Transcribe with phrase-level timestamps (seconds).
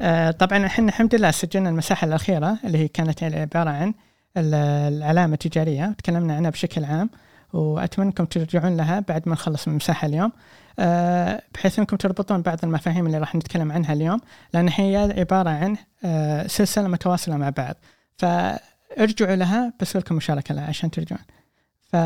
[0.00, 3.94] آه طبعا إحنا الحمد لله سجلنا المساحة الأخيرة اللي هي كانت عبارة عن
[4.36, 7.10] العلامه التجارية تكلمنا عنها بشكل عام
[7.52, 10.32] وأتمنى إنكم ترجعون لها بعد ما نخلص من المساحة اليوم.
[10.78, 14.20] آه بحيث إنكم تربطون بعض المفاهيم اللي راح نتكلم عنها اليوم
[14.54, 17.74] لأن هي عبارة عن آه سلسلة متواصلة مع بعض.
[18.16, 21.22] فارجعوا لها بس لكم مشاركة لها عشان ترجعون.
[21.92, 21.96] ف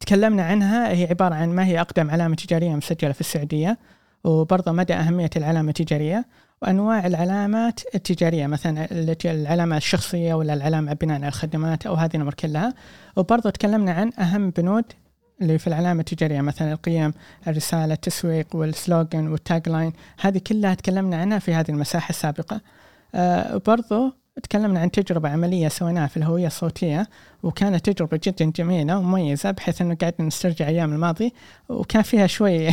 [0.00, 3.78] تكلمنا عنها هي عبارة عن ما هي أقدم علامة تجارية مسجلة في السعودية.
[4.24, 6.26] وبرضه مدى أهمية العلامة التجارية
[6.62, 8.88] وأنواع العلامات التجارية مثلا
[9.24, 12.74] العلامة الشخصية ولا العلامة بناء على الخدمات أو هذه الأمور كلها.
[13.16, 14.84] وبرضه تكلمنا عن أهم بنود
[15.42, 17.12] اللي في العلامة التجارية مثلا القيم
[17.46, 19.92] الرسالة التسويق والسلوغن والتاج لاين.
[20.20, 22.60] هذه كلها تكلمنا عنها في هذه المساحة السابقة.
[23.14, 27.08] أه برضو تكلمنا عن تجربة عملية سويناها في الهوية الصوتية
[27.42, 31.32] وكانت تجربة جدا جميلة ومميزة بحيث إنه قاعدين نسترجع أيام الماضي
[31.68, 32.70] وكان فيها شوي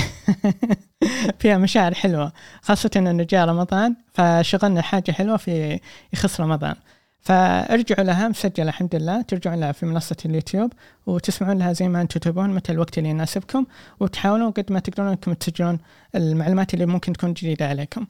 [1.39, 2.31] فيها مشاعر حلوة
[2.61, 5.79] خاصة إنه جاء رمضان فشغلنا حاجة حلوة في
[6.13, 6.75] يخص رمضان
[7.19, 10.73] فارجعوا لها مسجلة الحمد لله ترجعون لها في منصة اليوتيوب
[11.05, 13.65] وتسمعون لها زي ما أنتم تبون متى الوقت اللي يناسبكم
[13.99, 15.79] وتحاولون قد ما تقدرون إنكم تسجلون
[16.15, 18.05] المعلومات اللي ممكن تكون جديدة عليكم.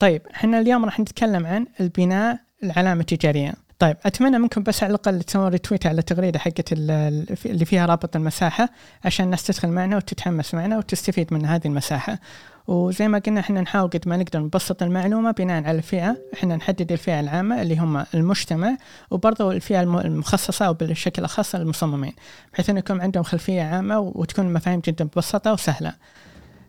[0.00, 3.52] طيب إحنا اليوم راح نتكلم عن البناء العلامة التجارية.
[3.78, 8.68] طيب أتمنى منكم بس على الأقل تسوون ريتويت على التغريده حقت اللي فيها رابط المساحة
[9.04, 12.18] عشان الناس تدخل معنا وتتحمس معنا وتستفيد من هذه المساحة.
[12.66, 16.16] وزي ما قلنا إحنا نحاول قد ما نقدر نبسط المعلومة بناء على الفئة.
[16.34, 18.76] إحنا نحدد الفئة العامة اللي هم المجتمع
[19.10, 22.12] وبرضه الفئة المخصصة أو بالشكل الاخص المصممين
[22.52, 25.94] بحيث انكم عندهم خلفية عامة وتكون المفاهيم جدا مبسطه وسهلة.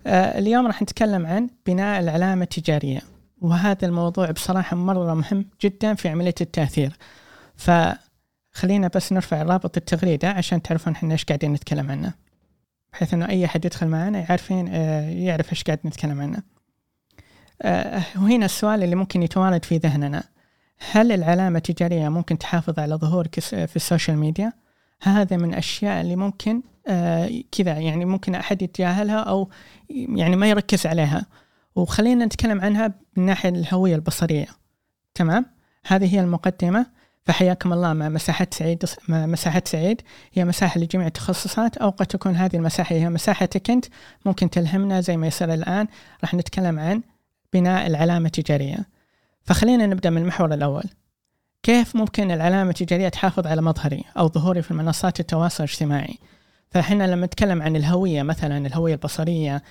[0.07, 3.01] آه اليوم راح نتكلم عن بناء العلامة التجارية.
[3.42, 6.97] وهذا الموضوع بصراحة مرة مهم جدا في عملية التأثير.
[7.56, 12.14] فخلينا بس نرفع رابط التغريدة عشان تعرفون إحنا إيش قاعدين نتكلم عنه.
[12.94, 16.44] بحيث إنه أي أحد يدخل معنا يعرفين آه، يعرف إيش قاعد نتكلم عنه.
[17.62, 20.23] آه، وهنا السؤال اللي ممكن يتوارد في ذهننا.
[20.92, 24.53] هل العلامة التجارية ممكن تحافظ على ظهورك في السوشيال ميديا؟
[25.01, 29.50] هذا من الأشياء اللي ممكن آه كذا يعني ممكن أحد يتجاهلها أو
[29.90, 31.25] يعني ما يركز عليها.
[31.75, 34.47] وخلينا نتكلم عنها من ناحية الهوية البصرية.
[35.13, 35.45] تمام؟
[35.87, 37.01] هذه هي المقدمة.
[37.25, 40.01] فحياكم الله مع مساحة سعيد مع مساحة سعيد.
[40.33, 43.85] هي مساحة لجميع التخصصات أو قد تكون هذه المساحة هي مساحتك أنت.
[44.25, 45.87] ممكن تلهمنا زي ما يصير الآن.
[46.21, 47.01] راح نتكلم عن
[47.53, 48.77] بناء العلامة التجارية.
[49.43, 50.83] فخلينا نبدأ من المحور الأول.
[51.63, 56.19] كيف ممكن العلامة التجارية تحافظ على مظهري أو ظهوري في منصات التواصل الاجتماعي؟
[56.71, 59.63] فاحنا لما نتكلم عن الهوية مثلا الهوية البصرية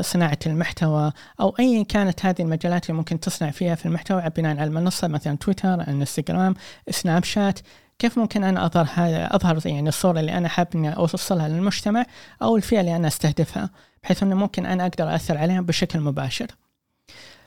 [0.00, 4.64] صناعة المحتوى أو ايا كانت هذه المجالات اللي ممكن تصنع فيها في المحتوى بناء على
[4.64, 6.54] المنصة مثلا تويتر انستغرام
[6.90, 7.58] سناب شات
[7.98, 8.86] كيف ممكن أنا أظهر
[9.36, 12.06] أظهر يعني الصورة اللي أنا حاب إني أوصلها للمجتمع
[12.42, 13.70] أو الفئة اللي أنا أستهدفها
[14.02, 16.46] بحيث إنه ممكن أنا أقدر أثر عليهم بشكل مباشر.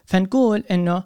[0.05, 1.03] فنقول إنه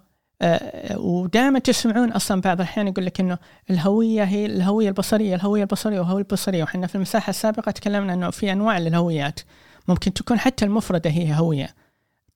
[0.95, 3.37] ودائما تسمعون أصلا بعض الأحيان يقول لك إنه
[3.69, 6.63] الهوية هي الهوية البصرية الهوية البصرية والهويه البصرية.
[6.63, 9.39] وحنا في المساحة السابقة تكلمنا إنه في أنواع للهويات.
[9.87, 11.69] ممكن تكون حتى المفردة هي هوية.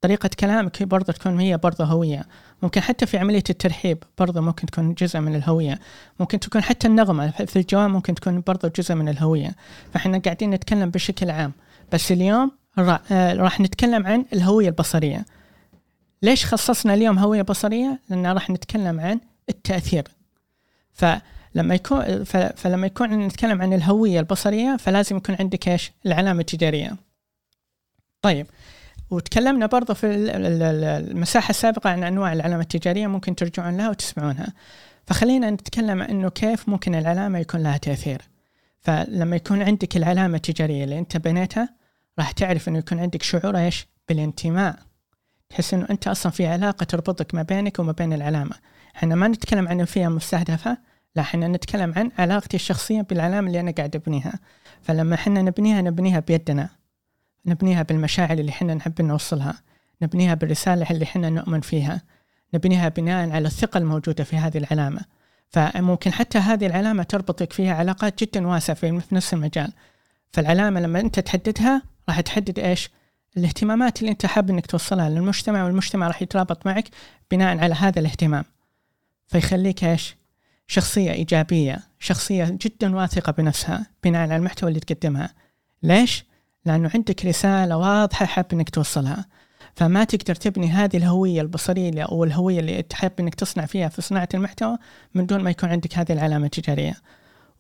[0.01, 2.25] طريقة كلامك برضه تكون هي برضه هوية.
[2.63, 5.79] ممكن حتى في عملية الترحيب برضه ممكن تكون جزء من الهوية.
[6.19, 9.55] ممكن تكون حتى النغمة في الجواب ممكن تكون برضه جزء من الهوية.
[9.93, 11.51] فإحنا قاعدين نتكلم بشكل عام.
[11.91, 12.51] بس اليوم
[13.11, 15.25] آه، راح نتكلم عن الهوية البصرية.
[16.21, 19.19] ليش خصصنا اليوم هوية بصرية؟ لأن راح نتكلم عن
[19.49, 20.03] التأثير
[20.93, 22.23] فلما يكون
[22.55, 26.95] فلما يكون نتكلم عن الهوية البصرية فلازم يكون عندك إيش؟ العلامة التجارية.
[28.21, 28.47] طيب
[29.09, 34.53] وتكلمنا برضو في المساحة السابقة عن أنواع العلامة التجارية ممكن ترجعون لها وتسمعونها
[35.07, 38.21] فخلينا نتكلم أنه كيف ممكن العلامة يكون لها تأثير
[38.79, 41.69] فلما يكون عندك العلامة التجارية اللي أنت بنيتها
[42.19, 44.79] راح تعرف أنه يكون عندك شعور إيش بالانتماء
[45.49, 48.55] تحس إنه أنت أصلا في علاقة تربطك ما بينك وما بين العلامة.
[48.95, 50.77] إحنا ما نتكلم عن الفئه المستهدفه
[51.15, 54.33] لا إحنا نتكلم عن علاقتي الشخصية بالعلامة اللي أنا قاعد أبنيها.
[54.81, 56.69] فلما إحنا نبنيها نبنيها بيدنا.
[57.45, 59.61] نبنيها بالمشاعر اللي إحنا نحب نوصلها.
[60.01, 62.01] نبنيها بالرسالة اللي إحنا نؤمن فيها.
[62.53, 65.01] نبنيها بناء على الثقة الموجودة في هذه العلامة.
[65.49, 69.73] فممكن حتى هذه العلامة تربطك فيها علاقات جدا واسعة في نفس المجال.
[70.31, 72.89] فالعلامة لما أنت تحددها راح تحدد إيش؟
[73.37, 76.89] الاهتمامات اللي انت حاب انك توصلها للمجتمع والمجتمع راح يترابط معك
[77.31, 78.45] بناء على هذا الاهتمام.
[79.27, 80.15] فيخليك إيش؟
[80.67, 85.33] شخصية إيجابية شخصية جدا واثقة بنفسها بناء على المحتوى اللي تقدمها.
[85.83, 86.25] ليش؟
[86.65, 89.25] لأنه عندك رسالة واضحة حاب إنك توصلها.
[89.75, 94.29] فما تقدر تبني هذه الهوية البصرية أو الهوية اللي تحب إنك تصنع فيها في صناعة
[94.33, 94.77] المحتوى
[95.13, 96.93] من دون ما يكون عندك هذه العلامة التجارية.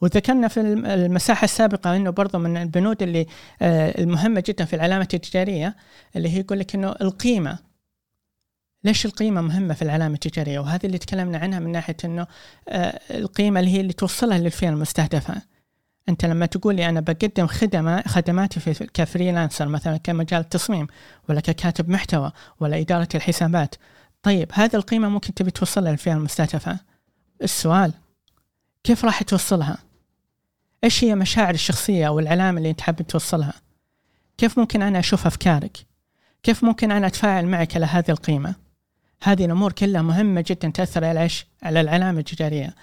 [0.01, 3.27] وذكرنا في المساحة السابقة أنه برضو من البنود اللي
[3.61, 5.75] آه، المهمة جدا في العلامة التجارية
[6.15, 7.59] اللي هي يقول لك أنه القيمة.
[8.83, 12.27] ليش القيمة مهمة في العلامة التجارية؟ وهذه اللي تكلمنا عنها من ناحية أنه
[12.69, 15.41] آه، القيمة اللي هي اللي توصلها للفئة المستهدفة.
[16.09, 20.87] أنت لما تقول لي أنا بقدم خدمة خدماتي في كفريلانسر مثلا كمجال التصميم
[21.29, 23.75] ولا ككاتب محتوى ولا إدارة الحسابات.
[24.23, 26.79] طيب هذه القيمة ممكن تبي توصلها للفئة المستهدفة؟
[27.43, 27.93] السؤال
[28.83, 29.88] كيف راح توصلها؟
[30.83, 33.53] إيش هي مشاعر الشخصية أو العلامة اللي أنت حابب توصلها؟
[34.37, 35.77] كيف ممكن أنا أشوف أفكارك؟
[36.43, 38.55] كيف ممكن أنا أتفاعل معك على هذه القيمة؟
[39.23, 42.75] هذه الأمور كلها مهمة جدا تأثر على إيش؟ على العلامة التجارية.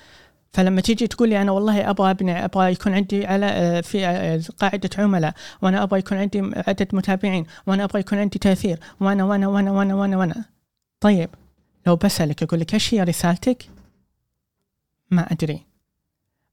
[0.52, 4.40] فلما تيجي تقول لي أنا والله أبغى أبني أبغى يكون عندي على آه، في آه،
[4.58, 9.48] قاعدة عملاء وأنا أبغى يكون عندي عدد متابعين وأنا أبغى يكون عندي تأثير وأنا وأنا
[9.48, 10.44] وأنا وأنا وأنا وأنا.
[11.00, 11.30] طيب
[11.86, 13.68] لو بسألك أقول لك إيش هي رسالتك؟
[15.10, 15.66] ما أدري.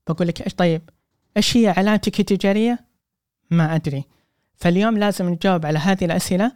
[0.08, 0.82] بقول لك إيش؟ طيب
[1.36, 2.78] إيش هي علامتك التجاريه؟
[3.50, 4.04] ما أدري.
[4.56, 6.52] فاليوم لازم نجاوب على هذه الأسئلة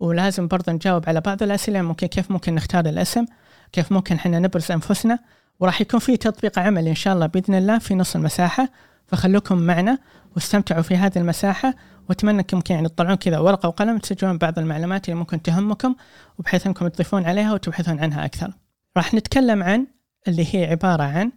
[0.00, 1.82] ولازم برضه نجاوب على بعض الأسئلة.
[1.82, 3.24] ممكن كيف ممكن نختار الاسم؟
[3.72, 5.18] كيف ممكن إحنا نبرز أنفسنا؟
[5.60, 8.68] وراح يكون في تطبيق عمل إن شاء الله بإذن الله في نص المساحة.
[9.06, 9.98] فخلوكم معنا
[10.34, 11.74] واستمتعوا في هذه المساحة
[12.08, 15.94] وأتمنى أنكم يعني تطلعون كذا ورقة وقلم تسجلون بعض المعلومات اللي ممكن تهمكم
[16.38, 18.52] وبحيث أنكم تضيفون عليها وتبحثون عنها أكثر.
[18.96, 19.86] راح نتكلم عن
[20.28, 21.32] اللي هي عبارة عن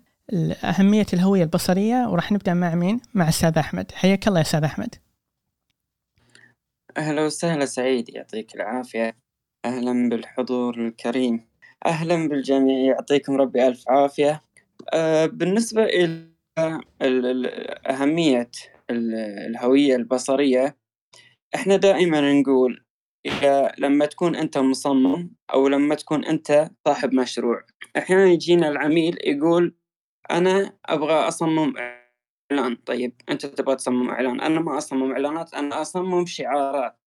[0.63, 3.91] أهمية الهوية البصرية وراح نبدأ مع مين؟ مع أستاذ أحمد.
[3.91, 4.95] حياك الله يا أستاذ أحمد.
[6.97, 9.17] أهلا وسهلا سعيد يعطيك العافية.
[9.65, 11.47] أهلا بالحضور الكريم.
[11.85, 14.41] أهلا بالجميع يعطيكم ربي ألف عافية.
[14.93, 16.29] أه بالنسبة إلى
[17.89, 18.51] أهمية
[18.89, 20.77] الهوية البصرية
[21.55, 22.83] إحنا دائما نقول
[23.77, 27.65] لما تكون أنت مصمم أو لما تكون أنت صاحب مشروع.
[27.97, 29.75] أحيانا يجينا العميل يقول
[30.31, 31.73] أنا أبغى أصمم
[32.51, 32.75] إعلان.
[32.75, 34.41] طيب أنت تبغى تصمم إعلان.
[34.41, 36.99] أنا ما أصمم إعلانات أنا أصمم شعارات.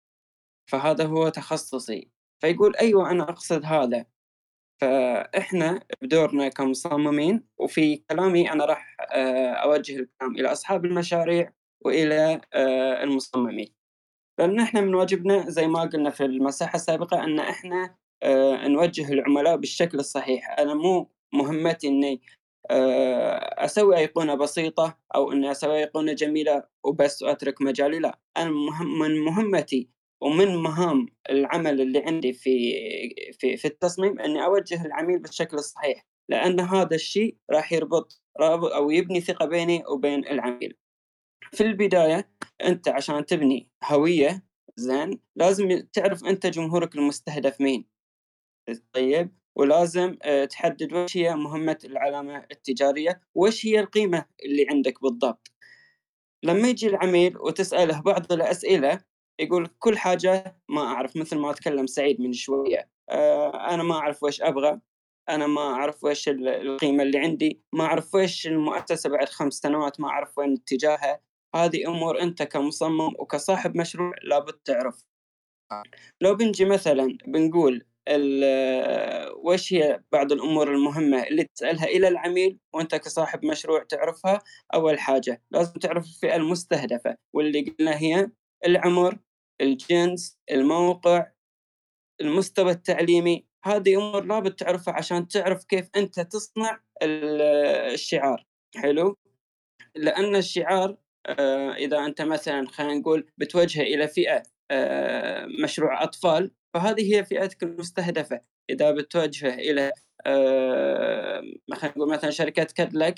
[0.70, 2.10] فهذا هو تخصصي.
[2.40, 4.06] فيقول أيوة أنا أقصد هذا.
[4.80, 13.02] فإحنا بدورنا كمصممين وفي كلامي أنا راح آه، أوجه الكلام إلى أصحاب المشاريع وإلى آه،
[13.04, 13.74] المصممين.
[14.38, 19.56] لأن إحنا من واجبنا زي ما قلنا في المساحة السابقة أن إحنا آه، نوجه العملاء
[19.56, 20.58] بالشكل الصحيح.
[20.58, 22.20] أنا مو مهمتي إني
[22.70, 28.50] أسوي ايقونه بسيطة أو إني أسوي ايقونه جميلة وبس وأترك مجالي لا أنا
[29.00, 29.90] من مهمتي
[30.22, 32.72] ومن مهام العمل اللي عندي في
[33.38, 38.90] في في التصميم إني أوجه العميل بالشكل الصحيح لأن هذا الشيء راح يربط رابط أو
[38.90, 40.76] يبني ثقة بيني وبين العميل.
[41.52, 42.30] في البداية
[42.64, 44.44] أنت عشان تبني هوية
[44.76, 47.86] زين لازم تعرف أنت جمهورك المستهدف مين.
[48.92, 55.52] طيب ولازم آه، تحدد وش هي مهمة العلامة التجارية وش هي القيمة اللي عندك بالضبط.
[56.44, 59.00] لما يجي العميل وتسأله بعض الأسئلة
[59.40, 64.22] يقول كل حاجة ما أعرف مثل ما تكلم سعيد من شوية آه، أنا ما أعرف
[64.22, 64.80] وش أبغى
[65.28, 70.08] أنا ما أعرف وش القيمة اللي عندي ما أعرف وش المؤسسة بعد خمس سنوات ما
[70.08, 71.20] أعرف وين اتجاهها.
[71.54, 75.04] هذه أمور أنت كمصمم وكصاحب مشروع لابد تعرف.
[76.20, 77.86] لو بنجي مثلا بنقول
[79.44, 84.38] وش هي بعض الأمور المهمة اللي تسألها إلى العميل وأنت كصاحب مشروع تعرفها؟
[84.74, 88.30] أول حاجة لازم تعرف الفئة المستهدفة واللي قلنا هي
[88.66, 89.18] العمر
[89.60, 91.26] الجنس الموقع
[92.20, 93.48] المستوى التعليمي.
[93.64, 98.46] هذه أمور لابد تعرفها عشان تعرف كيف أنت تصنع الشعار.
[98.76, 99.16] حلو؟
[99.96, 107.16] لأن الشعار آه، إذا أنت مثلا خلينا نقول بتوجهه إلى فئة آه، مشروع أطفال فهذه
[107.16, 108.40] هي فئتك المستهدفة.
[108.70, 109.92] إذا بتوجه إلى
[110.26, 111.42] آه،
[111.74, 113.14] خلينا نقول مثلا شركة كادلك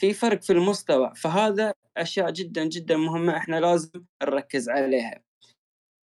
[0.00, 1.12] في فرق في المستوى.
[1.16, 3.90] فهذا أشياء جدا جدا مهمة إحنا لازم
[4.22, 5.22] نركز عليها.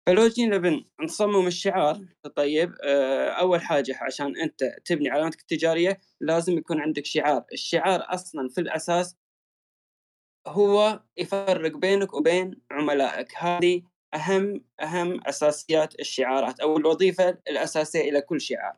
[0.07, 2.01] فلو جينا نصمم الشعار.
[2.37, 7.45] طيب آه، أول حاجة عشان أنت تبني علامتك التجارية لازم يكون عندك شعار.
[7.53, 9.17] الشعار أصلا في الأساس
[10.47, 13.35] هو يفرق بينك وبين عملائك.
[13.37, 13.83] هذه
[14.15, 18.77] أهم أهم أساسيات الشعارات أو الوظيفة الأساسية إلى كل شعار.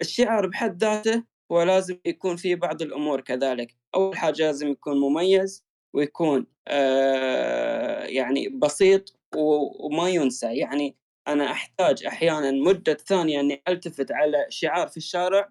[0.00, 3.76] الشعار بحد ذاته هو لازم يكون فيه بعض الأمور كذلك.
[3.94, 10.56] أول حاجة لازم يكون مميز ويكون آه يعني بسيط وما ينسى.
[10.56, 10.96] يعني
[11.28, 15.48] أنا أحتاج أحيانا مدة ثانية أني ألتفت على شعار في الشارع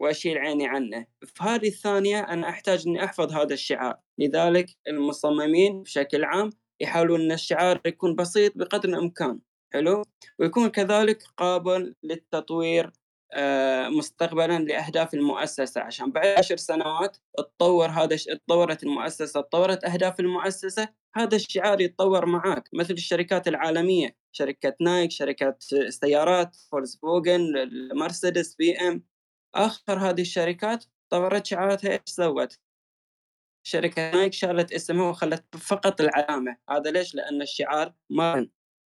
[0.00, 1.06] وأشيل عيني عنه.
[1.26, 3.98] في هذه الثانية أنا أحتاج أني أحفظ هذا الشعار.
[4.18, 9.40] لذلك المصممين بشكل عام يحاولون إن الشعار يكون بسيط بقدر الإمكان
[9.72, 10.02] حلو
[10.38, 12.92] ويكون كذلك قابل للتطوير
[13.32, 20.88] آه، مستقبلا لأهداف المؤسسة عشان بعد عشر سنوات تطور هذا تطورت المؤسسة تطورت أهداف المؤسسة
[21.16, 27.40] هذا الشعار يتطور معاك مثل الشركات العالمية شركة نايك شركات سيارات فولكس فوجن
[27.94, 29.02] مرسيدس بي إم
[29.54, 32.58] آخر هذه الشركات طورت شعاراتها إيش سوت؟
[33.66, 36.56] شركة نايك شالت اسمها وخلت فقط العلامة.
[36.70, 38.50] هذا ليش؟ لأن الشعار مرن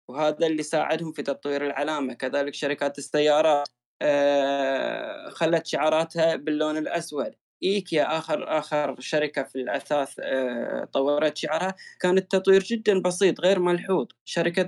[0.09, 2.13] وهذا اللي ساعدهم في تطوير العلامة.
[2.13, 3.69] كذلك شركات السيارات
[4.01, 7.35] آه، خلت شعاراتها باللون الأسود.
[7.63, 11.75] ايكيا آخر آخر شركة في الأثاث آه، طورت شعارها.
[11.99, 14.07] كان التطوير جدا بسيط غير ملحوظ.
[14.25, 14.63] شركة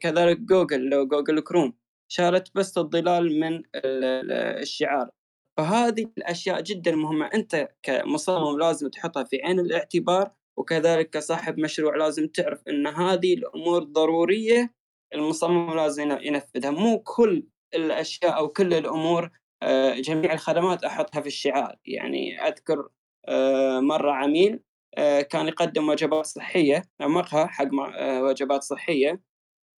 [0.00, 1.74] كذلك جوجل لو جوجل كروم
[2.08, 5.10] شالت بس الظلال من الشعار.
[5.56, 7.26] فهذه الأشياء جدا مهمة.
[7.34, 13.82] أنت كمصمم لازم تحطها في عين الاعتبار وكذلك كصاحب مشروع لازم تعرف إن هذه الأمور
[13.82, 14.74] ضرورية
[15.14, 16.70] المصمم لازم ينفذها.
[16.70, 19.30] مو كل الأشياء أو كل الأمور
[19.62, 21.76] آه، جميع الخدمات أحطها في الشعار.
[21.84, 22.88] يعني أذكر
[23.28, 24.60] آه، مرة عميل
[24.98, 27.68] آه، كان يقدم وجبات صحية مقهى حق
[28.00, 29.22] وجبات صحية.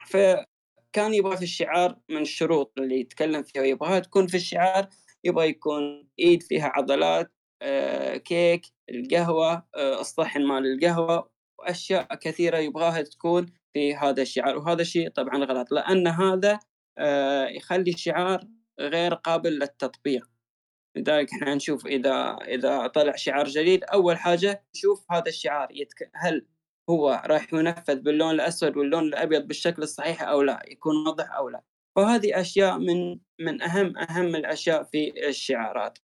[0.06, 4.90] فكان يبغى في الشعار من الشروط اللي يتكلم فيها يبغاها تكون في الشعار
[5.28, 7.32] يبغى يكون إيد فيها عضلات
[8.26, 11.30] كيك القهوة الصحن مال القهوة
[11.60, 14.58] وأشياء كثيرة يبغاها تكون في هذا الشعار.
[14.58, 16.60] وهذا شيء طبعا غلط لأن هذا
[16.98, 18.48] آه، يخلي الشعار
[18.80, 20.30] غير قابل للتطبيق.
[20.96, 26.12] لذلك إحنا نشوف إذا إذا طلع شعار جديد أول حاجة نشوف هذا الشعار يتك...
[26.16, 26.46] هل
[26.90, 31.64] هو راح ينفذ باللون الأسود واللون الأبيض بالشكل الصحيح أو لا يكون واضح أو لا.
[31.98, 35.98] فهذه أشياء من من أهم أهم الأشياء في الشعارات.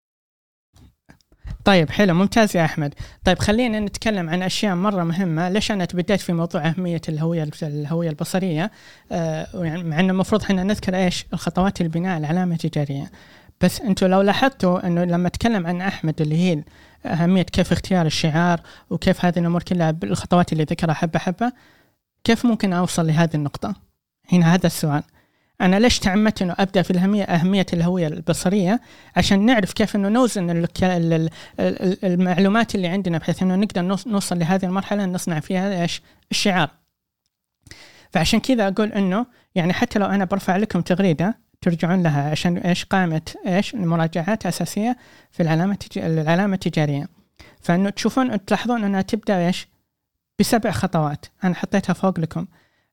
[1.65, 2.93] طيب حلو ممتاز يا أحمد.
[3.25, 5.49] طيب خلينا نتكلم عن أشياء مرة مهمة.
[5.49, 8.71] ليش أنا تبديت في موضوع أهمية الهوية الهوية البصرية؟
[9.11, 13.11] آه يعني مع إنه المفروض إحنا نذكر إيش؟ الخطوات البناء العلامة التجارية.
[13.61, 16.63] بس أنتم لو لاحظتوا إنه لما أتكلم عن أحمد اللي هي
[17.05, 21.51] أهمية كيف اختيار الشعار وكيف هذه الأمور كلها بالخطوات اللي ذكرها حبة حبة
[22.23, 23.75] كيف ممكن أوصل لهذه النقطة؟
[24.31, 25.03] هنا هذا السؤال.
[25.61, 28.81] أنا ليش تعمدت إنه أبدأ في الاهميه أهمية الهوية البصرية؟
[29.15, 30.67] عشان نعرف كيف إنه نوزن
[32.03, 36.69] المعلومات اللي عندنا بحيث إنه نقدر نوصل لهذه المرحلة نصنع فيها إيش؟ الشعار.
[38.11, 42.85] فعشان كذا أقول إنه يعني حتى لو أنا برفع لكم تغريدة ترجعون لها عشان إيش؟
[42.85, 44.97] قائمة إيش؟ المراجعات أساسية
[45.31, 47.07] في العلامة العلامة التجارية.
[47.61, 49.67] فإنه تشوفون تلاحظون إنها تبدأ إيش؟
[50.39, 51.25] بسبع خطوات.
[51.43, 52.45] أنا حطيتها فوق لكم.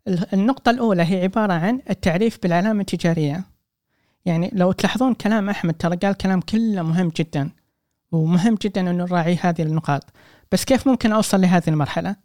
[0.08, 3.44] النقطة الأولى هي عبارة عن التعريف بالعلامة التجارية.
[4.24, 7.50] يعني لو تلاحظون كلام أحمد ترى قال كلام كله مهم جدا
[8.12, 10.04] ومهم جدا أنه نراعي هذه النقاط.
[10.52, 12.16] بس كيف ممكن أوصل لهذه المرحلة؟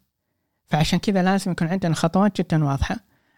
[0.67, 2.95] فعشان كذا لازم يكون عندنا خطوات جدا واضحة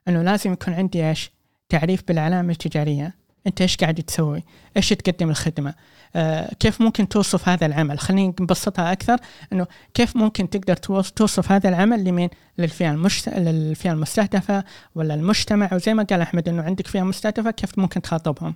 [0.07, 1.31] أنه لازم يكون عندي إيش؟
[1.69, 3.15] تعريف بالعلامة التجارية.
[3.47, 4.43] أنت إيش قاعد تسوي؟
[4.77, 5.73] إيش تقدم الخدمة؟
[6.15, 9.17] آه، كيف ممكن توصف هذا العمل؟ خلينا نبسطها أكثر
[9.53, 13.29] إنه كيف ممكن تقدر توصف هذا العمل لمين؟ للفئة المشت...
[13.29, 14.63] للفئة المستهدفة
[14.95, 18.55] ولا المجتمع؟ وزي ما قال أحمد إنه عندك فئة مستهدفة كيف ممكن تخاطبهم؟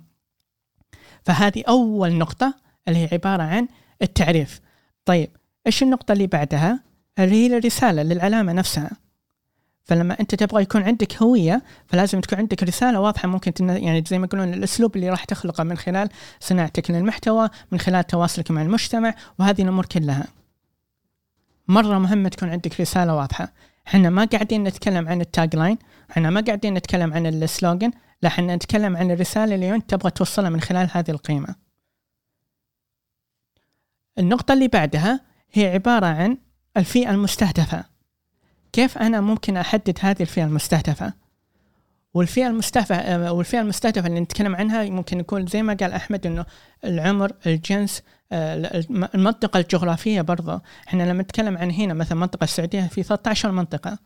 [1.24, 2.54] فهذه أول نقطة
[2.88, 3.68] اللي هي عبارة عن
[4.02, 4.60] التعريف.
[5.04, 5.30] طيب
[5.66, 6.80] إيش النقطة اللي بعدها؟
[7.18, 8.90] اللي هي الرسالة للعلامة نفسها.
[9.84, 13.28] فلما أنت تبغى يكون عندك هوية فلازم تكون عندك رسالة واضحة.
[13.28, 13.68] ممكن تن...
[13.68, 16.08] يعني زي ما يقولون الأسلوب اللي راح تخلقه من خلال
[16.40, 20.26] صناعتك للمحتوى من خلال تواصلك مع المجتمع وهذه الأمور كلها.
[21.68, 23.52] مرة مهم تكون عندك رسالة واضحة.
[23.86, 25.78] إحنا ما قاعدين نتكلم عن التاج لاين
[26.10, 27.90] إحنا ما قاعدين نتكلم عن السلوغن
[28.22, 31.54] لا إحنا نتكلم عن الرسالة اللي أنت تبغى توصلها من خلال هذه القيمة.
[34.18, 35.20] النقطة اللي بعدها
[35.52, 36.38] هي عبارة عن
[36.76, 37.91] الفئة المستهدفة.
[38.72, 41.12] كيف أنا ممكن أحدد هذه الفئة المستهدفة؟
[42.14, 46.46] والفئة المستهدفة والفئة المستهدفة اللي نتكلم عنها ممكن يكون زي ما قال أحمد إنه
[46.84, 48.02] العمر الجنس
[49.14, 53.98] المنطقة الجغرافية برضه إحنا لما نتكلم عن هنا مثلا منطقة السعودية في 13 منطقة.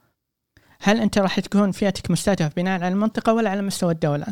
[0.80, 4.26] هل أنت راح تكون فئتك مستهدفة بناء على المنطقة ولا على مستوى الدولة؟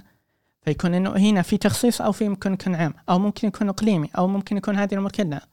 [0.62, 4.26] فيكون إنه هنا في تخصيص أو في ممكن يكون عام أو ممكن يكون إقليمي أو
[4.26, 5.46] ممكن يكون هذه الأمور كلها.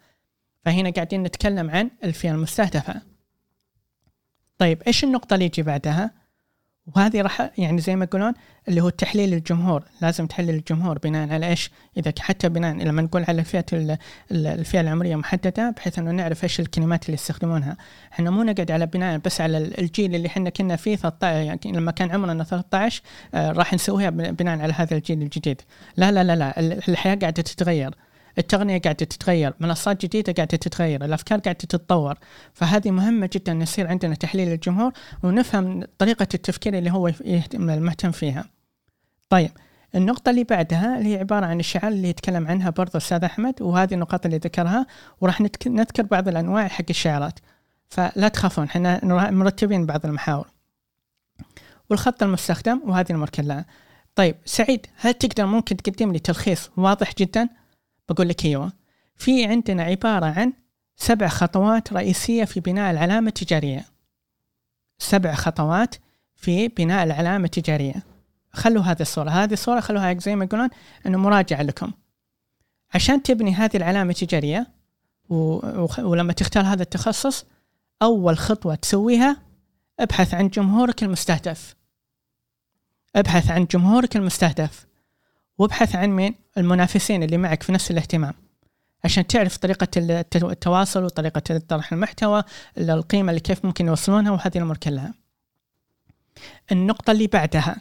[0.65, 3.10] فهنا قاعدين نتكلم عن الفئة المستهدفة.
[4.61, 6.11] طيب إيش النقطة اللي تجي بعدها؟
[6.95, 8.33] وهذه راح يعني زي ما يقولون
[8.67, 13.25] اللي هو تحليل الجمهور، لازم تحلل الجمهور بناء على إيش؟ إذا حتى بناء لما نقول
[13.27, 13.65] على الفئة
[14.31, 17.77] الفئة العمرية محددة بحيث إنه نعرف إيش الكلمات اللي يستخدمونها،
[18.13, 21.91] إحنا مو نقعد على بناء بس على الجيل اللي إحنا كنا فيه 13 يعني لما
[21.91, 23.01] كان عمرنا 13
[23.33, 25.61] آه راح نسويها بناء على هذا الجيل الجديد،
[25.97, 27.95] لا لا لا لا الحياة قاعدة تتغير،
[28.37, 32.17] التقنية قاعدة تتغير منصات جديدة قاعدة تتغير الأفكار قاعدة تتطور.
[32.53, 34.91] فهذه مهمة جدا ان يصير عندنا تحليل الجمهور
[35.23, 37.11] ونفهم طريقة التفكير اللي هو
[37.53, 38.45] المهتم فيها.
[39.29, 39.51] طيب
[39.95, 43.93] النقطة اللي بعدها اللي هي عبارة عن الشعار اللي يتكلم عنها برضه الأستاذ أحمد وهذه
[43.93, 44.87] النقاط اللي ذكرها
[45.21, 47.39] وراح نذكر بعض الأنواع حق الشعارات.
[47.89, 48.99] فلا تخافون إحنا
[49.31, 50.47] مرتبين بعض المحاور.
[51.89, 53.65] والخط المستخدم وهذه المركلة.
[54.15, 57.49] طيب سعيد هل تقدر ممكن تقدم لي تلخيص واضح جدا؟
[58.13, 58.71] بقول لك إيوه.
[59.15, 60.53] في عندنا عبارة عن
[60.95, 63.85] سبع خطوات رئيسية في بناء العلامة التجارية.
[64.99, 65.95] سبع خطوات
[66.35, 68.03] في بناء العلامة التجارية.
[68.51, 69.29] خلوا هذه الصورة.
[69.29, 70.69] هذه الصورة خلوها زي ما يقولون
[71.05, 71.91] إنه مراجعة لكم.
[72.93, 74.67] عشان تبني هذه العلامة التجارية
[75.29, 75.35] و...
[75.99, 77.45] ولما تختار هذا التخصص
[78.01, 79.37] أول خطوة تسويها
[79.99, 81.75] ابحث عن جمهورك المستهدف.
[83.15, 84.87] ابحث عن جمهورك المستهدف.
[85.57, 88.33] وابحث عن مين؟ المنافسين اللي معك في نفس الاهتمام.
[89.03, 89.87] عشان تعرف طريقة
[90.35, 92.43] التواصل وطريقة طرح المحتوى
[92.77, 95.13] القيمة اللي كيف ممكن يوصلونها وهذه الأمور كلها.
[96.71, 97.75] النقطة اللي بعدها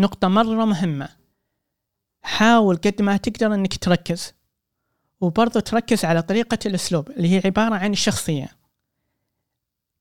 [0.00, 1.08] نقطة مرة مهمة.
[2.22, 4.34] حاول قد ما تقدر إنك تركز.
[5.20, 8.48] وبرضه تركز على طريقة الأسلوب اللي هي عبارة عن الشخصية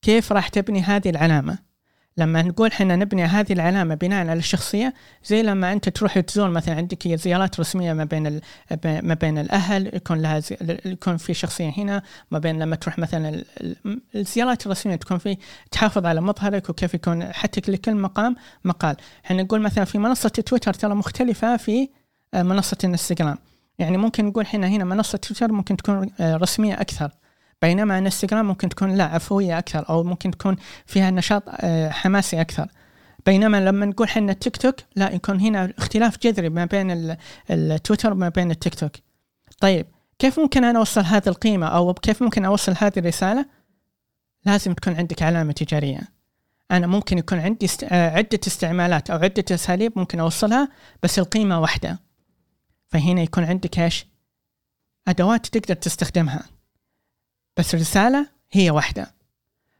[0.01, 1.68] كيف راح تبني هذه العلامة؟
[2.19, 4.93] لما نقول إحنا نبني هذه العلامة بناء على الشخصية
[5.25, 8.41] زي لما أنت تروح تزور مثلا عندك زيارات رسمية ما بين.
[8.85, 10.41] ما بين الأهل يكون لها.
[10.85, 13.43] يكون في شخصية هنا ما بين لما تروح مثلا
[14.15, 15.37] الزيارات الرسمية تكون في
[15.71, 18.35] تحافظ على مظهرك وكيف يكون حتى لكل مقام
[18.65, 18.95] مقال
[19.25, 21.89] إحنا نقول مثلا في منصة تويتر ترى مختلفة في
[22.33, 23.37] آه، منصة الانستغرام
[23.79, 27.11] يعني ممكن نقول إحنا هنا منصة تويتر ممكن تكون آه، رسمية أكثر
[27.61, 32.67] بينما انستغرام ممكن تكون لا عفوية أكثر أو ممكن تكون فيها نشاط آه، حماسي أكثر.
[33.25, 37.15] بينما لما نقول إحنا التيك توك لا يكون هنا اختلاف جذري ما بين
[37.49, 38.91] التويتر وما بين التيك توك.
[39.59, 39.85] طيب
[40.19, 43.45] كيف ممكن أنا أوصل هذه القيمة أو كيف ممكن أوصل هذه الرسالة؟
[44.45, 46.01] لازم تكون عندك علامة تجارية.
[46.71, 47.83] أنا ممكن يكون عندي است...
[47.83, 50.69] آه، عدة استعمالات أو عدة أساليب ممكن أوصلها
[51.03, 51.99] بس القيمة واحدة.
[52.87, 54.05] فهنا يكون عندك إيش؟
[55.07, 56.43] أدوات تقدر تستخدمها.
[57.59, 59.13] بس الرسالة هي واحدة.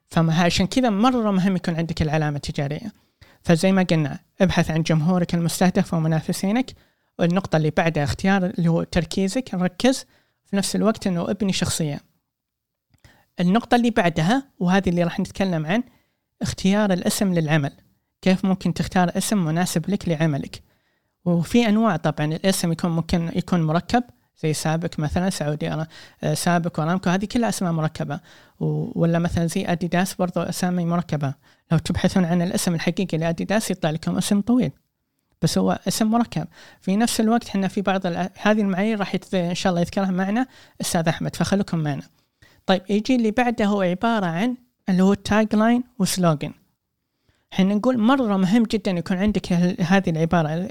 [0.08, 2.94] فما عشان كذا مرة مهم يكون عندك العلامة التجارية.
[3.42, 6.72] فزي ما قلنا ابحث عن جمهورك المستهدف ومنافسينك.
[7.20, 9.54] والنقطة اللي بعدها اختيار اللي هو تركيزك.
[9.54, 10.06] ركز
[10.46, 12.00] في نفس الوقت إنه ابني شخصية.
[13.40, 15.84] النقطة اللي بعدها وهذه اللي راح نتكلم عن
[16.42, 17.72] اختيار الاسم للعمل.
[18.22, 20.64] كيف ممكن تختار اسم مناسب لك لعملك؟
[21.26, 22.26] وفي أنواع طبعا.
[22.26, 24.04] الاسم يكون ممكن يكون مركب.
[24.44, 25.70] زي سابك مثلا سعودي
[26.24, 28.20] آه، سابك ورامكو هذه كلها أسماء مركبة.
[28.60, 31.34] ولا مثلا زي أديداس برضو أسامي مركبة.
[31.72, 34.72] لو تبحثون عن الاسم الحقيقي لأديداس يطلع لكم اسم طويل.
[35.42, 36.48] بس هو اسم مركب.
[36.82, 40.48] في نفس الوقت إحنا في بعض هذه المعايير راح إن شاء الله يذكرها معنا
[40.82, 42.04] أستاذ أحمد فخلوكم معنا.
[42.66, 44.56] طيب يجي اللي بعده هو عبارة عن
[44.90, 46.52] اللي هو ال tagline و slogan
[47.54, 50.70] إحنا نقول مرة مهم جدا يكون عندك هذه العبارة.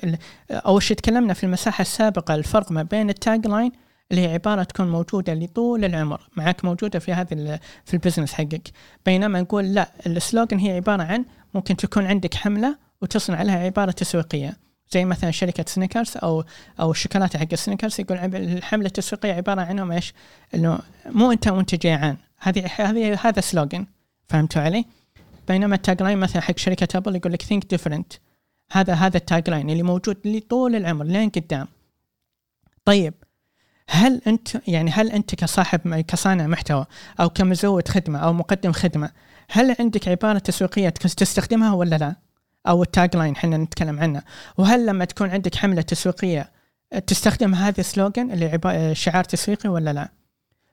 [0.50, 3.72] أول شيء تكلمنا في المساحة السابقة الفرق ما بين ال tagline
[4.10, 8.68] اللي هي عبارة تكون موجودة لطول العمر معك موجودة في هذه في ال business حقك.
[9.06, 13.90] بينما نقول لا ال slogan هي عبارة عن ممكن تكون عندك حملة وتصنع لها عبارة
[13.90, 14.56] تسويقية.
[14.90, 16.44] زي مثلا شركة سنيكرز أو
[16.80, 20.14] أو الشوكولاتة حق سنيكرز يقول الحملة التسويقية عبارة عنهم إيش؟
[20.54, 23.86] إنه مو أنت وأنت جيعان هذه هذه هذا slogan.
[24.28, 24.84] فهمتوا علي؟
[25.48, 28.12] بينما ال tagline مثلا حق شركة أبل يقول لك think different
[28.72, 31.68] هذا هذا ال tagline اللي موجود لي طول العمر لين قدام
[32.84, 33.14] طيب
[33.90, 36.86] هل انت يعني هل أنت كصاحب كصانع محتوى
[37.20, 39.10] أو كمزود خدمة أو مقدم خدمة
[39.50, 42.16] هل عندك عبارة تسويقية تستخدمها ولا لا؟
[42.68, 44.22] أو ال tagline إحنا نتكلم عنه
[44.58, 46.52] وهل لما تكون عندك حملة تسويقية
[47.06, 50.08] تستخدم هذا السلوغن اللي شعار تسويقي ولا لا؟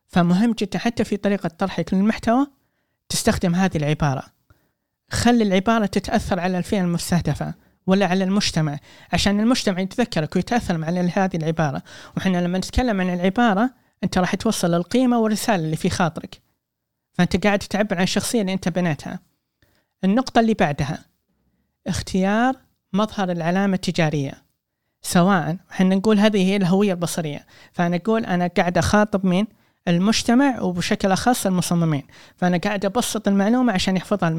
[0.07, 2.47] فمهم جدا حتى في طريقة طرحك للمحتوى
[3.09, 4.34] تستخدم هذه العبارة
[5.09, 7.53] خلي العبارة تتأثر على الفئة المستهدفة
[7.87, 8.79] ولا على المجتمع.
[9.13, 11.83] عشان المجتمع يتذكرك ويتأثر مع هذه العبارة.
[12.17, 13.69] وحنا لما نتكلم عن العبارة
[14.03, 16.41] أنت راح توصل القيمة والرسالة اللي في خاطرك.
[17.13, 19.19] فأنت قاعد تعبر عن الشخصية اللي أنت بنيتها.
[20.03, 21.05] النقطة اللي بعدها
[21.87, 22.55] اختيار
[22.93, 24.33] مظهر العلامة التجارية.
[25.01, 27.45] سواء إحنا نقول هذه هي الهوية البصرية.
[27.71, 29.47] فأنا أقول أنا قاعد أخاطب مين؟
[29.87, 32.03] المجتمع وبشكل اخص المصممين.
[32.37, 34.33] فأنا قاعد أبسط المعلومة عشان يحفظها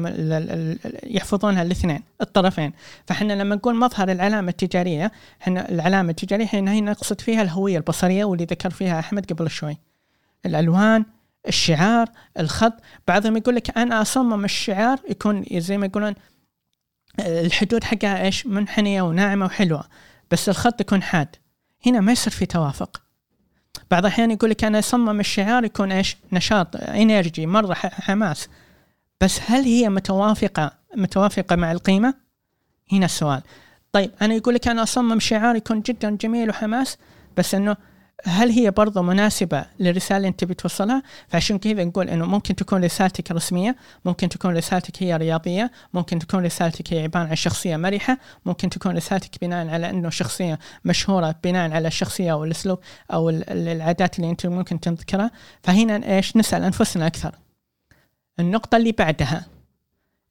[1.03, 2.73] يحفظونها الاثنين الطرفين.
[3.05, 8.25] فإحنا لما نقول مظهر العلامة التجارية إحنا العلامة التجارية هنا هنا نقصد فيها الهوية البصرية
[8.25, 9.77] واللي ذكر فيها أحمد قبل شوي.
[10.45, 11.05] الألوان
[11.47, 12.73] الشعار الخط.
[13.07, 16.15] بعضهم يقول لك أنا أصمم الشعار يكون زي ما يقولون
[17.19, 19.83] الحدود حقها إيش؟ منحنية وناعمة وحلوة
[20.31, 21.35] بس الخط يكون حاد.
[21.85, 23.06] هنا ما يصير في توافق.
[23.91, 28.49] بعض الأحيان يقول لك أنا أصمم الشعار يكون إيش؟ نشاط إنرجي مرة حماس
[29.21, 32.13] بس هل هي متوافقة متوافقة مع القيمة؟
[32.91, 33.41] هنا السؤال
[33.91, 36.97] طيب أنا يقول لك أنا أصمم شعار يكون جدا جميل وحماس
[37.37, 37.75] بس إنه
[38.25, 43.31] هل هي برضه مناسبة للرسالة اللي أنت بتوصلها؟ فعشان كذا نقول إنه ممكن تكون رسالتك
[43.31, 43.75] رسمية،
[44.05, 48.95] ممكن تكون رسالتك هي رياضية، ممكن تكون رسالتك هي عبارة عن شخصية مرحة، ممكن تكون
[48.95, 52.79] رسالتك بناء على إنه شخصية مشهورة بناء على الشخصية أو الأسلوب
[53.13, 55.31] أو العادات اللي أنت ممكن تذكرها،
[55.63, 57.35] فهنا إيش؟ نسأل أنفسنا أكثر.
[58.39, 59.45] النقطة اللي بعدها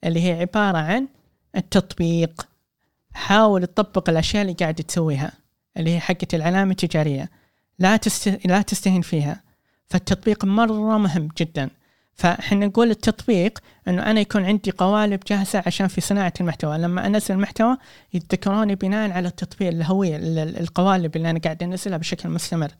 [0.05, 1.09] اللي هي عبارة عن
[1.57, 2.49] التطبيق.
[3.15, 5.33] حاول تطبق الأشياء اللي قاعد تسويها
[5.77, 7.31] اللي هي حقة العلامة التجارية.
[7.79, 8.47] لا تست...
[8.47, 9.43] لا تستهين فيها.
[9.89, 11.71] فالتطبيق مرة مهم جدا.
[12.15, 13.59] فإحنا نقول التطبيق
[13.89, 16.79] إنه أنا يكون عندي قوالب جاهزة عشان في صناعة المحتوى.
[16.79, 17.77] لما أنزل المحتوى
[18.15, 20.17] يتذكروني بناء على التطبيق الهوية
[20.61, 22.71] القوالب اللي أنا قاعد أنزلها بشكل مستمر.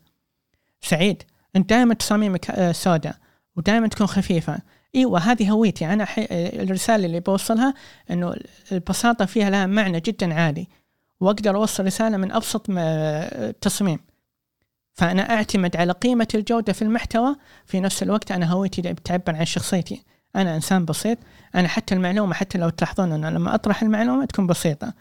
[0.81, 1.23] سعيد.
[1.55, 3.15] أنت دائما تصاميمك آه، سوداء
[3.55, 4.59] ودائما تكون خفيفة.
[4.95, 5.93] إيوه هذه هويتي.
[5.93, 6.27] أنا حي...
[6.31, 7.73] الرسالة اللي بوصلها
[8.11, 8.35] إنه
[8.71, 10.67] البساطة فيها لها معنى جدا عالي.
[11.19, 12.65] وأقدر أوصل رسالة من أبسط
[13.61, 13.99] تصميم.
[14.97, 17.35] فأنا أعتمد على قيمة الجودة في المحتوى.
[17.65, 20.03] في نفس الوقت أنا هويتي بتعبر عن شخصيتي.
[20.35, 21.17] أنا إنسان بسيط.
[21.55, 24.93] أنا حتى المعلومة حتى لو تلاحظون أنا لما أطرح المعلومة تكون بسيطة.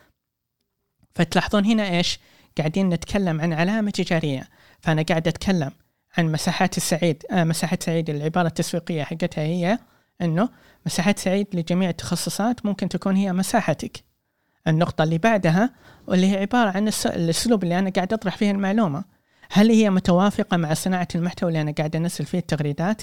[1.14, 2.18] فتلاحظون هنا إيش؟
[2.58, 4.48] قاعدين نتكلم عن علامة تجارية.
[4.80, 5.70] فأنا قاعد أتكلم
[6.18, 7.22] عن مساحات السعيد.
[7.30, 9.78] آه مساحات سعيد العبارة التسويقية حقتها هي
[10.20, 10.48] أنه
[10.86, 14.04] مساحات سعيد لجميع التخصصات ممكن تكون هي مساحتك.
[14.68, 15.70] النقطة اللي بعدها
[16.06, 19.15] واللي هي عبارة عن الأسلوب اللي أنا قاعد أطرح فيه المعلومة.
[19.50, 23.02] هل هي متوافقة مع صناعة المحتوى؟ اللي أنا قاعد أنزل فيه التغريدات؟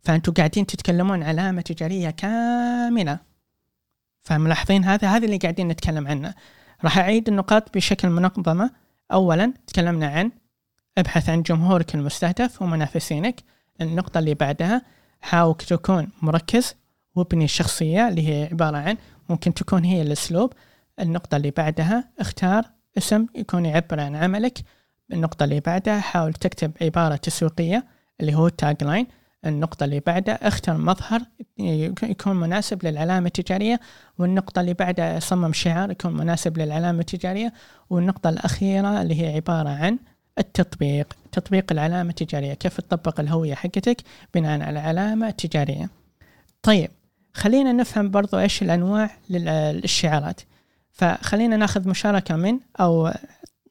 [0.00, 3.18] فأنتوا قاعدين تتكلمون علامة تجارية كاملة.
[4.22, 6.34] فملاحظين هذا؟ هذا اللي قاعدين نتكلم عنه.
[6.84, 8.70] راح أعيد النقاط بشكل منظمة.
[9.12, 10.30] أولا تكلمنا عن
[10.98, 13.40] أبحث عن جمهورك المستهدف ومنافسينك.
[13.80, 14.82] النقطة اللي بعدها
[15.20, 16.74] حاول تكون مركز
[17.14, 18.96] وابني الشخصية اللي هي عبارة عن
[19.28, 20.52] ممكن تكون هي الأسلوب.
[21.00, 22.64] النقطة اللي بعدها اختار
[22.98, 24.58] اسم يكون يعبر عن عملك.
[25.12, 27.84] النقطة اللي بعدها حاول تكتب عبارة تسويقية
[28.20, 29.06] اللي هو التاج لاين
[29.46, 31.22] النقطة اللي بعدها اختر مظهر
[32.02, 33.80] يكون مناسب للعلامة التجارية.
[34.18, 37.52] والنقطة اللي بعدها صمم شعار يكون مناسب للعلامة التجارية.
[37.90, 39.98] والنقطة الأخيرة اللي هي عبارة عن
[40.38, 42.54] التطبيق تطبيق العلامة التجارية.
[42.54, 43.96] كيف تطبق الهوية حقتك
[44.34, 45.88] بناء على العلامة التجارية.
[46.62, 46.90] طيب
[47.34, 50.40] خلينا نفهم برضو إيش الأنواع للشعارات.
[50.92, 53.14] فخلينا ناخذ مشاركة من آه،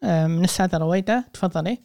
[0.03, 1.77] من السادة رويدة تفضلي.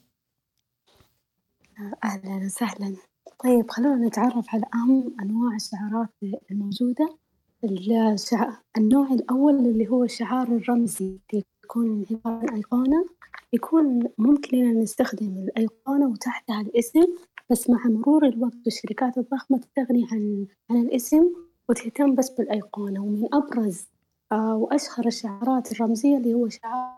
[2.05, 2.97] أهلا وسهلا.
[3.45, 6.09] طيب خلونا نتعرف على أهم أنواع الشعارات
[6.51, 7.17] الموجودة.
[7.65, 8.51] الشع...
[8.77, 11.19] النوع الأول اللي هو الشعار الرمزي
[11.65, 13.07] يكون عبارة عن أيقونة.
[13.53, 17.07] يكون ممكن إننا نستخدم الأيقونة وتحتها الاسم
[17.51, 21.33] بس مع مرور الوقت الشركات الضخمة تستغني عن عن الاسم
[21.69, 23.01] وتهتم بس بالأيقونة.
[23.01, 23.87] ومن أبرز
[24.33, 26.98] آه وأشهر الشعارات الرمزية اللي هو شعار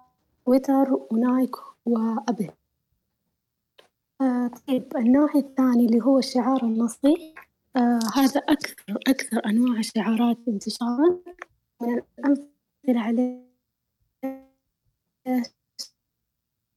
[0.51, 2.51] تويتر ونايك وأبل
[4.21, 7.35] آه طيب النوع الثاني اللي هو الشعار النصي
[7.77, 11.21] آه هذا أكثر أكثر أنواع الشعارات انتشارًا.
[11.83, 13.51] من الأمثلة عليه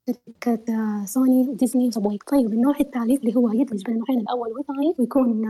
[0.09, 0.65] شركة
[1.05, 5.47] سوني وديزني وسابوي طيب النوع الثالث اللي هو يدمج بين النوعين الأول والثاني ويكون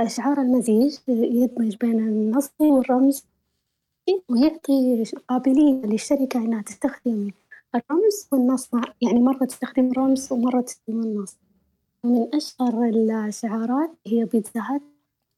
[0.00, 3.26] آه شعار المزيج يدمج بين النصي والرمز
[4.28, 7.30] ويعطي قابلية للشركة إنها تستخدم
[7.74, 8.70] الرمز والنص.
[9.02, 11.36] يعني مرة تستخدم الرمز ومرة تستخدم النص،
[12.04, 14.82] من أشهر الشعارات هي بيتزا هات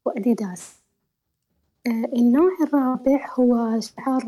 [0.05, 0.75] وأديداس،
[1.87, 4.23] آه، النوع الرابع هو شعار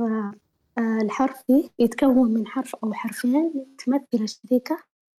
[0.77, 1.69] آه، الحرفي.
[1.79, 4.77] يتكون من حرف أو حرفين تمثل الشركة،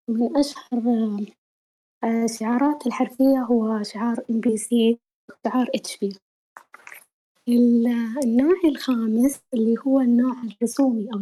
[0.08, 0.82] ومن أشهر
[2.04, 2.26] آه،
[2.86, 4.98] الحرفية هو شعار إم بي سي
[5.30, 6.23] وشعار إتش بي.
[7.48, 11.18] النوع الخامس اللي هو النوع الرسومي أو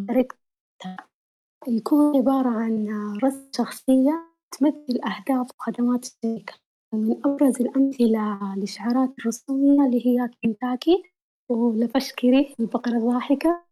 [1.69, 2.89] يكون عبارة عن
[3.25, 6.55] رسم شخصية تمثل أهداف وخدمات الشركة،
[6.95, 11.03] من أبرز الأمثلة للشعارات الرسومية اللي هي كنتاكي
[11.49, 13.65] ولافشكري البقرة الضاحكة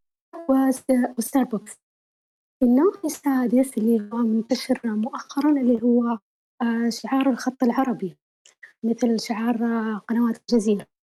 [1.18, 1.76] وستاربكس،
[2.62, 6.18] النوع السادس اللي هو منتشر مؤخرًا اللي هو
[6.62, 8.16] آه، شعار الخط العربي
[8.84, 9.56] مثل شعار
[10.08, 10.99] قنوات الجزيرة.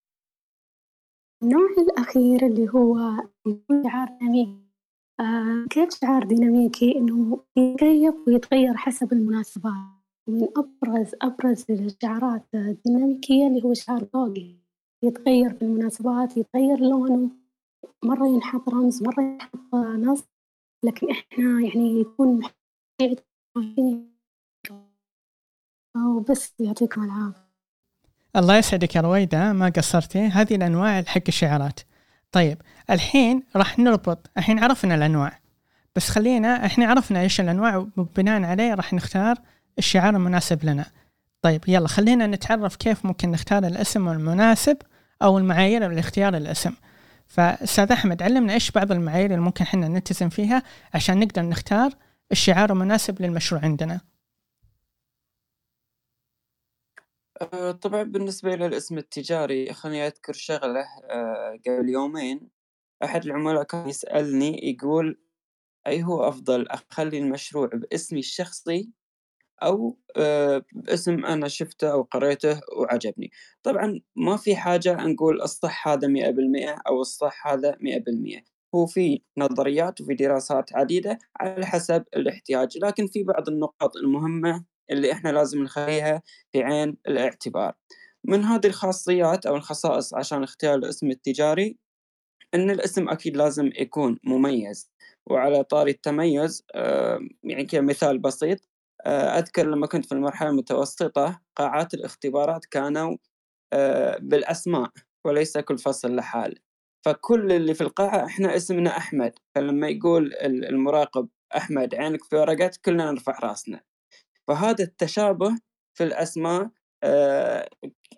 [1.42, 3.16] النوع الأخير اللي هو
[3.85, 4.64] شعار ديناميكي.
[5.20, 9.75] آه كيف شعار ديناميكي؟ إنه يتكيف ويتغير حسب المناسبات،
[10.29, 14.57] من أبرز أبرز الشعارات الديناميكية اللي هو شعار ذوقي
[15.03, 17.31] يتغير بالمناسبات يتغير لونه.
[18.05, 20.25] مرة ينحط رمز مرة ينحط نص.
[20.85, 22.42] لكن إحنا يعني يكون
[25.97, 27.43] وبس يعطيكم العافية.
[28.37, 31.81] الله يسعدك يا رويدة ما قصرتي؟ هذه الأنواع حق الشعارات.
[32.33, 35.38] طيب الحين راح نربط الحين عرفنا الأنواع.
[35.97, 39.37] بس خلينا إحنا عرفنا إيش الأنواع وبناء عليه راح نختار
[39.79, 40.85] الشعار المناسب لنا.
[41.42, 44.77] طيب يلا خلينا نتعرف كيف ممكن نختار الاسم المناسب
[45.23, 46.73] أو المعايير لاختيار الاسم.
[47.27, 50.62] فأستاذ أحمد علمنا إيش بعض المعايير اللي ممكن إحنا نلتزم فيها
[50.94, 51.90] عشان نقدر نختار
[52.33, 54.01] الشعار المناسب للمشروع عندنا.
[57.42, 62.51] أه، طبعا بالنسبة للاسم التجاري خليني أذكر شغلة أه، قبل يومين
[63.05, 65.18] أحد العملاء كان يسألني يقول
[65.87, 68.90] أي هو أفضل أخلي المشروع باسمي الشخصي
[69.62, 73.31] أو آه، باسم أنا شفته أو قريته وعجبني؟
[73.62, 78.42] طبعا ما في حاجة نقول الصح هذا مئة بالمئة أو الصح هذا مئة بالمئة.
[78.75, 85.12] هو في نظريات وفي دراسات عديدة على حسب الاحتياج لكن في بعض النقاط المهمة اللي
[85.12, 87.75] إحنا لازم نخليها في عين الاعتبار.
[88.25, 91.77] من هذه الخاصيات أو الخصائص عشان اختيار الاسم التجاري
[92.55, 94.90] إن الاسم أكيد لازم يكون مميز.
[95.27, 96.62] وعلى طاري التميز
[97.44, 98.61] يعني كمثال بسيط
[99.07, 103.16] آه، أذكر لما كنت في المرحلة المتوسطة قاعات الاختبارات كانوا
[103.73, 104.90] آه، بالأسماء
[105.25, 106.59] وليس كل فصل لحال
[107.05, 113.11] فكل اللي في القاعة إحنا اسمنا أحمد فلما يقول المراقب أحمد عينك في ورقة كلنا
[113.11, 113.81] نرفع رأسنا.
[114.48, 115.59] فهذا التشابه
[115.94, 116.70] في الأسماء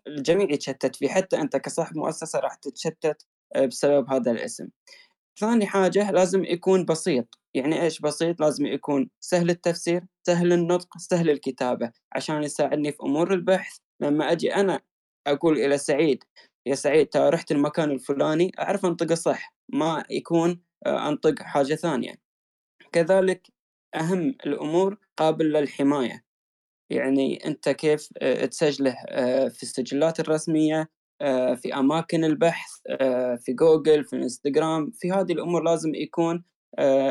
[0.06, 4.68] الجميع يتشتت فيه حتى أنت كصاحب مؤسسة راح تتشتت بسبب هذا الاسم.
[5.40, 7.38] ثاني حاجة لازم يكون بسيط.
[7.54, 13.34] يعني إيش بسيط؟ لازم يكون سهل التفسير سهل النطق سهل الكتابة عشان يساعدني في أمور
[13.34, 13.76] البحث.
[14.00, 14.80] لما أجي أنا
[15.26, 16.24] أقول إلى سعيد
[16.66, 22.14] يا سعيد ترى رحت المكان الفلاني أعرف أنطقه صح ما يكون آه، أنطق حاجة ثانية.
[22.92, 23.46] كذلك
[23.94, 26.26] أهم الأمور قابل للحماية.
[26.90, 32.70] يعني أنت كيف آه، تسجله آه، في السجلات الرسمية آه، في أماكن البحث
[33.38, 36.44] في جوجل في الانستغرام في هذه الأمور لازم يكون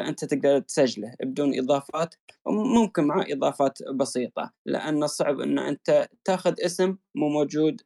[0.07, 2.15] أنت تقدر تسجله بدون إضافات
[2.47, 7.81] ممكن مع إضافات بسيطة لأن صعب إن أنت تاخذ اسم مو موجود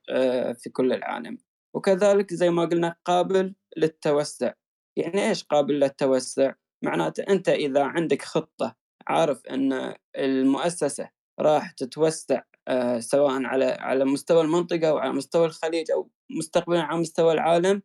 [0.54, 1.38] في كل العالم.
[1.76, 4.54] وكذلك زي ما قلنا قابل للتوسع.
[4.98, 6.54] يعني إيش قابل للتوسع؟
[6.84, 8.76] معناته أنت إذا عندك خطة
[9.10, 15.92] عارف إن المؤسسة راح تتوسع آه، سواء على على مستوى المنطقة أو على مستوى الخليج
[15.92, 17.82] أو مستقبلا على مستوى العالم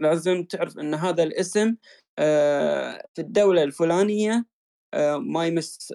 [0.00, 1.76] لازم تعرف أن هذا الاسم
[2.18, 4.46] آه، في الدولة الفلانية
[4.94, 5.92] آه، ما يمس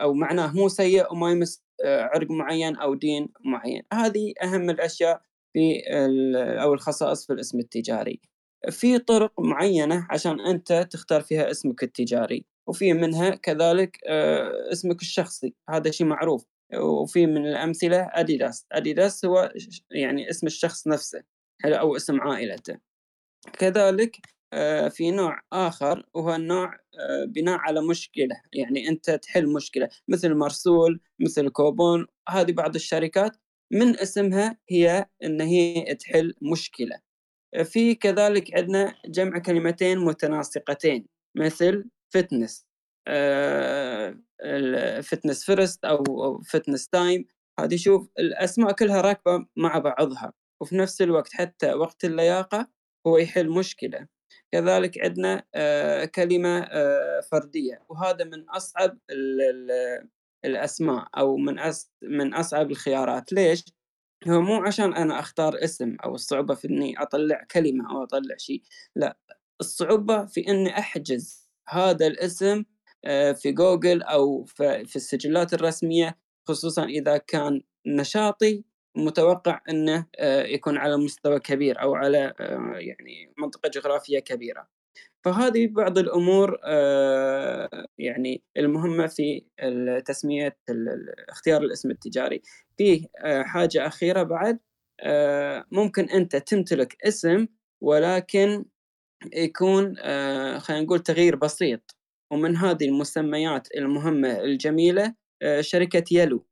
[0.00, 3.82] أو معناه مو سيء وما يمس عرق معين أو دين معين.
[3.92, 5.82] هذه أهم الأشياء في
[6.62, 8.20] أو الخصائص في الاسم التجاري.
[8.70, 12.44] في طرق معينة عشان أنت تختار فيها اسمك التجاري.
[12.68, 13.98] وفي منها كذلك
[14.72, 16.44] اسمك الشخصي هذا شيء معروف.
[16.74, 19.52] وفي من الأمثلة أديداس أديداس هو
[19.90, 21.22] يعني اسم الشخص نفسه
[21.64, 22.78] أو اسم عائلته.
[23.58, 24.16] كذلك
[24.52, 28.40] آه، في نوع آخر وهو النوع آه، بناء على مشكلة.
[28.52, 33.36] يعني أنت تحل مشكلة مثل مرسول مثل كوبون هذه بعض الشركات.
[33.72, 37.00] من اسمها هي أن هي تحل مشكلة.
[37.64, 42.66] في كذلك عندنا جمع كلمتين متناسقتين مثل فتنس
[44.44, 47.24] الفتنس فيرست أو فتنس تايم
[47.60, 52.68] هذه شوف الأسماء كلها راكبة مع بعضها وفي نفس الوقت حتى وقت اللياقة
[53.06, 54.06] هو يحل مشكلة.
[54.52, 58.98] كذلك عندنا آه، كلمة آه، فردية وهذا من أصعب
[60.44, 61.56] الأسماء أو من
[62.02, 63.32] من أصعب الخيارات.
[63.32, 63.64] ليش؟
[64.28, 68.62] هو مو عشان أنا أختار اسم أو الصعوبة في إني أطلع كلمة أو أطلع شيء
[68.96, 69.18] لا
[69.60, 72.64] الصعوبة في إني أحجز هذا الاسم
[73.04, 74.44] آه، في جوجل أو
[74.84, 78.64] في السجلات الرسمية خصوصا إذا كان نشاطي
[78.96, 84.68] متوقع أنه آه، يكون على مستوى كبير أو على آه، يعني منطقة جغرافية كبيرة.
[85.24, 86.58] فهذه بعض الأمور
[87.98, 89.44] يعني المهمة في
[90.06, 90.56] تسمية
[91.28, 92.42] اختيار الاسم التجاري.
[92.76, 94.58] فيه حاجة أخيرة بعد
[95.72, 97.46] ممكن أنت تمتلك اسم
[97.80, 98.64] ولكن
[99.32, 99.96] يكون
[100.58, 101.96] خلينا نقول تغيير بسيط.
[102.30, 106.46] ومن هذه المسميات المهمة الجميلة آه، شركة يلو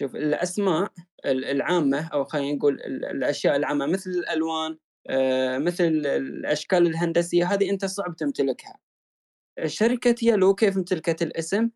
[0.00, 0.92] شوف الأسماء
[1.26, 4.78] العامة أو خلينا نقول الأشياء العامة مثل الألوان
[5.10, 8.78] آه، مثل الأشكال الهندسية هذه أنت صعب تمتلكها.
[9.66, 11.70] شركة يلو كيف امتلكت الاسم؟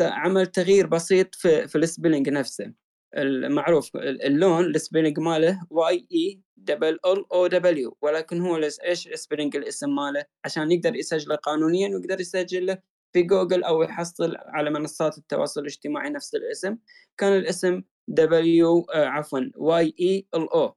[0.00, 2.72] عمل تغيير بسيط في, في ال spelling نفسه.
[3.16, 9.56] المعروف اللون ال spelling ماله Y E double L O W ولكن هو إيش spelling
[9.56, 12.78] الاسم ماله؟ عشان يقدر يسجله قانونيا ويقدر يسجله
[13.12, 16.76] في جوجل أو يحصل على منصات التواصل الاجتماعي نفس الاسم.
[17.18, 20.76] كان الاسم W آه عفوا Y E L O.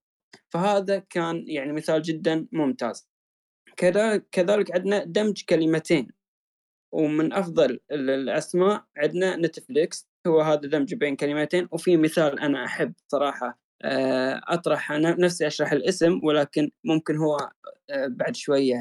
[0.50, 3.08] فهذا كان يعني مثال جدا ممتاز.
[4.32, 6.12] كذلك عندنا دمج كلمتين.
[6.92, 10.08] ومن أفضل الأسماء عندنا نتفليكس.
[10.28, 11.68] هو هذا دمج بين كلمتين.
[11.72, 17.38] وفي مثال أنا أحب صراحة آه، أطرح أنا نفسي أشرح الاسم ولكن ممكن هو
[17.90, 18.76] آه، بعد شوية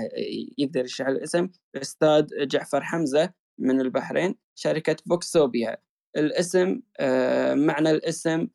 [0.58, 1.48] يقدر يشرح الاسم.
[1.74, 5.76] الاستاذ جعفر حمزة من البحرين شركة بوكسوبيا
[6.16, 8.48] الاسم آه، معنى الاسم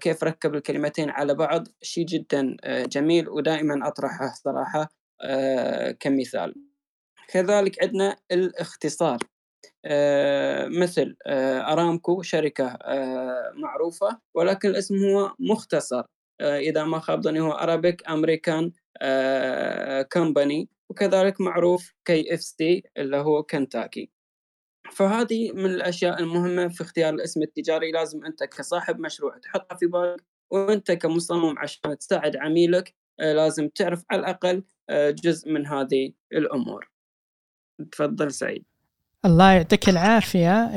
[0.00, 4.88] كيف ركب الكلمتين على بعض شيء جدا جميل ودائما أطرحه صراحة
[6.00, 6.54] كمثال.
[7.28, 9.18] كذلك عندنا الاختصار.
[10.68, 16.02] مثل آه، أرامكو شركة آه، معروفة ولكن الاسم هو مختصر.
[16.40, 18.72] إذا ما خاب ظني هو Arabic American
[20.12, 24.10] Company وكذلك معروف KFC اللي هو كنتاكي
[24.92, 27.92] فهذه من الأشياء المهمة في اختيار الاسم التجاري.
[27.92, 34.20] لازم أنت كصاحب مشروع تحطها في بالك وأنت كمصمم عشان تساعد عميلك لازم تعرف على
[34.20, 34.62] الأقل
[35.24, 36.90] جزء من هذه الأمور.
[37.92, 38.64] تفضل سعيد.
[39.26, 40.70] الله يعطيك العافية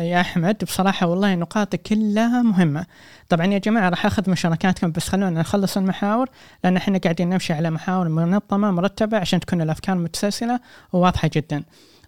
[0.00, 0.64] يا أحمد.
[0.64, 2.86] بصراحة والله نقاطك كلها مهمة.
[3.28, 6.28] طبعا يا جماعة راح أخذ مشاركاتكم بس خلونا نخلص المحاور
[6.64, 10.60] لأن إحنا قاعدين نمشي على محاور منظمة مرتبة عشان تكون الأفكار متسلسلة
[10.92, 11.64] وواضحة جدا.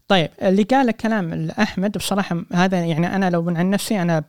[0.09, 4.25] طيب اللي قال كلام احمد بصراحة هذا يعني أنا لو عن نفسي أنا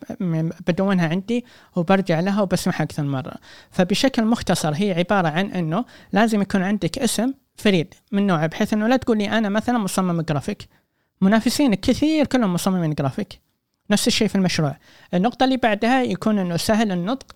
[0.68, 3.34] بدونها عندي وبرجع لها وبسمعها أكثر مرة.
[3.72, 8.88] فبشكل مختصر هي عبارة عن إنه لازم يكون عندك اسم فريد من نوعه بحيث إنه
[8.88, 10.79] لا تقول لي أنا مثلا مصمم جرافيك.
[11.22, 13.40] منافسينك كثير كلهم مصممين جرافيك.
[13.92, 14.78] نفس الشيء في المشروع.
[15.14, 17.36] النقطة اللي بعدها يكون إنه سهل النطق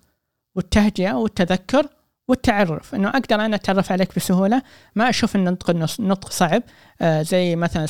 [0.54, 1.88] والتهجئة والتذكر
[2.28, 2.94] والتعرف.
[2.94, 4.62] إنه أقدر أنا أتعرف عليك بسهولة.
[4.94, 5.70] ما أشوف النطق
[6.00, 6.62] نطق صعب.
[7.00, 7.86] آه زي مثلا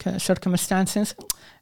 [0.00, 1.14] circumstances.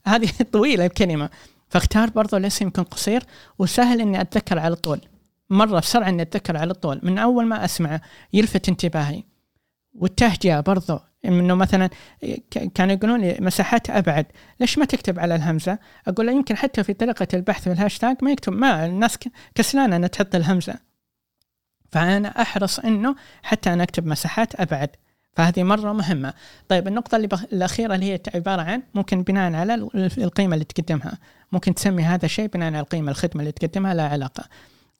[0.07, 1.31] هذه طويلة الكلمة.
[1.68, 3.24] فاختار برضو الاسم يكون قصير.
[3.59, 5.00] وسهل إني أتذكر على طول.
[5.50, 7.00] مرة بسرعة إني أتذكر على طول.
[7.02, 8.00] من أول ما أسمعه
[8.33, 9.22] يلفت انتباهي.
[9.94, 11.91] والتهجئة برضو إنه مثلا
[12.75, 14.27] كانوا يقولون مساحات أبعد.
[14.61, 18.31] ليش ما تكتب على الهمزة؟ أقول له يمكن حتى في طريقة البحث في الهاشتاج ما
[18.31, 19.19] يكتب ما الناس
[19.55, 20.75] كسلانة إنها تحط الهمزة.
[21.93, 24.91] فأنا أحرص إنه حتى أنا أكتب مساحات أبعد.
[25.37, 26.35] فهذه مرة مهمة.
[26.69, 27.43] طيب النقطة اللي بخ...
[27.43, 31.19] الأخيرة اللي هي عبارة عن ممكن بناء على القيمة اللي تقدمها.
[31.53, 34.45] ممكن تسمي هذا الشيء بناء على القيمة الخدمة اللي تقدمها لا علاقة.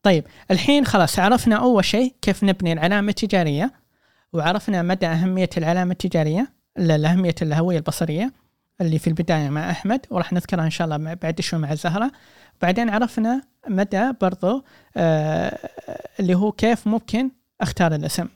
[0.03, 3.73] طيب الحين خلاص عرفنا أول شيء كيف نبني العلامة التجارية.
[4.37, 8.33] وعرفنا مدى أهمية العلامة التجارية الأهمية الهوية البصرية
[8.81, 12.13] اللي في البداية مع أحمد وراح نذكرها إن شاء الله بعد شوي مع زهرة
[12.63, 14.65] بعدين عرفنا مدى برضو
[14.97, 15.59] آه
[16.21, 18.29] اللي هو كيف ممكن أختار الاسم.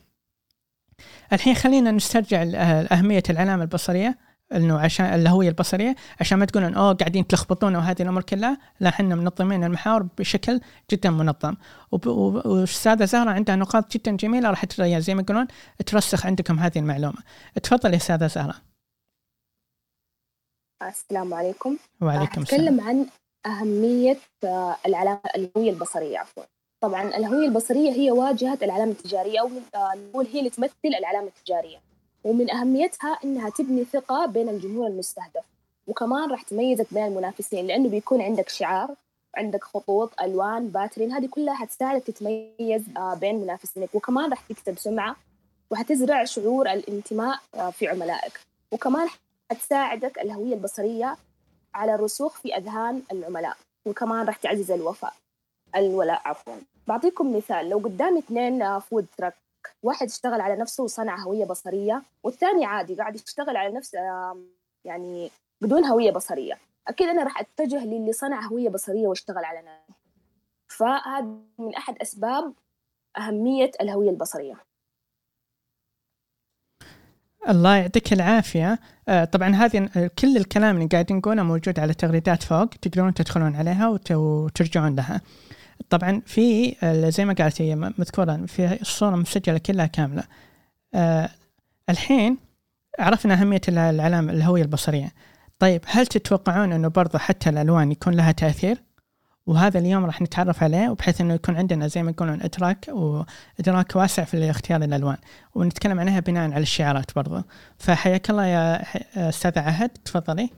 [1.32, 2.42] الحين خلينا نسترجع
[2.92, 4.18] أهمية العلامة البصرية.
[4.52, 9.14] إنه عشان الهوية البصرية عشان ما تقولون أوه قاعدين تلخبطون وهذه الأمور كلها لا إحنا
[9.14, 10.60] منظمين المحاور بشكل
[10.90, 11.54] جدا منظم.
[11.92, 15.46] والأستاذة زهرة عندها نقاط جدا جميلة راح زي ما يقولون
[15.86, 17.18] ترسخ عندكم هذه المعلومة.
[17.62, 18.54] تفضل يا أستاذة زهرة.
[20.82, 21.76] السلام عليكم.
[22.00, 22.60] وعليكم السلام.
[22.60, 23.06] أتكلم عن
[23.46, 26.42] أهمية آه، العلامه الهوية البصرية عفوا.
[26.80, 31.89] طبعا الهوية البصرية هي واجهة العلامة التجارية أو آه، نقول هي اللي تمثل العلامة التجارية.
[32.24, 35.44] ومن أهميتها إنها تبني ثقة بين الجمهور المستهدف
[35.86, 38.94] وكمان راح تميزك بين المنافسين لأنه بيكون عندك شعار
[39.36, 45.16] عندك خطوط ألوان باترين هذه كلها حتساعدك تتميز آه، بين منافسينك وكمان راح تكسب سمعة
[45.70, 48.40] وحتزرع شعور الانتماء آه، في عملائك
[48.72, 49.08] وكمان
[49.50, 51.16] حتساعدك الهوية البصرية
[51.74, 53.56] على الرسوخ في أذهان العملاء
[53.86, 55.14] وكمان راح تعزز الوفاء
[55.76, 56.54] الولاء عفوا.
[56.86, 59.34] بعطيكم مثال لو قدامي اثنين فود آه، تراك
[59.82, 63.98] واحد اشتغل على نفسه وصنع هوية بصرية والثاني عادي قاعد يشتغل على نفسه
[64.84, 66.58] يعني بدون هوية بصرية.
[66.88, 69.94] أكيد أنا راح أتجه للي صنع هوية بصرية واشتغل على نفسه.
[70.68, 72.54] فهذا من أحد أسباب
[73.18, 74.54] أهمية الهوية البصرية.
[77.48, 78.78] الله يعطيك العافية.
[79.08, 83.98] آه، طبعا هذه كل الكلام اللي قاعدين نقوله موجود على التغريدات فوق تقدرون تدخلون عليها
[84.10, 85.20] وترجعون لها.
[85.90, 86.76] طبعا في
[87.10, 90.24] زي ما قالت هي مذكوره في الصورة مسجلة كلها كاملة.
[90.94, 91.30] أه
[91.88, 92.38] الحين
[92.98, 95.12] عرفنا أهمية العلامة الهوية البصرية.
[95.58, 98.82] طيب هل تتوقعون إنه برضه حتى الألوان يكون لها تأثير؟
[99.46, 104.24] وهذا اليوم راح نتعرف عليه وبحيث إنه يكون عندنا زي ما يقولون إدراك وإدراك واسع
[104.24, 105.16] في اختيار الألوان.
[105.54, 107.44] ونتكلم عنها بناء على الشعارات برضه
[107.78, 108.82] فحياك الله يا
[109.16, 110.50] أستاذ عهد تفضلي.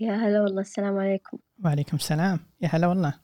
[0.00, 1.38] يا هلا والله السلام عليكم.
[1.64, 2.38] وعليكم السلام.
[2.60, 3.14] يا هلا والله.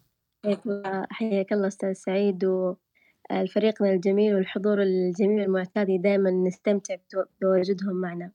[1.10, 8.32] حياك الله أستاذ سعيد وفريقنا الجميل والحضور الجميل المعتاد دائما نستمتع بتواجدهم معنا.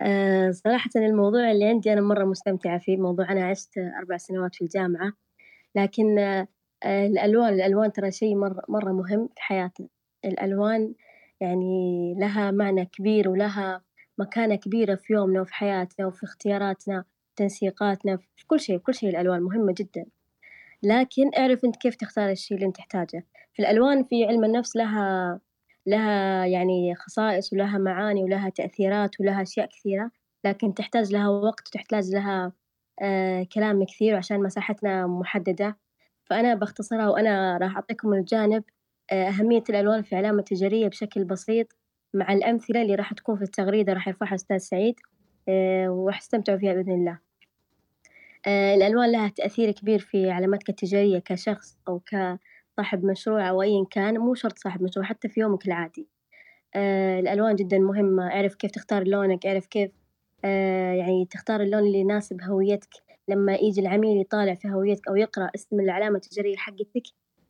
[0.00, 4.62] آه، صراحة الموضوع اللي عندي أنا مرة مستمتعة فيه موضوع أنا عشت أربع سنوات في
[4.62, 5.12] الجامعة
[5.74, 6.48] لكن آه،
[6.84, 9.88] الألوان الألوان ترى شيء مرة مرة مهم في حياتنا.
[10.24, 10.94] الألوان
[11.40, 13.82] يعني لها معنى كبير ولها
[14.18, 17.04] مكانة كبيرة في يومنا وفي حياتنا وفي اختياراتنا.
[17.36, 20.06] تنسيقاتنا في كل شيء كل شيء الألوان مهمة جدا.
[20.82, 23.24] لكن اعرف أنت كيف تختار الشيء اللي أنت تحتاجه.
[23.54, 25.40] في الألوان في علم النفس لها
[25.86, 30.10] لها يعني خصائص ولها معاني ولها تأثيرات ولها أشياء كثيرة.
[30.44, 32.52] لكن تحتاج لها وقت وتحتاج لها
[33.02, 35.76] آه كلام كثير عشان مساحتنا محددة.
[36.24, 38.64] فأنا بختصرها وأنا راح أعطيكم الجانب
[39.12, 41.66] آه أهمية الألوان في علامة تجارية بشكل بسيط.
[42.14, 44.94] مع الأمثلة اللي راح تكون في التغريدة راح يرفعها أستاذ سعيد
[45.48, 47.25] آه وراح تستمتعوا فيها بإذن الله.
[48.48, 54.34] الألوان لها تأثير كبير في علاماتك التجارية كشخص أو كصاحب مشروع أو أيا كان مو
[54.34, 56.08] شرط صاحب مشروع حتى في يومك العادي.
[56.74, 59.90] آه الألوان جدا مهمة اعرف كيف تختار لونك اعرف كيف
[60.44, 62.88] آه يعني تختار اللون اللي يناسب هويتك.
[63.28, 67.02] لما يجي العميل يطالع في هويتك أو يقرأ اسم العلامة التجارية حقتك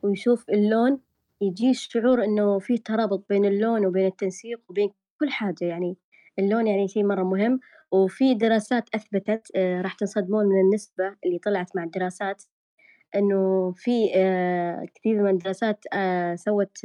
[0.02, 1.00] ويشوف اللون
[1.40, 4.90] يجيه الشعور إنه في ترابط بين اللون وبين التنسيق وبين
[5.20, 5.64] كل حاجة.
[5.64, 5.96] يعني
[6.38, 7.60] اللون يعني شيء مرة مهم
[7.92, 12.42] وفي دراسات أثبتت آه راح تنصدمون من النسبة اللي طلعت مع الدراسات
[13.16, 16.78] إنه في آه كثير من الدراسات آه سوت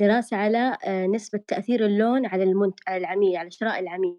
[0.00, 0.76] دراسة على
[1.14, 4.18] نسبة تأثير اللون على المنت على العميل على شراء العميل.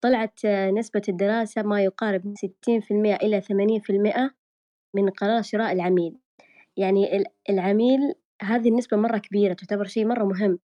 [0.00, 4.30] طلعت نسبة الدراسة ما يقارب من ستين في المئة إلى ثمانين في المئة
[4.94, 6.18] من قرار شراء العميل.
[6.76, 8.00] يعني العميل
[8.42, 10.58] هذه النسبة مرة كبيرة تعتبر شيء مرة مهم.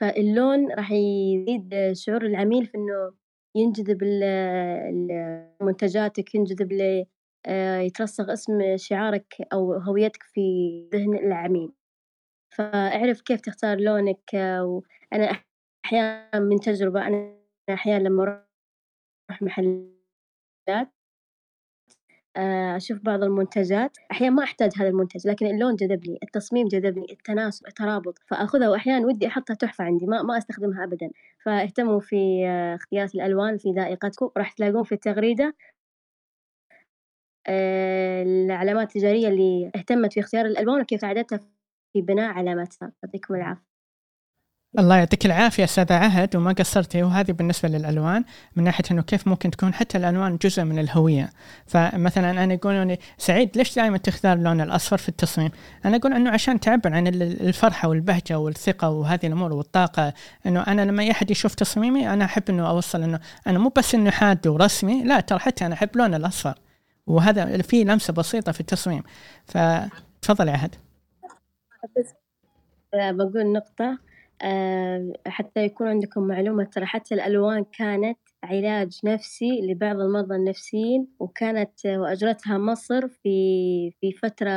[0.00, 3.12] فاللون راح يزيد شعور العميل في إنه
[3.56, 4.02] ينجذب
[5.62, 7.04] لمنتجاتك ينجذب ل
[7.46, 10.40] آه، يترسخ اسم شعارك أو هويتك في
[10.92, 11.72] ذهن العميل.
[12.56, 15.42] فاعرف كيف تختار لونك وأنا
[15.84, 17.38] أحيانا من تجربة أنا
[17.70, 20.92] أحيانا لما أروح محلات
[22.76, 23.96] أشوف بعض المنتجات.
[24.12, 28.18] أحيانا ما أحتاج هذا المنتج لكن اللون جذبني التصميم جذبني التناسب الترابط.
[28.26, 31.10] فأخذها وأحيانا ودي أحطها تحفة عندي ما ما أستخدمها أبدا.
[31.44, 34.30] فاهتموا في آه، اختيار الألوان في ذائقتكم.
[34.36, 35.54] راح تلاقون في التغريدة
[37.46, 41.40] آه، العلامات التجارية اللي اهتمت في اختيار الألوان وكيف ساعدتها
[41.92, 42.92] في بناء علاماتها.
[43.04, 43.75] يعطيكم العافية.
[44.78, 48.24] الله يعطيك العافية أستاذة عهد وما قصرتي وهذه بالنسبة للألوان
[48.56, 51.30] من ناحية أنه كيف ممكن تكون حتى الألوان جزء من الهوية.
[51.66, 55.50] فمثلا أنا يقولون سعيد ليش دائما تختار اللون الأصفر في التصميم؟
[55.84, 60.14] أنا أقول أنه عشان تعبر عن الفرحة والبهجة والثقة وهذه الأمور والطاقة
[60.46, 64.10] أنه أنا لما أحد يشوف تصميمي أنا أحب أنه أوصل أنه أنا مو بس أنه
[64.10, 66.54] حاد ورسمي لا ترى حتى أنا أحب اللون الأصفر.
[67.06, 69.02] وهذا في لمسة بسيطة في التصميم.
[69.46, 70.74] فتفضل عهد.
[71.98, 72.14] بس
[72.94, 73.84] بقول نقطة.
[73.84, 74.15] آه،
[75.26, 82.58] حتى يكون عندكم معلومة ترى حتى الألوان كانت علاج نفسي لبعض المرضى النفسيين وكانت وأجرتها
[82.58, 84.50] مصر في في فترة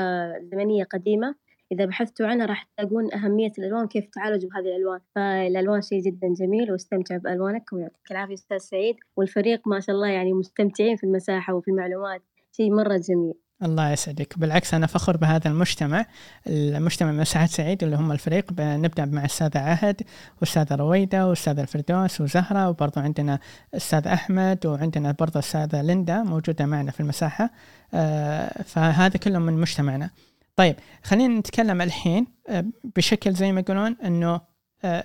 [0.52, 1.36] زمنية قديمة.
[1.72, 5.00] إذا بحثتوا عنها راح تلاقون أهمية الألوان كيف تعالجوا بهذه الألوان.
[5.16, 8.96] فالألوان شيء جدا جميل واستمتع بألوانك ويعطيك العافية أستاذ سعيد.
[9.18, 12.22] والفريق ما شاء الله يعني مستمتعين في المساحة وفي المعلومات.
[12.52, 13.34] شيء مرة جميل.
[13.64, 14.40] الله يسعدك.
[14.40, 16.06] بالعكس أنا فخور بهذا المجتمع
[16.48, 18.46] المجتمع مساحة سعيد اللي هم الفريق.
[18.60, 20.02] نبدأ مع الأستاذة عهد
[20.36, 23.40] والأستاذة رويدة والأستاذة الفردوس وزهرة وبرضو عندنا
[23.74, 27.50] الأستاذ أحمد وعندنا برضو الأستاذة ليندا موجودة معنا في المساحة.
[27.94, 30.10] آه، فهذا كله من مجتمعنا.
[30.56, 34.42] طيب خلينا نتكلم الحين آه، بشكل زي ما يقولون أنه
[34.84, 35.04] آه،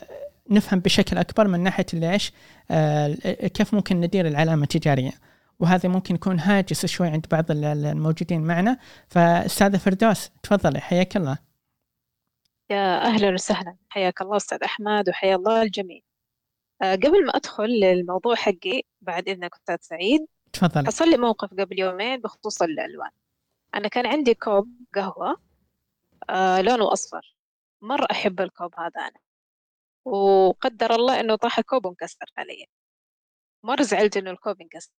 [0.51, 2.33] نفهم بشكل أكبر من ناحية ليش
[3.49, 5.13] كيف ممكن ندير العلامة التجارية.
[5.61, 8.79] وهذا ممكن يكون هاجس شوي عند بعض الموجودين معنا.
[9.09, 11.39] فأستاذة فردوس تفضلي حياك الله.
[12.71, 13.77] يا أهلا وسهلا.
[13.89, 16.01] حياك الله أستاذ أحمد وحيا الله الجميع.
[16.83, 21.81] أه قبل ما أدخل للموضوع حقي بعد إذنك أستاذ سعيد تفضل حصل لي موقف قبل
[21.81, 23.11] يومين بخصوص الألوان.
[23.75, 25.37] أنا كان عندي كوب قهوة
[26.31, 27.35] آه لونه أصفر.
[27.83, 29.21] مرة أحب الكوب هذا أنا.
[30.05, 32.67] وقدر الله إنه طاح كوب وانكسر علي
[33.63, 34.93] مرة زعلت إنه الكوب انكسر.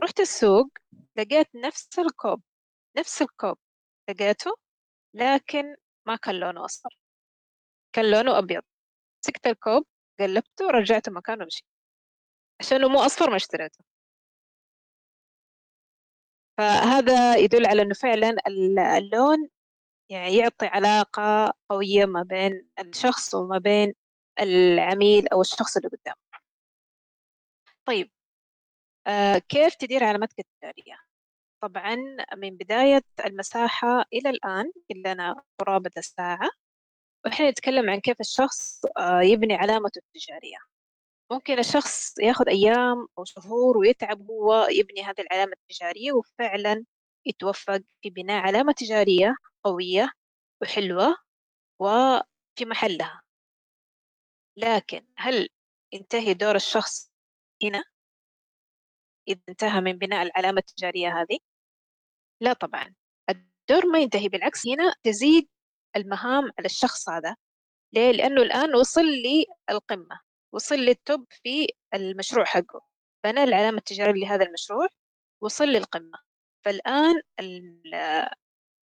[0.00, 0.68] رحت السوق
[1.16, 2.42] لقيت نفس الكوب
[2.98, 3.58] نفس الكوب
[4.10, 4.50] لقيته
[5.14, 5.76] لكن
[6.06, 6.98] ما كان لونه أصفر.
[7.92, 8.62] كان لونه أبيض.
[9.24, 9.86] مسكت الكوب
[10.20, 11.64] قلبته ورجعته مكانه ومشي
[12.60, 13.84] عشانه مو أصفر ما اشتريته.
[16.58, 18.36] فهذا يدل على أنه فعلا
[18.98, 19.48] اللون
[20.10, 23.94] يعني يعطي علاقة قوية ما بين الشخص وما بين
[24.40, 26.16] العميل أو الشخص اللي قدامه.
[27.84, 28.10] طيب
[29.48, 30.96] كيف تدير علامتك التجارية؟
[31.62, 31.96] طبعا
[32.36, 36.50] من بداية المساحة إلى الآن لنا قرابة الساعة
[37.24, 40.58] وإحنا نتكلم عن كيف الشخص آه، يبني علامته التجارية.
[41.32, 46.84] ممكن الشخص ياخذ أيام أو شهور ويتعب هو يبني هذه العلامة التجارية وفعلا
[47.26, 49.34] يتوفق في بناء علامة تجارية
[49.64, 50.10] قوية
[50.62, 51.16] وحلوة
[51.80, 53.22] وفي محلها.
[54.56, 55.48] لكن هل
[55.92, 57.12] ينتهي دور الشخص
[57.64, 57.84] هنا؟
[59.28, 61.38] إذا انتهى من بناء العلامة التجارية هذه؟
[62.40, 62.94] لا طبعا.
[63.30, 65.48] الدور ما ينتهي بالعكس هنا تزيد
[65.96, 67.36] المهام على الشخص هذا.
[67.92, 69.04] ليه؟ لأنه الآن وصل
[69.70, 70.20] للقمة
[70.54, 72.80] وصل للتوب في المشروع حقه.
[73.24, 74.88] بنى العلامة التجارية لهذا المشروع
[75.42, 76.18] وصل للقمة.
[76.64, 77.22] فالآن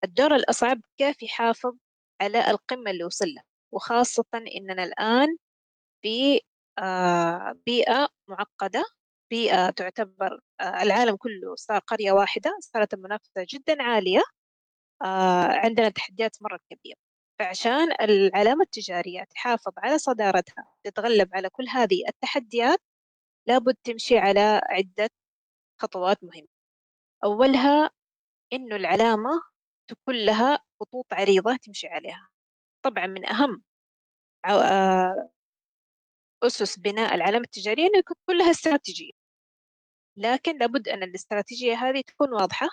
[0.03, 1.75] الدور الأصعب كيف يحافظ
[2.21, 4.25] على القمة اللي وصل لها وخاصة
[4.57, 5.37] إننا الآن
[6.01, 6.41] في
[6.79, 8.85] آه، بيئة معقدة
[9.33, 14.21] بيئة تعتبر آه، العالم كله صار قرية واحدة صارت المنافسة جدا عالية
[15.03, 16.97] آه، عندنا تحديات مرة كبيرة.
[17.39, 22.79] فعشان العلامة التجارية تحافظ على صدارتها تتغلب على كل هذه التحديات
[23.47, 25.09] لابد تمشي على عدة
[25.81, 26.47] خطوات مهمة.
[27.25, 27.91] أولها
[28.53, 29.31] إنه العلامة
[29.89, 32.29] تكون لها خطوط عريضة تمشي عليها.
[32.83, 33.63] طبعا من أهم
[34.45, 35.29] آه،
[36.43, 39.22] أسس بناء العلامة التجارية أنه يكون لها استراتيجية.
[40.17, 42.67] لكن لابد أن الاستراتيجية هذه تكون واضحة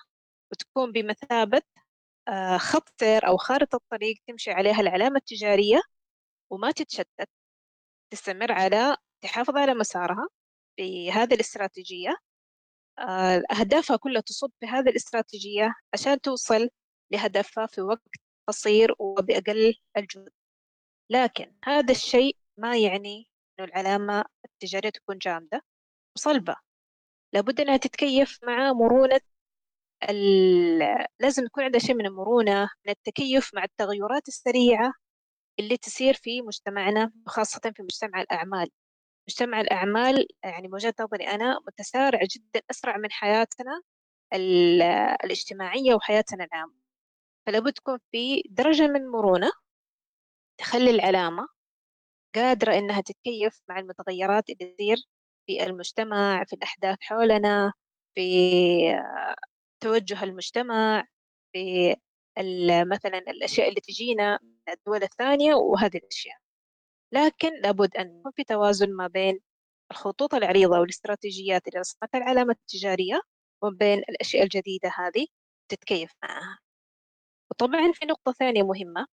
[0.53, 1.63] وتكون بمثابة
[2.29, 5.81] آه، خط سير أو خارطة طريق تمشي عليها العلامة التجارية
[6.51, 7.29] وما تتشتت
[8.13, 10.29] تستمر على تحافظ على مسارها
[10.77, 12.17] في هذه الاستراتيجية.
[12.99, 16.71] آه، أهدافها كلها تصب في هذه الاستراتيجية عشان توصل
[17.13, 18.11] لهدفها في وقت
[18.49, 20.31] قصير وبأقل الجهد.
[21.11, 23.29] لكن هذا الشيء ما يعني
[23.61, 25.63] إنه العلامة التجارية تكون جامدة
[26.17, 26.57] وصلبة.
[27.33, 29.21] لابد أنها تتكيف مع مرونة
[31.21, 34.93] لازم يكون عندها شيء من المرونة من التكيف مع التغيرات السريعة
[35.61, 38.71] اللي تصير في مجتمعنا وخاصة في مجتمع الأعمال.
[39.29, 43.83] مجتمع الأعمال يعني بوجهة نظري أنا متسارع جدا أسرع من حياتنا
[45.25, 46.75] الاجتماعية وحياتنا العامة.
[47.47, 49.51] فلا بد تكون في درجة من مرونة
[50.59, 51.49] تخلي العلامة
[52.35, 54.97] قادرة إنها تتكيف مع المتغيرات اللي تصير
[55.51, 57.73] في المجتمع في الأحداث حولنا
[58.15, 58.23] في
[59.81, 61.05] توجه المجتمع
[61.53, 61.97] في
[62.93, 66.37] مثلا الأشياء اللي تجينا من الدول الثانية وهذه الأشياء.
[67.13, 69.41] لكن لابد أن يكون في توازن ما بين
[69.93, 73.21] الخطوط العريضة والاستراتيجيات اللي رسمتها العلامة التجارية
[73.63, 75.27] وبين الأشياء الجديدة هذه
[75.69, 76.59] تتكيف معها.
[77.51, 79.07] وطبعا في نقطة ثانية مهمة.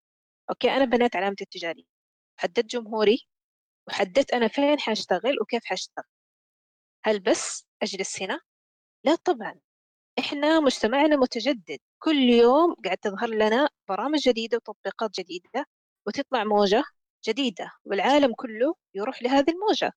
[0.50, 1.86] أوكي أنا بنيت علامتي التجارية.
[2.40, 3.28] حددت جمهوري
[3.88, 6.06] وحددت أنا فين حأشتغل وكيف حأشتغل.
[7.06, 8.40] هل بس أجلس هنا؟
[9.04, 9.60] لا طبعا.
[10.20, 11.80] إحنا مجتمعنا متجدد.
[12.00, 15.66] كل يوم قاعد تظهر لنا برامج جديدة وتطبيقات جديدة
[16.08, 16.84] وتطلع موجة
[17.28, 19.92] جديدة والعالم كله يروح لهذه الموجة.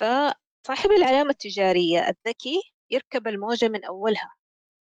[0.00, 4.34] فصاحب العلامة التجارية الذكي يركب الموجة من أولها.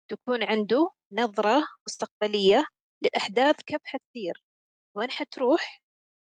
[0.08, 2.66] تكون عنده نظرة مستقبلية
[3.02, 4.44] للأحداث كيف حتصير
[4.94, 5.82] وين حتروح؟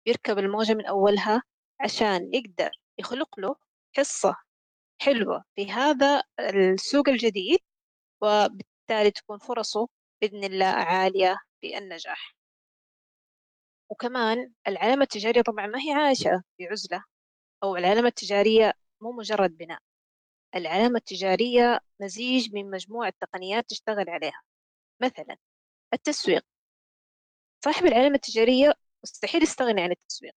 [0.07, 1.43] يركب الموجة من أولها
[1.81, 3.57] عشان يقدر يخلق له
[3.97, 4.37] حصة
[5.01, 7.59] حلوة في هذا السوق الجديد
[8.23, 9.89] وبالتالي تكون فرصه
[10.23, 12.37] بإذن الله عالية في النجاح
[13.91, 17.05] وكمان العلامة التجارية طبعا ما هي عايشة في عزلة
[17.63, 19.81] أو العلامة التجارية مو مجرد بناء.
[20.55, 24.43] العلامة التجارية مزيج من مجموعة تقنيات تشتغل عليها.
[25.03, 25.37] مثلا
[25.95, 26.45] التسويق.
[27.65, 28.75] صاحب العلامة التجارية
[29.05, 30.35] مستحيل يستغني عن التسويق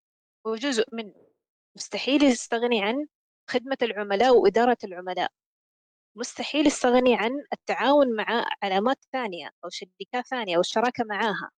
[0.47, 1.27] هو جزء منه.
[1.75, 3.07] مستحيل يستغني عن
[3.49, 5.31] خدمة العملاء وإدارة العملاء.
[6.15, 11.51] مستحيل يستغني عن التعاون مع علامات ثانية أو شركات ثانية أو الشراكة معاها.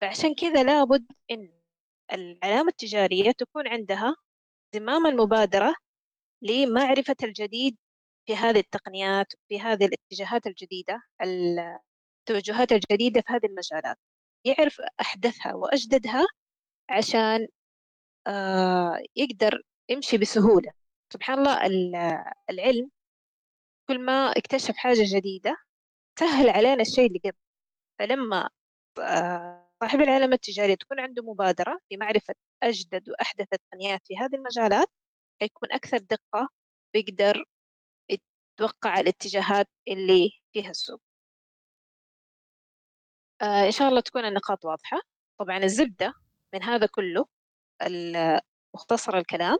[0.00, 1.52] فعشان كذا لابد إن
[2.12, 4.16] العلامة التجارية تكون عندها
[4.74, 5.74] زمام المبادرة
[6.42, 7.76] لمعرفة الجديد
[8.26, 13.98] في هذه التقنيات في هذه الاتجاهات الجديدة التوجهات الجديدة في هذه المجالات.
[14.44, 16.26] يعرف أحدثها وأجددها
[16.90, 17.48] عشان
[18.26, 20.72] آه، يقدر يمشي بسهولة.
[21.12, 21.64] سبحان الله
[22.50, 22.90] العلم
[23.88, 25.56] كل ما اكتشف حاجة جديدة
[26.20, 27.38] سهل علينا الشيء اللي قبل.
[27.98, 28.50] فلما
[29.00, 34.88] آه، صاحب العلامة التجارية تكون عنده مبادرة في معرفة أجدد وأحدث التقنيات في هذه المجالات
[35.40, 36.48] حيكون أكثر دقة
[36.94, 37.44] بيقدر
[38.10, 41.00] يتوقع الاتجاهات اللي فيها السوق.
[43.42, 45.00] آه إن شاء الله تكون النقاط واضحة.
[45.40, 46.14] طبعا الزبدة
[46.54, 47.26] من هذا كله
[48.74, 49.58] مختصر الكلام.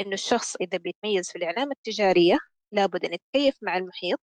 [0.00, 2.38] إنه الشخص إذا بيتميز في الإعلام التجارية
[2.72, 4.20] لابد أن يتكيف مع المحيط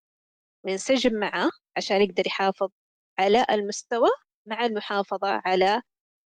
[0.66, 2.70] وينسجم معه عشان يقدر يحافظ
[3.20, 4.10] على المستوى
[4.48, 5.82] مع المحافظة على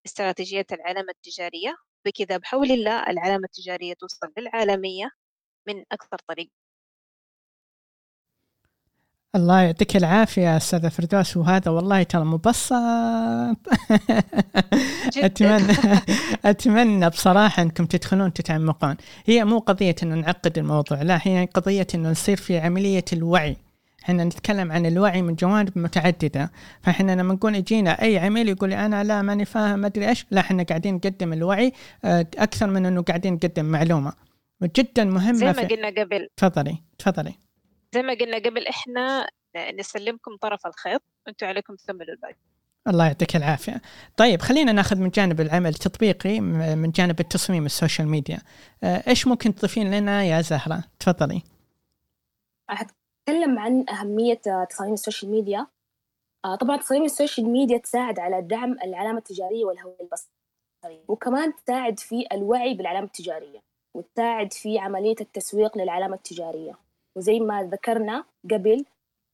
[0.07, 1.77] استراتيجية العلامة التجارية.
[2.07, 5.11] بكذا بحول الله العلامة التجارية توصل للعالمية
[5.69, 6.51] من أكثر طريق.
[9.39, 11.37] الله يعطيك العافية أستاذة فردوس.
[11.37, 12.75] وهذا والله ترى مبسط.
[15.17, 15.73] أتمنى
[16.45, 18.97] أتمنى بصراحة أنكم تدخلون تتعمقون.
[19.27, 23.57] هي مو قضية أنه نعقد الموضوع لا هي قضية أنه نصير في عملية الوعي.
[24.05, 26.51] إحنا نتكلم عن الوعي من جوانب متعددة.
[26.83, 30.41] فإحنا لما نقول يجينا أي عميل يقول أنا لا ماني فاهم ما أدري إيش لا
[30.41, 31.73] إحنا قاعدين نقدم الوعي
[32.05, 34.13] آه، أكثر من إنه قاعدين نقدم معلومة.
[34.77, 36.29] جدا مهمة زي ما قلنا قبل.
[36.37, 37.35] تفضلي تفضلي.
[37.95, 42.37] زي ما قلنا قبل إحنا نسلمكم طرف الخيط وأنتم عليكم تكملوا الباقي.
[42.89, 43.83] الله يعطيك العافية.
[44.17, 48.39] طيب خلينا ناخذ من جانب العمل التطبيقي من جانب التصميم ال social media.
[48.83, 51.43] آه، إيش ممكن تضيفين لنا يا زهرة؟ تفضلي.
[52.71, 55.67] راح أتكلم عن أهمية تصاميم ال social media.
[56.45, 61.99] آه، طبعا تصاميم ال social media تساعد على دعم العلامة التجارية والهوية البصرية وكمان تساعد
[62.01, 63.61] في الوعي بالعلامة التجارية
[63.97, 66.88] وتساعد في عملية التسويق للعلامة التجارية.
[67.17, 68.85] وزي ما ذكرنا قبل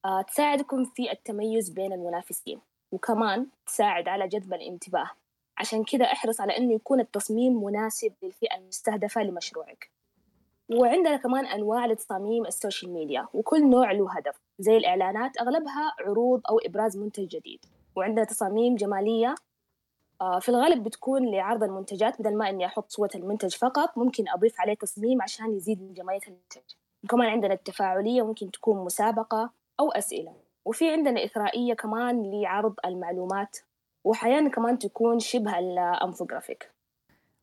[0.04, 2.60] آه، تساعدكم في التميز بين المنافسين
[2.92, 5.10] وكمان تساعد على جذب الانتباه.
[5.58, 9.90] عشان كذا احرص على إنه يكون التصميم مناسب للفئة المستهدفة لمشروعك.
[10.70, 16.40] وعندنا كمان أنواع لتصاميم ال social media وكل نوع له هدف زي الإعلانات أغلبها عروض
[16.50, 17.64] أو إبراز منتج جديد.
[17.96, 19.34] وعندنا تصاميم جمالية
[20.20, 24.60] آه، في الغالب بتكون لعرض المنتجات بدل ما إني أحط صورة المنتج فقط ممكن أضيف
[24.60, 26.74] عليه تصميم عشان يزيد من جمالية المنتج.
[27.04, 29.50] وكمان عندنا التفاعلية ممكن تكون مسابقة
[29.80, 30.32] أو أسئلة.
[30.64, 33.56] وفي عندنا إثرائية كمان لعرض المعلومات
[34.04, 36.70] وأحيانا كمان تكون شبه الأنفوغرافيك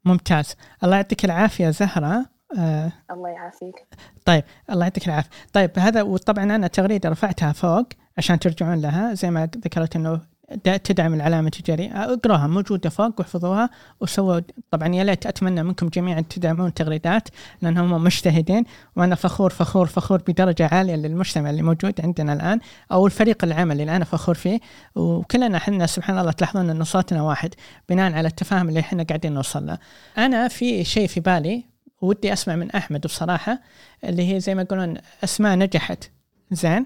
[0.05, 0.55] ممتاز.
[0.83, 2.25] الله يعطيك العافية زهرة.
[2.57, 3.87] آه الله يعافيك.
[4.25, 5.29] طيب الله يعطيك العافية.
[5.53, 7.85] طيب هذا وطبعا أنا تغريدة رفعتها فوق
[8.17, 10.21] عشان ترجعون لها زي ما ذكرت إنه
[10.63, 12.03] تدعم العلامة التجارية.
[12.13, 13.69] اقراها موجودة فوق واحفظوها.
[14.01, 14.39] وسووا
[14.71, 17.27] طبعا يا ليت أتمنى منكم جميعا تدعمون التغريدات
[17.61, 18.63] لأن هم مجتهدين
[18.95, 22.59] وأنا فخور فخور فخور بدرجة عالية للمجتمع اللي موجود عندنا الآن
[22.91, 24.59] أو الفريق العمل اللي أنا فخور فيه.
[24.95, 27.53] وكلنا إحنا سبحان الله تلاحظون إن صوتنا واحد
[27.89, 29.77] بناء على التفاهم اللي إحنا قاعدين نوصل له.
[30.17, 31.65] أنا في شيء في بالي
[32.01, 33.59] ودي أسمع من أحمد بصراحة
[34.03, 36.11] اللي هي زي ما يقولون أسماء نجحت.
[36.51, 36.85] زين؟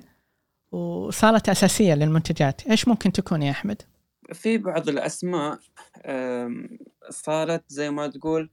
[0.76, 2.68] وصارت أساسية للمنتجات.
[2.68, 3.82] إيش ممكن تكون يا أحمد؟
[4.34, 5.60] في بعض الأسماء
[7.10, 8.50] صارت زي ما تقول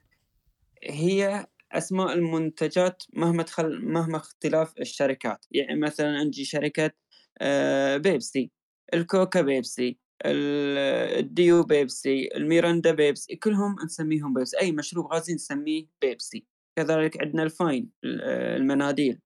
[0.85, 5.47] هي أسماء المنتجات مهما تخل مهما اختلاف الشركات.
[5.51, 6.91] يعني مثلا عندي شركة
[7.39, 8.51] آه، بيبسي.
[8.95, 14.61] الكوكا بيبسي الديو بيبسي الميرندا بيبسي كلهم نسميهم بيبسي.
[14.61, 16.45] أي مشروب غازي نسميه بيبسي.
[16.77, 19.21] كذلك عندنا الفاين المناديل.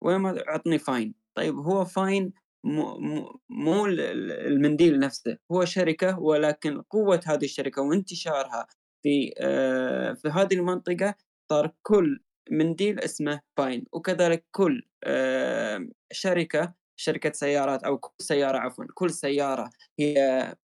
[0.00, 2.32] وين ما عطني فاين؟ طيب هو فاين
[2.64, 8.66] مو, مو المنديل نفسه هو شركة ولكن قوة هذه الشركة وانتشارها
[9.02, 11.14] في آه، في هذه المنطقة
[11.50, 18.84] صار كل منديل اسمه فاين وكذلك كل آه، شركة شركة سيارات أو كل سيارة عفوا
[18.94, 20.16] كل سيارة هي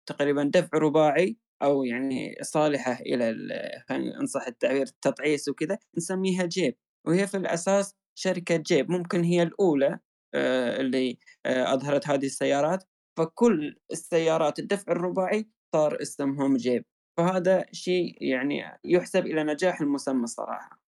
[0.05, 3.35] تقريبا دفع رباعي أو يعني صالحة إلى
[3.89, 6.77] خلينا نصح التعبير التطعيس وكذا نسميها جيب.
[7.07, 9.99] وهي في الأساس شركة جيب ممكن هي الأولى آه،
[10.35, 12.83] اللي آه، أظهرت هذه السيارات.
[13.17, 16.85] فكل السيارات الدفع الرباعي صار اسمهم جيب.
[17.17, 20.83] فهذا شيء يعني يحسب إلى نجاح المسمى الصراحه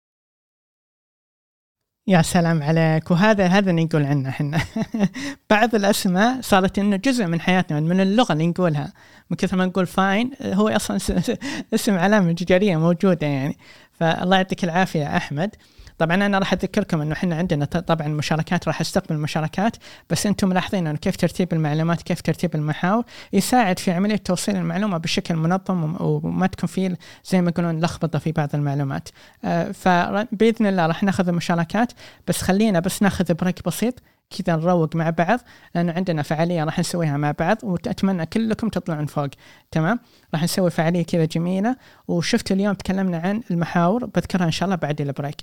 [2.07, 3.11] يا سلام عليك.
[3.11, 4.59] وهذا هذا اللي نقول عنه إحنا.
[5.49, 8.93] بعض الأسماء صارت إنه جزء من حياتنا من اللغة اللي نقولها.
[9.29, 10.97] من كثر ما نقول فاين هو أصلا
[11.75, 13.57] اسم علامة تجارية موجودة يعني.
[13.91, 15.55] فالله يعطيك العافية يا أحمد.
[15.97, 19.77] طبعا أنا راح أذكركم إنه إحنا عندنا طبعا مشاركات راح أستقبل مشاركات
[20.09, 24.97] بس أنتم ملاحظين إنه كيف ترتيب المعلومات كيف ترتيب المحاور يساعد في عملية توصيل المعلومة
[24.97, 29.09] بشكل منظم وما تكون فيه زي ما يقولون لخبطة في بعض المعلومات.
[29.45, 31.91] آه، فبإذن الله راح نأخذ المشاركات
[32.27, 33.93] بس خلينا بس نأخذ break بسيط.
[34.29, 35.39] كذا نروق مع بعض
[35.75, 39.29] لأنه عندنا فعالية راح نسويها مع بعض وأتمنى كلكم تطلعون فوق.
[39.71, 39.99] تمام؟
[40.33, 41.75] راح نسوي فعالية كذا جميلة.
[42.07, 45.35] وشفت اليوم تكلمنا عن المحاور بذكرها إن شاء الله بعد البريك.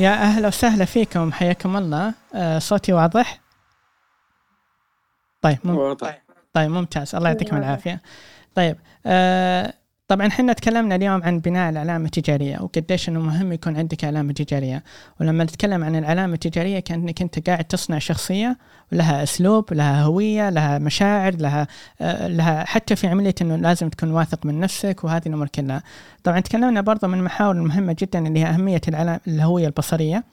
[0.00, 2.14] يا أهلا وسهلا فيكم حياكم الله.
[2.34, 3.40] آه، صوتي واضح؟
[5.42, 5.76] طيب مم...
[5.76, 6.22] واضح.
[6.52, 7.14] طيب ممتاز.
[7.14, 8.02] الله يعطيكم العافية.
[8.54, 8.76] طيب
[9.06, 9.69] آه
[10.10, 14.82] طبعا إحنا تكلمنا اليوم عن بناء العلامة التجارية وقديش إنه مهم يكون عندك علامة تجارية.
[15.20, 18.58] ولما نتكلم عن العلامة التجارية كأنك أنت قاعد تصنع شخصية
[18.92, 21.66] ولها أسلوب لها هوية لها مشاعر لها
[22.00, 25.82] آه لها حتى في عملية إنه لازم تكون واثق من نفسك وهذه الأمور كلها.
[26.24, 30.24] طبعا تكلمنا برضه من المحاور المهمة جدا اللي هي أهمية العلامة الهوية البصرية.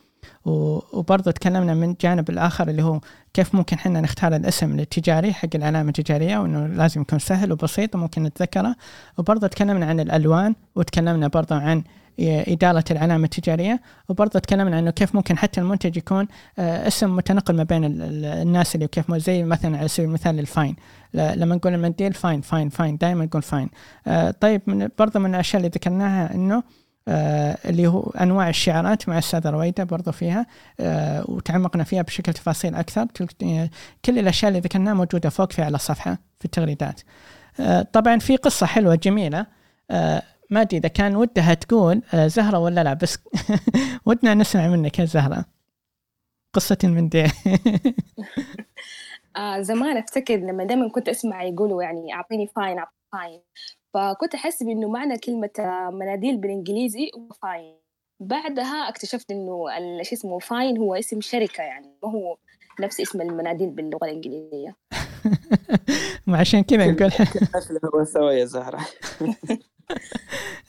[0.46, 3.00] وبرضه تكلمنا من الجانب الآخر اللي هو
[3.34, 8.24] كيف ممكن إحنا نختار الاسم التجاري حق العلامة التجارية وإنه لازم يكون سهل وبسيط وممكن
[8.24, 8.76] نتذكره.
[9.18, 11.84] وبرضه تكلمنا عن الألوان وتكلمنا برضه عن
[12.20, 16.28] إدارة العلامة التجارية وبرضه تكلمنا عنه كيف ممكن حتى المنتج يكون
[16.60, 20.76] اسم متنقل ما بين الناس اللي كيف زي مثلا على سبيل المثال الفاين.
[21.14, 23.70] لما نقول المنديل فاين فاين فاين دائما نقول فاين.
[24.42, 26.64] طيب من برضه من الأشياء اللي ذكرناها آه
[27.08, 30.46] اللي هو أنواع الشعارات مع الأستاذة رويدة برضو فيها
[30.80, 33.08] آه وتعمقنا فيها بشكل تفاصيل أكثر.
[34.06, 37.02] كل الأشياء اللي ذكرناها موجودة فوق في على الصفحة في التغريدات.
[37.60, 39.46] آه طبعا في قصة حلوة جميلة.
[39.92, 43.18] آه ما أدري إذا كان ودها تقول آه زهرة ولا لا بس
[44.06, 45.46] ودنا نسمع منك يا زهرة.
[46.54, 47.32] قصة المنديل
[49.38, 53.42] آه زمان أفتكر لما دائما كنت أسمع يقولوا يعني أعطيني فاين أعطيني فاين
[53.94, 57.76] فكنت أحس بإنه معنى كلمة مناديل بالإنجليزي هو فاين
[58.20, 59.66] بعدها اكتشفت إنه
[60.02, 62.38] شو اسمه فاين هو اسم شركة يعني ما هو
[62.80, 64.76] نفس اسم المناديل باللغة الإنجليزية.
[66.28, 67.12] عشان كذا نقول
[68.38, 68.80] يا زهرة.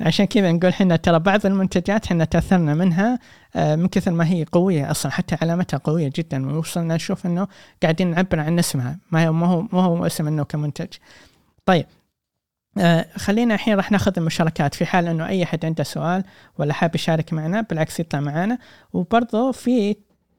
[0.01, 3.19] عشان كذا نقول حنا ترى بعض المنتجات حنا تأثرنا منها
[3.57, 6.47] من كثر ما هي قوية أصلا حتى علامتها قوية جدا.
[6.47, 7.49] ووصلنا نشوف إنه
[7.83, 10.89] قاعدين نعبر عن اسمها ما هو ما هو ما هو اسم إنه كمنتج.
[11.67, 11.98] طيب آه
[13.17, 16.25] خلينا الحين راح ناخذ المشاركات في حال إنه أي أحد عنده سؤال
[16.59, 18.59] ولا حاب يشارك معنا بالعكس يطلع معنا
[18.93, 19.97] وبرضه في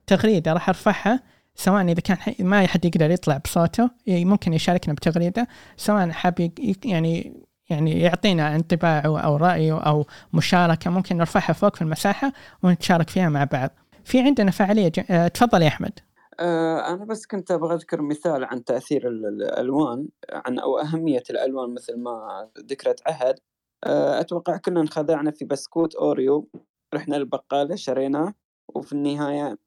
[0.07, 1.19] تغريدة راح أرفعها
[1.55, 6.51] سواء إذا كان ما حد يقدر يطلع بصوته ممكن يشاركنا بتغريدة سواء حاب
[6.85, 7.33] يعني
[7.69, 12.33] يعني يعطينا انطباعه أو رايه أو مشاركة ممكن نرفعها فوق في المساحة
[12.63, 13.69] ونتشارك فيها مع بعض.
[14.05, 14.91] في عندنا فعاليه.
[15.09, 15.99] آه تفضل يا أحمد.
[16.39, 21.97] آه، أنا بس كنت أبغى أذكر مثال عن تأثير الألوان عن أو أهمية الألوان مثل
[21.97, 23.39] ما ذكرت عهد
[23.83, 26.49] آه، أتوقع كنا انخدعنا في بسكوت أوريو
[26.93, 28.33] رحنا للبقالة شريناه
[28.75, 29.57] وفي النهاية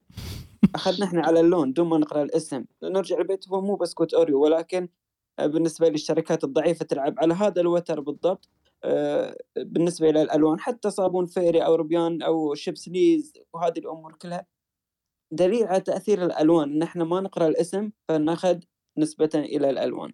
[0.74, 2.64] أخذنا إحنا على اللون دون ما نقرأ الاسم.
[2.82, 4.88] نرجع البيت هو مو بسكوت أوريو ولكن
[5.38, 8.48] آه، بالنسبة للشركات الضعيفة تلعب على هذا الوتر بالضبط.
[9.56, 14.46] بالنسبة إلى الألوان حتى صابون فيري أو ربيان أو شيبس ليز وهذه الأمور كلها
[15.32, 18.58] دليل على تأثير الألوان إن إحنا ما نقرأ الاسم فنأخذ
[18.98, 20.12] نسبة إلى الألوان.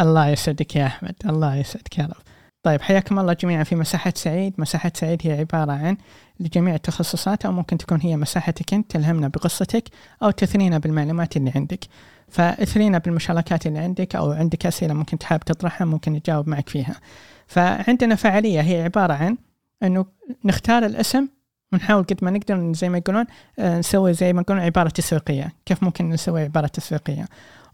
[0.00, 2.22] الله يسعدك يا أحمد الله يسعدك يا رب.
[2.62, 4.54] طيب حياكم الله جميعا في مساحة سعيد.
[4.58, 5.96] مساحة سعيد هي عبارة عن
[6.40, 9.84] لجميع التخصصات أو ممكن تكون هي مساحتك أنت تلهمنا بقصتك
[10.22, 11.84] أو تثرينا بالمعلومات اللي عندك.
[12.28, 17.00] فاثرينا بالمشاركات اللي عندك أو عندك أسئلة ممكن تحاب تطرحها ممكن نجاوب معك فيها.
[17.46, 19.36] فعندنا فعالية هي عبارة عن
[19.82, 20.06] أنه
[20.44, 21.28] نختار الاسم
[21.72, 23.24] ونحاول قد ما نقدر زي ما يقولون
[23.58, 25.52] آه، نسوي زي ما يقولون عبارة تسويقية.
[25.66, 27.24] كيف ممكن نسوي عبارة تسويقية؟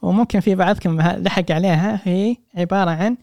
[0.02, 3.16] وممكن في بعضكم لحق عليها هي عبارة عن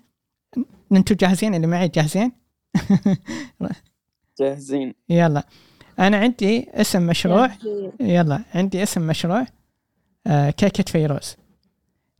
[0.91, 2.31] أنتم جاهزين اللي معي جاهزين؟
[4.39, 4.93] جاهزين.
[5.09, 5.43] يلا.
[5.99, 7.49] أنا عندي اسم مشروع.
[7.99, 8.43] يلا.
[8.55, 9.45] عندي اسم مشروع
[10.27, 11.35] آه، كيكة فيروز.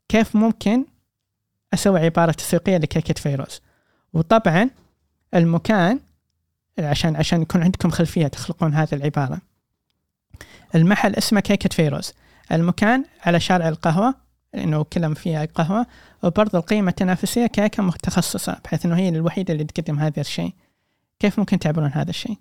[0.09, 0.85] كيف ممكن
[1.73, 3.61] أسوي عبارة تسويقية لكيكة فيروز؟
[4.13, 4.69] وطبعا
[5.33, 5.99] المكان
[6.85, 9.41] عشان عشان يكون عندكم خلفية تخلقون هذه العبارة.
[10.75, 12.13] المحل اسمه كيكة فيروز.
[12.51, 14.15] المكان على شارع القهوة
[14.53, 15.85] لأنه كلهم فيها قهوة
[16.23, 20.53] وبرضه القيمة التنافسية كيكة متخصصة بحيث أنه هي الوحيدة اللي تقدم هذا الشيء.
[21.19, 22.37] كيف ممكن تعبرون هذا الشيء؟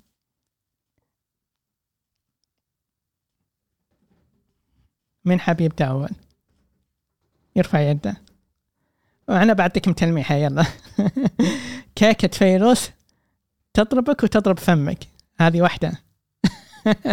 [5.25, 6.11] مين حاب يبدأ أول؟
[7.57, 8.17] يرفع يده.
[9.29, 10.67] وأنا بعطيكم تلميحة يلا.
[11.97, 12.91] كيكة فيروز
[13.75, 14.99] تضربك وتضرب فمك.
[15.41, 15.93] هذه واحدة.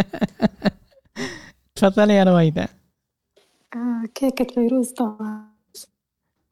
[1.76, 2.68] تفضلي يا رويدة.
[3.76, 5.47] آه كيكة فيروز طبعا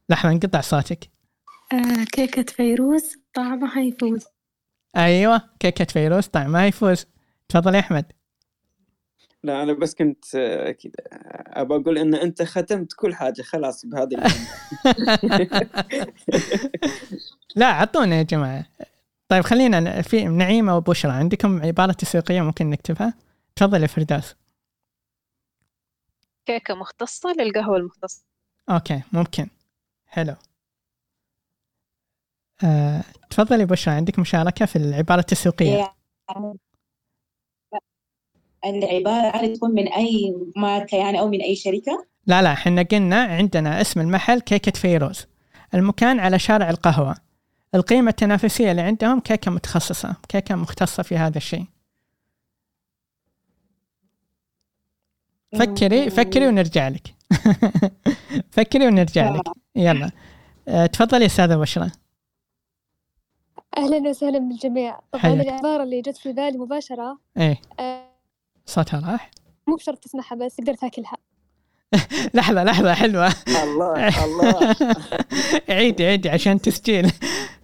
[0.10, 1.10] لحظة انقطع صوتك.
[1.74, 4.26] آه كيكة فيروز طعمها يفوز.
[4.98, 7.06] أيوة كيكة فيروز طعمها يفوز.
[7.50, 8.06] تفضل يا أحمد.
[9.44, 10.92] لا أنا بس كنت آه، كذا
[11.48, 14.18] أبى أقول إن أنت ختمت كل حاجة خلاص بهذه
[17.56, 18.66] لا عطونا يا جماعة.
[19.30, 21.12] طيب خلينا في نعيمة وبشرى.
[21.12, 23.14] عندكم عبارة تسويقية ممكن نكتبها؟
[23.56, 24.36] تفضل يا فردوس.
[26.46, 28.24] كيكة مختصة للقهوة المختصة.
[28.70, 29.48] أوكي ممكن.
[30.08, 30.36] حلو.
[32.64, 35.96] أه، تفضلي بشرى عندك مشاركة في العبارة التسويقية؟
[38.66, 43.24] العبارة عادة تكون من أي ماركة يعني أو من أي شركة؟ لا لا إحنا قلنا
[43.24, 45.28] عندنا اسم المحل كيكة فيروز.
[45.74, 47.16] المكان على شارع القهوة.
[47.76, 51.66] القيمة التنافسية اللي عندهم كيكة متخصصة كيكة مختصة في هذا الشيء.
[55.60, 57.16] فكري فكري ونرجع لك.
[58.56, 59.44] فكري ونرجع لك.
[59.76, 60.12] يلا.
[60.68, 61.92] أه، تفضلي أستاذة بشرى.
[63.78, 65.00] أهلا وسهلا بالجميع.
[65.12, 65.48] طبعا حياك.
[65.48, 67.20] العبارة اللي جت في بالي مباشرة.
[67.38, 67.62] إيه.
[67.80, 68.06] آه،
[68.66, 69.32] صوتها راح؟
[69.68, 71.18] مو بشرط تسمعها بس تقدر تاكلها
[72.34, 73.34] لحظة لحظة حلوة.
[73.64, 74.76] الله الله.
[75.70, 77.12] عيدي عيدي عشان تسجيل.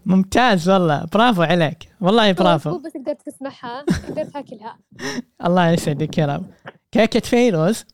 [0.06, 1.06] ممتاز والله.
[1.14, 1.78] برافو عليك.
[2.02, 2.78] والله مو برافو.
[2.78, 4.80] بس تقدر تسمعها تقدر تاكلها.
[5.46, 6.46] الله يسعدك يا رب.
[6.92, 7.86] كيكة فيروز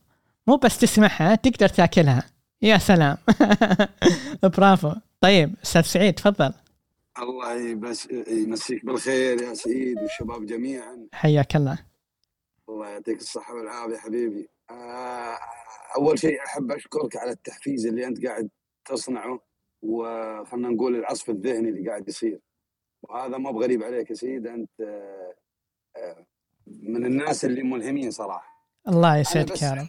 [0.48, 2.24] مو بس تسمعها تقدر تاكلها.
[2.62, 3.18] يا سلام.
[4.58, 4.92] برافو.
[5.22, 6.54] طيب أستاذ سعيد تفضل.
[7.20, 11.08] الله يبس يمسيك بالخير يا سعيد والشباب جميعا.
[11.14, 11.78] حياك الله.
[12.70, 14.50] الله يعطيك الصحة والعافية حبيبي.
[14.70, 15.38] آه،
[15.98, 18.50] أول شيء أحب أشكرك على التحفيز اللي أنت قاعد
[18.86, 19.40] تصنعه.
[19.88, 22.40] وخلنا نقول العصف الذهني اللي قاعد يصير.
[23.04, 24.70] وهذا ما بغريب عليك يا سعيد أنت
[25.98, 26.26] آه،
[26.68, 28.70] من الناس اللي ملهمين صراحة.
[28.88, 29.88] الله يسعدك يا رب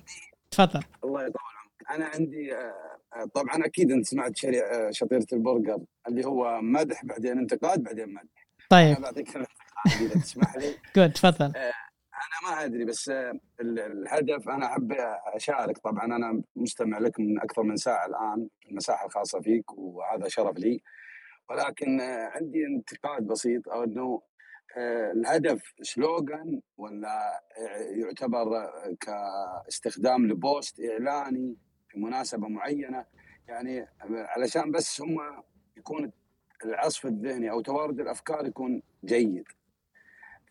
[0.51, 0.83] تفضل.
[1.05, 1.91] الله يطول عمرك.
[1.91, 2.75] أنا عندي آه،
[3.17, 5.79] آه، طبعا أكيد أنت سمعت شري- آه، شطيرة البرجر
[6.09, 8.49] اللي هو مدح بعدين انتقاد بعدين مدح.
[8.71, 8.89] طيب.
[8.97, 9.37] أنا بعطيك
[10.01, 10.75] إذا تسمح لي.
[10.97, 11.53] جود تفضل.
[12.29, 14.93] أنا ما أدري بس ال- الهدف أنا أحب
[15.35, 15.79] أشارك.
[15.79, 20.59] طبعا أنا مستمع لك من أكثر من ساعة الآن في المساحه الخاصة فيك وهذا شرف
[20.59, 20.83] لي.
[21.51, 24.23] ولكن عندي انتقاد بسيط أو إنه
[24.77, 27.43] آه، الهدف سلوغان ولا
[27.97, 28.71] يعتبر
[29.01, 31.57] كاستخدام لبوست إعلاني
[31.89, 33.07] في مناسبة معينة.
[33.49, 35.19] يعني علشان بس هم
[35.77, 36.13] يكون
[36.65, 39.45] العصف الذهني أو توارد الأفكار يكون جيد.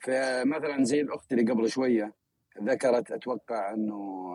[0.02, 2.14] فمثلا زي الأخت اللي قبل شوية
[2.62, 4.28] ذكرت أتوقع إنه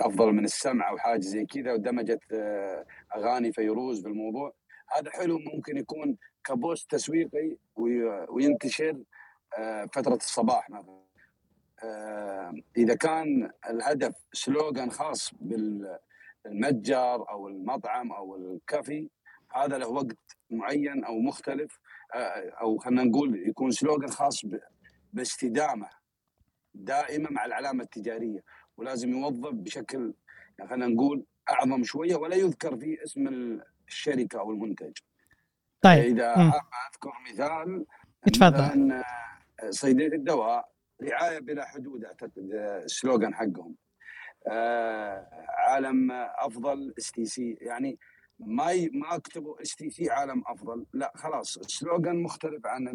[0.00, 2.86] أفضل من السمع أو حاجة زي كذا ودمجت آه،
[3.16, 4.52] أغاني فيروز بالموضوع.
[4.96, 9.02] هذا حلو ممكن يكون كبوست تسويقي وي- وينتشر
[9.58, 11.02] آه، فترة الصباح مثلا.
[11.84, 15.30] آه، إذا كان الهدف سلوغان خاص
[16.44, 19.08] بالمتجر أو المطعم أو الكافي
[19.54, 20.16] هذا له وقت
[20.50, 21.78] معين أو مختلف
[22.60, 24.44] أو خلينا نقول يكون سلوغان خاص
[25.18, 25.88] باستدامة
[26.74, 28.44] دائمة مع العلامة التجارية
[28.76, 30.14] ولازم يوظف بشكل
[30.58, 33.28] يعني خلينا نقول أعظم شوية ولا يذكر فيه اسم
[33.88, 34.92] الشركة أو المنتج.
[35.82, 36.34] طيب إذا.
[36.36, 36.62] حاب
[36.92, 37.86] أذكر مثال.
[38.26, 39.04] مثلا
[39.62, 40.68] آه، صيدلية الدواء
[41.02, 43.74] رعاية بلا حدود أعتقد آه، ال slogan حقهم.
[44.46, 47.98] آه، عالم أفضل اس تي سي يعني
[48.38, 48.90] ما ي...
[48.92, 52.88] ما أكتبوا اس تي سي عالم أفضل لا خلاص ال slogan مختلف عن.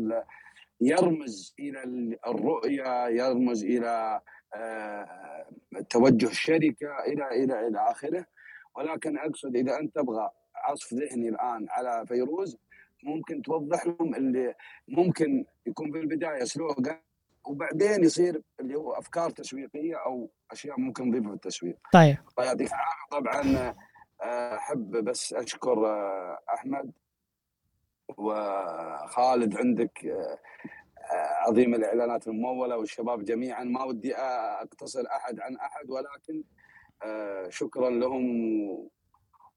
[0.87, 4.21] يرمز إلى ال- الرؤية يرمز إلى
[4.55, 5.45] آه،
[5.89, 8.25] توجه الشركة إلى إلى إلى آخره.
[8.75, 12.57] ولكن أقصد إذا أنت تبغى عصف ذهني الآن على فيروز
[13.03, 14.55] ممكن توضح لهم اللي
[14.87, 16.99] ممكن يكون في البدايه سلوغان
[17.45, 21.77] وبعدين يصير اللي هو أفكار تسويقية أو أشياء ممكن نضيفها في التسويق.
[21.93, 22.17] طيب.
[22.39, 22.67] العافية.
[23.11, 23.73] طبعا
[24.21, 26.91] آه، أحب بس أشكر آه، أحمد.
[28.17, 33.63] وخالد عندك آه، عظيم الإعلانات الممولة والشباب جميعا.
[33.63, 36.43] ما ودي اقتصر أحد عن أحد ولكن
[37.03, 38.23] آه، شكرا لهم.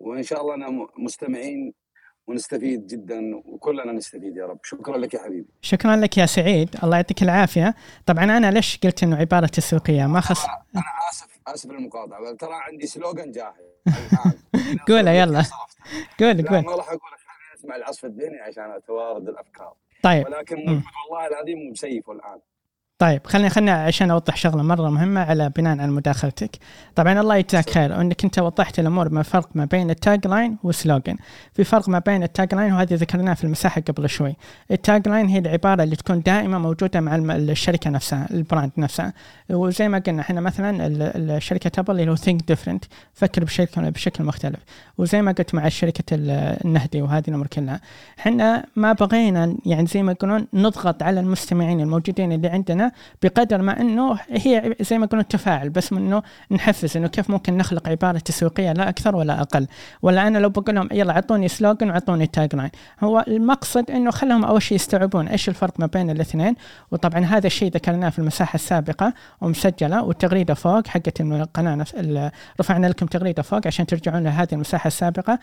[0.01, 1.75] وإن شاء الله أنا مستمعين
[2.27, 4.59] ونستفيد جدا وكلنا نستفيد يا رب.
[4.63, 5.49] شكرا لك يا حبيبي.
[5.63, 6.77] شكرا لك يا سعيد.
[6.85, 7.75] الله يعطيك العافية.
[8.07, 12.33] طبعا أنا ليش قلت إنه عبارة تسويقية؟ ما خص أنا آسف آسف للمقاطعة.
[12.33, 13.55] ترى عندي سلوغان جاهز.
[14.89, 15.45] قوله يلا.
[16.21, 16.65] قول قول.
[16.65, 17.01] ما راح أقول
[17.67, 19.75] اسمع العصف الذهني عشان أتوارد الأفكار.
[20.03, 20.27] طيب.
[20.27, 20.57] ولكن.
[20.57, 22.41] موجود والله العظيم مسيفه الآن.
[22.99, 26.59] طيب خلينا خلينا عشان أوضح شغلة مرة مهمة على بناء على مداخلتك.
[26.95, 30.75] طبعا الله يجزاك خير أنك أنت وضحت الأمور ما فرق ما بين ال tagline وال
[30.75, 31.17] slogan.
[31.53, 34.37] في فرق ما بين ال tagline وهذه ذكرناها في المساحة قبل شوي.
[34.71, 39.13] ال tagline هي العبارة اللي تكون دائما موجودة مع الشركة نفسها، ال brand نفسها.
[39.51, 42.85] وزي ما قلنا إحنا مثلا شركه ابل اللي هو think different
[43.15, 44.61] فكر بشكل بشكل مختلف.
[44.99, 47.81] وزي ما قلت مع شركه ال- النهدي وهذه الأمور كلها.
[48.19, 52.86] إحنا ما بغينا يعني زي ما يقولون نضغط على المستمعين الموجودين اللي عندنا
[53.23, 57.89] بقدر ما إنه هي زي ما يقولون تفاعل بس إنه نحفز إنه كيف ممكن نخلق
[57.89, 59.67] عبارة تسويقية لا أكثر ولا أقل.
[60.03, 62.71] ولا أنا لو بقول لهم يلا أعطوني slogan وأعطوني tagline
[63.01, 66.55] هو المقصد إنه خلهم أول شيء يستوعبون إيش الفرق ما بين الاثنين.
[66.91, 71.95] وطبعا هذا الشيء ذكرناه في المساحة السابقة ومسجلة والتغريده فوق حقت القناة نفس
[72.61, 75.39] رفعنا لكم تغريدة فوق عشان ترجعون لهذه المساحة السابقة.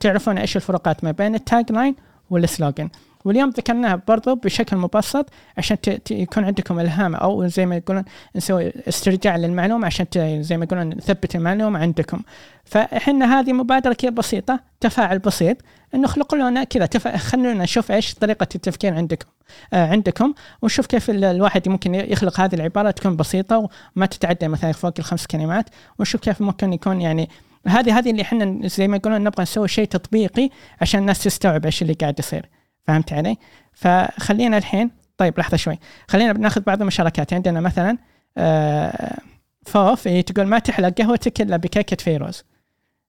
[0.00, 1.94] تعرفون إيش الفروقات ما بين التاج لاين
[2.30, 2.88] والسلوجن
[3.26, 5.76] واليوم ذكرناها برضو بشكل مبسط عشان
[6.10, 8.04] يكون عندكم إلهام أو زي ما يقولون
[8.36, 10.06] نسوي استرجاع للمعلومة عشان
[10.42, 12.20] زي ما يقولون نثبت المعلومة عندكم.
[12.64, 15.56] فإحنا هذه مبادرة كذا بسيطة تفاعل بسيط
[15.94, 17.16] إنه اخلقوا لنا كذا تفا...
[17.16, 19.26] خلونا نشوف إيش طريقة التفكير عندكم
[19.72, 24.72] آه عندكم ونشوف كيف ال- الواحد ممكن يخلق هذه العبارة تكون بسيطة وما تتعدى مثلا
[24.72, 25.66] فوق الخمس كلمات
[25.98, 27.28] ونشوف كيف ممكن يكون يعني
[27.66, 30.50] هذه هذه اللي إحنا زي ما يقولون نبغى نسوي شيء تطبيقي
[30.80, 32.48] عشان الناس تستوعب إيش اللي قاعد يصير.
[32.86, 33.36] فهمت علي؟
[33.72, 35.78] فخلينا الحين طيب لحظة شوي.
[36.08, 37.32] خلينا بناخذ بعض المشاركات.
[37.32, 37.98] عندنا مثلا
[38.36, 39.18] آه
[39.66, 42.44] فوف هي تقول ما تحلى قهوتك إلا بكيكة فيروز.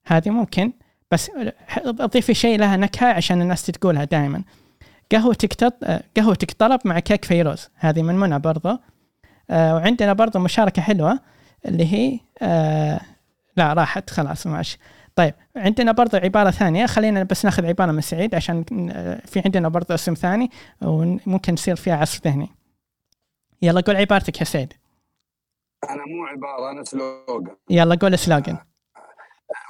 [0.06, 0.74] هذه ممكن
[1.12, 1.32] بس
[1.86, 4.44] اضيفي شيء لها نكهة عشان الناس تقولها دائما
[5.12, 5.84] قهوتك تط...
[6.18, 7.70] قهوتك طلب مع كيك فيروز.
[7.76, 8.78] هذه من منى برضو.
[9.50, 11.20] آه وعندنا برضو مشاركة حلوة
[11.66, 13.00] اللي هي آه
[13.58, 14.78] لا راحت خلاص ماشي.
[15.18, 16.86] طيب عندنا برضو عبارة ثانية.
[16.86, 20.49] خلينا بس ناخذ عبارة من سعيد عشان آه، في عندنا برضو اسم ثاني
[20.82, 22.49] وممكن يصير فيها عصف ذهني.
[23.61, 24.74] يلا قول عبارتك يا سعيد.
[25.89, 28.57] أنا مو عبارة أنا سلوغان يلا قول سلوجن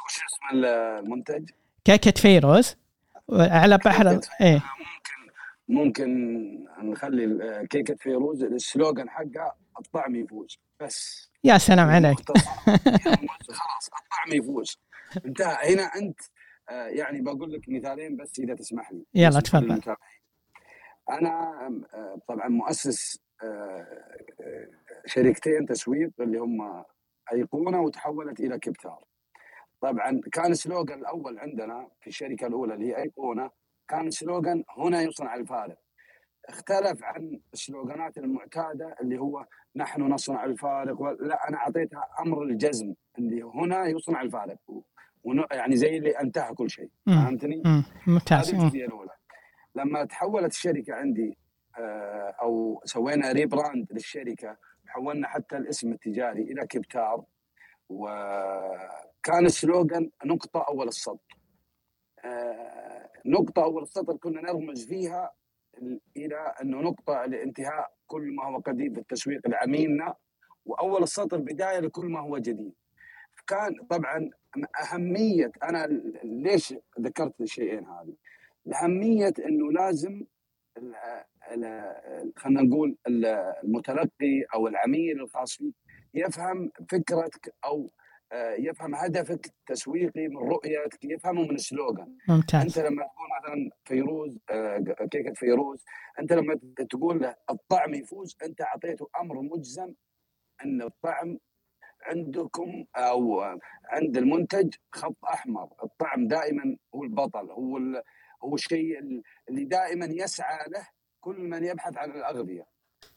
[0.06, 1.50] وش اسم المنتج؟
[1.86, 2.76] كيكة فيروز.
[3.34, 4.64] على بحر إيه.
[5.68, 6.10] ممكن
[6.84, 8.44] نخلي ال- كيكة فيروز.
[8.44, 10.58] السلوغان حقها الطعم يفوز.
[10.82, 11.30] بس.
[11.44, 12.18] يا سلام عليك.
[13.48, 14.78] خلاص الطعم يفوز.
[15.26, 16.20] انتهى هنا انت
[16.70, 19.96] آه، يعني بقول لك مثالين بس اذا تسمح لي يلا تفضل.
[21.10, 23.88] أنا آه، طبعا مؤسس آه،
[25.06, 26.84] شركتين تسويق اللي هم
[27.34, 29.04] أيقونة وتحولت إلى كبتار
[29.82, 33.50] طبعا كان السلوغان الأول عندنا في الشركة الأولى اللي هي أيقونة
[33.88, 35.78] كان السلوغان هنا يصنع الفارق.
[36.50, 39.46] اختلف عن السلوغانات المعتادة اللي هو
[39.76, 44.58] نحن نصنع الفارق لا أنا أعطيتها أمر الجزم اللي هنا يصنع الفارق.
[45.28, 46.90] ون- يعني زي اللي انتهى كل شيء.
[47.06, 47.84] فهمتني؟ مم.
[48.08, 48.64] ممتاز هذه مم.
[48.66, 49.10] الجزئيه الأولى
[49.76, 51.38] لما تحولت الشركة عندي
[51.80, 54.58] آه، أو سوينا ريبراند للشركة
[54.88, 57.24] حولنا حتى الاسم التجاري إلى كبتار
[57.90, 61.38] وكان السلوغان نقطة أول السطر
[62.26, 65.32] آه، نقطة أول السطر كنا نرمز فيها
[66.18, 70.16] إلى أنه نقطة لانتهاء كل ما هو قديم في التسويق لعميلنا
[70.66, 72.74] وأول السطر بداية لكل ما هو جديد
[73.48, 74.30] كان طبعا
[74.84, 75.88] أهمية أنا
[76.24, 78.14] ليش ذكرت الشيئين هذه؟
[78.76, 80.24] اهميه إنه لازم
[82.38, 83.26] خلينا نقول ال-
[83.64, 85.74] المتلقي أو العميل الخاص فيك
[86.14, 87.90] يفهم فكرتك أو
[88.32, 94.38] آه، يفهم هدفك التسويقي من رؤيتك يفهمه من السلوغان أنت ممتاز لما تقول مثلا فيروز
[94.50, 94.78] آه،
[95.12, 95.86] كيكة فيروز
[96.20, 99.94] أنت لما تقول له الطعم يفوز أنت أعطيته أمر مجزم
[100.66, 101.38] ان الطعم
[102.08, 103.42] عندكم أو
[103.90, 105.68] عند المنتج خط أحمر.
[105.84, 108.02] الطعم دائما هو البطل هو ال-
[108.44, 109.00] هو الشيء
[109.50, 110.88] اللي دائما يسعى له
[111.22, 112.66] كل من يبحث عن الأغذية.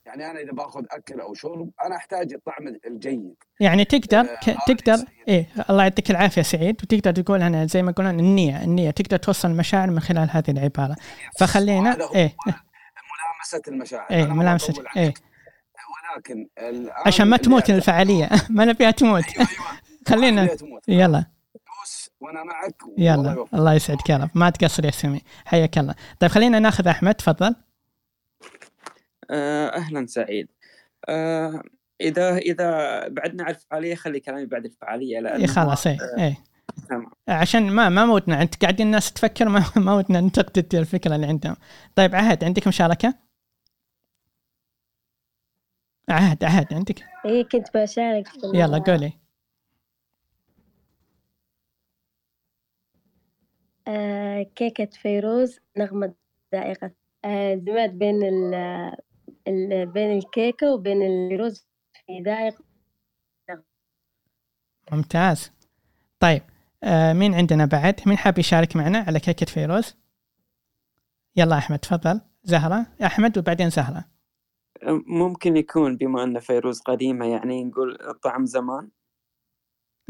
[0.07, 3.35] يعني أنا إذا باخذ أكل أو شرب أنا أحتاج الطعم الجيد.
[3.61, 4.57] يعني تقدر آه، ك...
[4.67, 5.05] تقدر.
[5.29, 6.77] إيه الله يعطيك العافية سعيد.
[6.83, 10.97] وتقدر تقول أنا زي ما يقولون النية النية تقدر توصل المشاعر من خلال هذه العبارة.
[11.39, 12.37] فخلينا إيه.
[12.47, 14.11] ملامسة المشاعر.
[14.11, 15.15] إيه ملامسة إيه.
[15.91, 16.49] ولكن
[17.07, 18.29] عشان ما تموت الفعالية.
[18.51, 19.25] ما نبيها تموت.
[19.25, 19.81] أيوه أيوه.
[20.09, 20.49] خلينا.
[20.89, 21.25] يلا.
[21.55, 23.47] دوس وأنا معك يلا.
[23.55, 24.11] الله يسعدك.
[24.11, 25.21] يا رب ما تقصر يا سمي.
[25.45, 25.95] حياك الله.
[26.21, 27.15] طيب خلينا ناخذ أحمد.
[27.15, 27.55] تفضل.
[29.31, 30.49] آه، أهلا سعيد.
[31.09, 31.63] آه،
[32.01, 32.69] إذا إذا
[33.09, 35.87] بعدنا عن الفعالية خلي كلامي بعد الفعالية لأن إي خلاص.
[35.87, 36.37] إيه إيه
[36.89, 37.11] تمام.
[37.29, 41.57] عشان ما ما ودنا أنت قاعدين الناس تفكر ما, ما ودنا ننتقد الفكرة اللي عندهم.
[41.95, 43.15] طيب عهد عندك مشاركة؟
[46.11, 49.13] عهد عهد عندك؟ إيه كنت بشارك في يلا قولي.
[53.89, 56.15] آه كيكة فيروز نغمة
[56.55, 56.91] ذائقة.
[57.25, 58.55] آه دمجت بين ال
[59.49, 61.67] ال بين الكيكة وبين الفيروز
[62.07, 62.65] في ذائقة
[64.93, 65.53] ممتاز.
[66.21, 66.43] طيب
[66.85, 69.97] آه مين عندنا بعد؟ مين حاب يشارك معنا على كيكة فيروز؟
[71.37, 72.21] يلا أحمد تفضل.
[72.45, 74.05] زهرة أحمد وبعدين زهرة.
[75.07, 78.89] ممكن يكون بما أن فيروز قديمة يعني نقول طعم زمان؟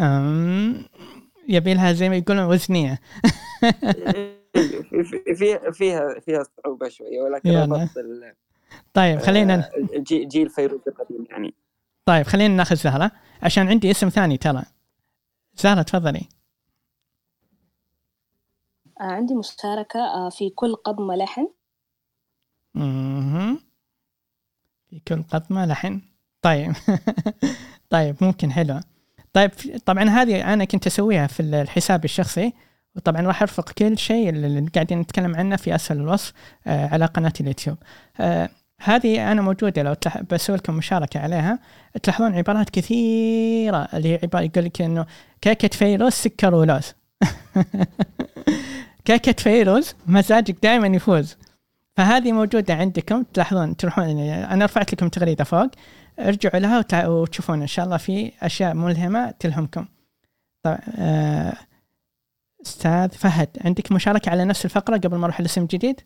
[0.01, 0.85] أم
[1.49, 3.01] يبي لها زي ما يقولون وزنية
[3.61, 4.37] في-
[5.39, 7.51] في- فيها فيها صعوبة شوية ولكن.
[7.57, 8.35] ربطت ال-
[8.95, 11.55] طيب خلينا آه، جي- جيل فيروز القديم يعني.
[12.05, 13.11] طيب خلينا ناخذ زهرة
[13.43, 14.63] عشان عندي اسم ثاني ترى.
[15.55, 16.29] زهرة تفضلي.
[19.01, 21.49] آه عندي مشاركة آه في كل قضمة لحن.
[25.09, 26.01] كل قطمة لحن
[26.43, 26.73] طيب.
[27.91, 28.81] طيب ممكن حلوة
[29.33, 29.51] طيب
[29.87, 32.53] طبعا هذه أنا كنت أسويها في الحساب الشخصي.
[32.97, 36.33] وطبعا راح أرفق كل شيء اللي قاعدين نتكلم عنه في اسفل الوصف
[36.67, 37.77] آه، على قناة اليوتيوب.
[38.21, 38.49] آه،
[38.81, 39.95] هذه أنا موجودة لو.
[40.31, 41.59] بسوي لكم مشاركة عليها.
[42.03, 45.07] تلاحظون عبارات كثيرة اللي هي عبارة يقول لك إنه
[45.41, 46.95] كيكة فيروز سكر ولوز.
[49.05, 51.37] كيكة فيروز مزاجك دائما يفوز.
[52.01, 55.71] فهذه موجودة عندكم تلاحظون تروحون أنا رفعت لكم تغريدة فوق
[56.19, 59.87] ارجعوا لها وتشوفون إن شاء الله في أشياء ملهمة تلهمكم.
[60.63, 61.57] طيب آه،
[62.67, 66.01] أستاذ فهد عندك مشاركة على نفس الفقرة قبل ما أروح الاسم الجديد؟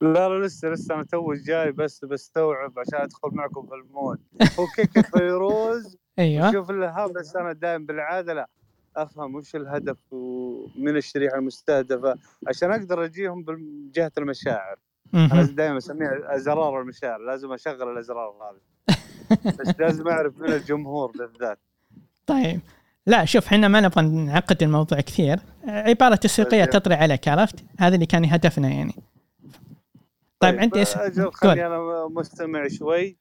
[0.00, 4.18] لا لا لسه لسه أنا تو جاي بس بستوعب عشان أدخل معكم في ال mood.
[4.58, 6.52] هو كيكة فيروز أيوه.
[6.52, 8.48] شوف لها بس أنا دائما بالعادة لا.
[8.96, 12.14] أفهم وش الهدف ومن الشريحة المستهدفة
[12.48, 14.76] عشان أقدر أجيهم من جهه المشاعر.
[15.14, 15.42] أنا.
[15.42, 18.96] دائما أسميها أزرار المشاعر لازم أشغل الأزرار هذه.
[19.44, 21.58] بس لازم أعرف من الجمهور بالذات.
[22.26, 22.60] طيب.
[23.06, 25.38] لا شوف إحنا ما نبغى نعقد الموضوع كثير.
[25.64, 26.70] عبارة تسويقية طيب.
[26.70, 28.94] تطري عليك عرفت؟ هذا اللي كان هدفنا يعني.
[30.40, 33.16] طيب عندي اسم خليني أنا مستمع شوي.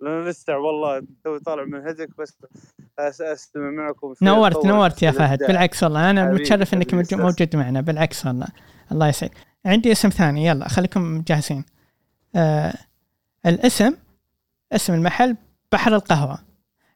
[0.00, 2.36] لأن لسه والله توي طالع من هدك بس
[3.20, 5.38] أستمع معكم نورت نورت يا فهد.
[5.38, 7.14] بالعكس والله أنا متشرف إنك.
[7.14, 7.80] موجود معنا.
[7.80, 8.46] بالعكس والله
[8.92, 9.30] الله يسعد
[9.66, 11.64] عندي اسم ثاني يلا خليكم جاهزين.
[12.36, 12.74] آه
[13.46, 13.94] الاسم
[14.72, 15.36] اسم المحل
[15.72, 16.38] بحر القهوة.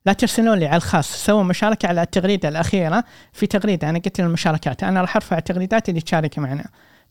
[0.07, 3.91] لا ترسلون لي على الخاص سووا مشاركة على التغريدة الأخيرة في تغريدة.
[3.91, 6.65] أنا قلت المشاركات أنا راح أرفع التغريدات اللي تشارك معنا.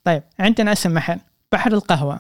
[0.04, 1.20] طيب عندنا اسم محل
[1.52, 2.20] بحر القهوة.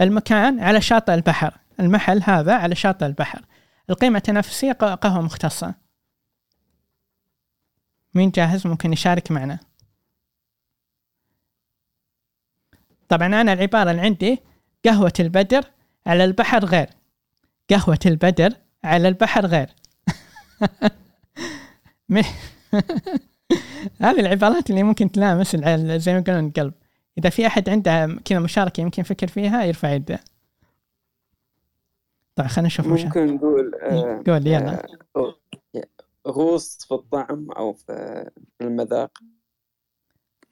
[0.00, 1.54] المكان على شاطئ البحر.
[1.80, 3.44] المحل هذا على شاطئ البحر.
[3.90, 5.74] القيمة التنافسية قهوة مختصة.
[8.14, 9.58] مين جاهز؟ ممكن يشارك معنا.
[13.08, 14.38] طبعا أنا العبارة اللي عندي
[14.84, 15.64] قهوة البدر
[16.06, 16.90] على البحر غير.
[17.70, 18.54] قهوة البدر
[18.84, 19.68] على البحر غير.
[24.00, 26.74] هذه العبارات اللي ممكن تلامس زي ما يقولون القلب.
[27.18, 30.20] إذا في أحد عنده كذا مشاركة يمكن يفكر فيها يرفع يده.
[32.36, 34.86] طيب خلينا نشوف ممكن نقول آه، قول يلا.
[35.16, 35.34] آه،
[36.28, 38.30] غوص في الطعم أو في
[38.60, 39.18] المذاق.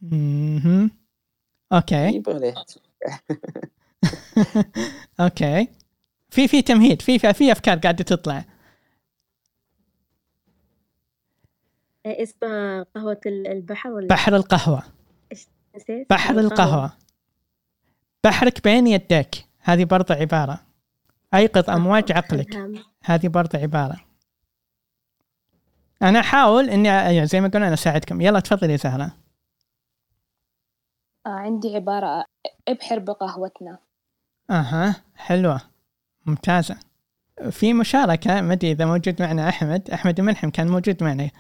[0.03, 0.91] مهم.
[1.73, 2.15] okay.
[2.17, 2.55] يبغى له
[5.21, 5.69] أوكي.
[6.31, 8.45] في في تمهيد في في, أفكار قاعدة تطلع.
[12.07, 14.83] إيه، اسمها قهوة ال- البحر ولا؟ بحر القهوة.
[15.77, 16.93] نسيت؟ بحر القهوة.
[18.25, 19.47] بحرك بين يديك.
[19.61, 20.61] هذه برضه عبارة.
[21.35, 22.83] أيقظ أمواج عقلك.
[23.05, 24.01] هذه برضه عبارة.
[26.03, 28.21] أنا أحاول إني يعني زي ما قلنا أنا أساعدكم.
[28.21, 29.13] يلا تفضلي يا زهرة.
[31.27, 32.25] آه عندي عبارة.
[32.69, 33.79] ابحر بقهوتنا.
[34.51, 35.61] أها حلوة.
[36.27, 36.77] ممتازة.
[37.51, 39.91] في مشاركة ما أدري إذا موجود معنا أحمد.
[39.91, 41.31] أحمد الملحم كان موجود معنا.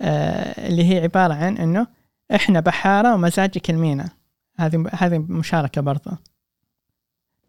[0.00, 1.86] آه اللي هي عبارة عن إنه
[2.34, 4.08] إحنا بحارة ومزاجك المينا.
[4.56, 6.18] هذه هذه مشاركة برضه.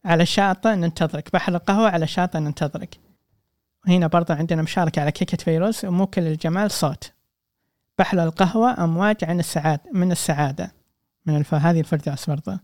[0.06, 1.30] على الشاطئ ننتظرك.
[1.34, 2.96] بحر القهوة على الشاطئ ننتظرك.
[3.88, 7.14] هنا برضه عندنا مشاركة على كيكة فيروز ومو كل الجمال صوت.
[8.00, 10.72] بحر القهوة أمواج عن السعادة من السعادة.
[11.26, 11.54] من الف...
[11.54, 12.60] هذه الفردوس برضه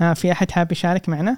[0.00, 1.36] ها في أحد حاب يشارك معنا؟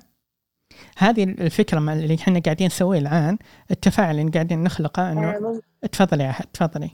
[0.99, 3.39] هذه الفكرة ما- اللي إحنا قاعدين نسويه الآن
[3.71, 5.61] التفاعل اللي قاعدين نخلقه آه، انه مم-
[5.93, 6.91] تفضلي يا أحد تفضلي.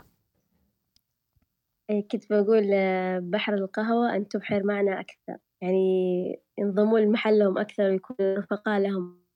[1.90, 5.36] إيه، كنت بقول آه، بحر القهوة أن تبحر معنا أكثر.
[5.62, 9.26] يعني ينضموا لمحلهم أكثر ويكونوا رفقاء لهم.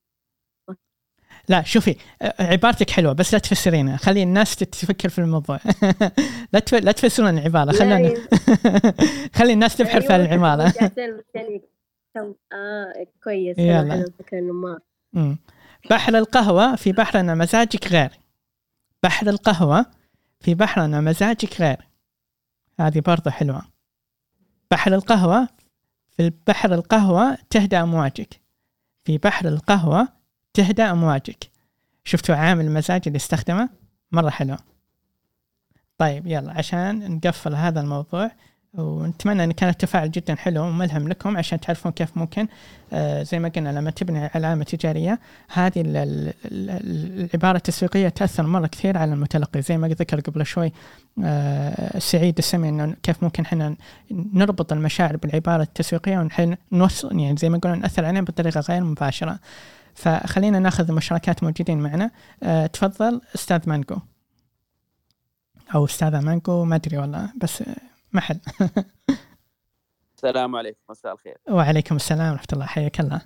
[1.49, 1.95] لا شوفي
[2.39, 5.59] عبارتك حلوة بس لا تفسرينها خلي الناس تفكر في الموضوع.
[6.53, 6.73] لا تف...
[6.75, 8.15] لا تفسرون العبارة لا، خلونا يعني-
[9.37, 10.73] خلي الناس تبحر في أيوة، العبارة.
[11.35, 11.61] يعني
[12.53, 13.57] آه كويس.
[13.59, 14.05] يلا.
[15.89, 18.09] بحر القهوة في بحرنا مزاجك غير.
[19.03, 19.85] بحر القهوة
[20.39, 21.87] في بحرنا مزاجك غير.
[22.79, 23.61] هذه برضه حلوة.
[24.71, 25.47] بحر القهوة
[26.21, 28.41] في بحر القهوة تهدى أمواجك.
[29.05, 30.07] في بحر القهوة
[30.53, 31.51] تهدى أمواجك.
[32.03, 33.69] شفتوا عامل المزاج اللي استخدمه؟
[34.11, 34.57] مرة حلو.
[35.97, 38.31] طيب يلا عشان نقفل هذا الموضوع
[38.73, 42.47] ونتمنى إن كان التفاعل جدا حلو وملهم لكم عشان تعرفون كيف ممكن
[42.93, 45.19] آه زي ما قلنا لما تبني علامة تجارية
[45.53, 49.61] هذه ال- ال- ال- العبارة التسويقية تأثر مرة كثير على المتلقي.
[49.61, 50.71] زي ما ذكر قبل شوي
[51.23, 53.75] آه سعيد السمي إنه كيف ممكن إحنا
[54.11, 59.39] نربط المشاعر بالعبارة التسويقية ونحن نوصل يعني زي ما قلنا نأثر عليهم بطريقة غير مباشرة.
[59.95, 62.11] فخلينا نأخذ المشاركات موجودين معنا.
[62.43, 63.97] آه تفضل أستاذ مانجو.
[65.75, 67.63] أو أستاذة مانجو ما أدري والله بس
[68.13, 68.39] محل.
[70.15, 71.37] السلام عليكم مساء الخير.
[71.49, 72.65] وعليكم السلام ورحمة الله.
[72.65, 73.21] حياك الله.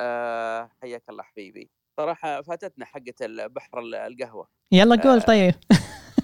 [0.00, 1.70] أه حياك الله حبيبي.
[1.96, 4.48] صراحة فاتتنا حقة البحر ال- القهوة.
[4.72, 5.24] يلا قول آه.
[5.24, 5.54] طيب.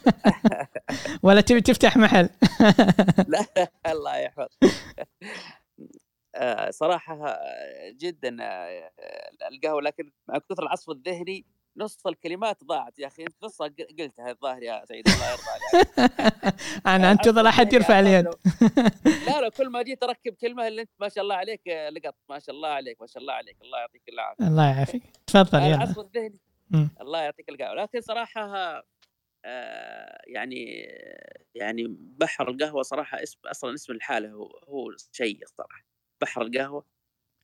[1.23, 2.29] ولا تبي تفتح محل؟
[3.29, 3.47] لا
[3.87, 4.47] الله يحفظ
[6.35, 8.91] آه، صراحة آه، جدا آه،
[9.53, 11.47] القهوة لكن مع كثر العصف الذهني
[11.77, 13.69] نص الكلمات ضاعت يا أخي أنت نصها
[13.99, 16.55] قلتها الظاهر يا سعيد الله يرضى عليك.
[16.87, 18.27] أنا أنتظر أحد يرفع اليد.
[19.27, 22.15] لا لا كل ما جيت أركب كلمة اللي أنت ما شاء الله عليك آه، لقط.
[22.29, 23.57] ما شاء الله عليك ما شاء الله عليك.
[23.63, 24.47] الله يعطيك العافية.
[24.47, 25.03] الله يعافيك.
[25.27, 25.95] تفضل يلا.
[27.01, 27.75] الله يعطيك القهوة.
[27.75, 28.83] لكن صراحة
[29.45, 30.87] آه، يعني
[31.55, 35.85] يعني بحر القهوة صراحة اسم أصلا اسم الحالة هو هو شيء صراحة.
[36.23, 36.85] بحر القهوة.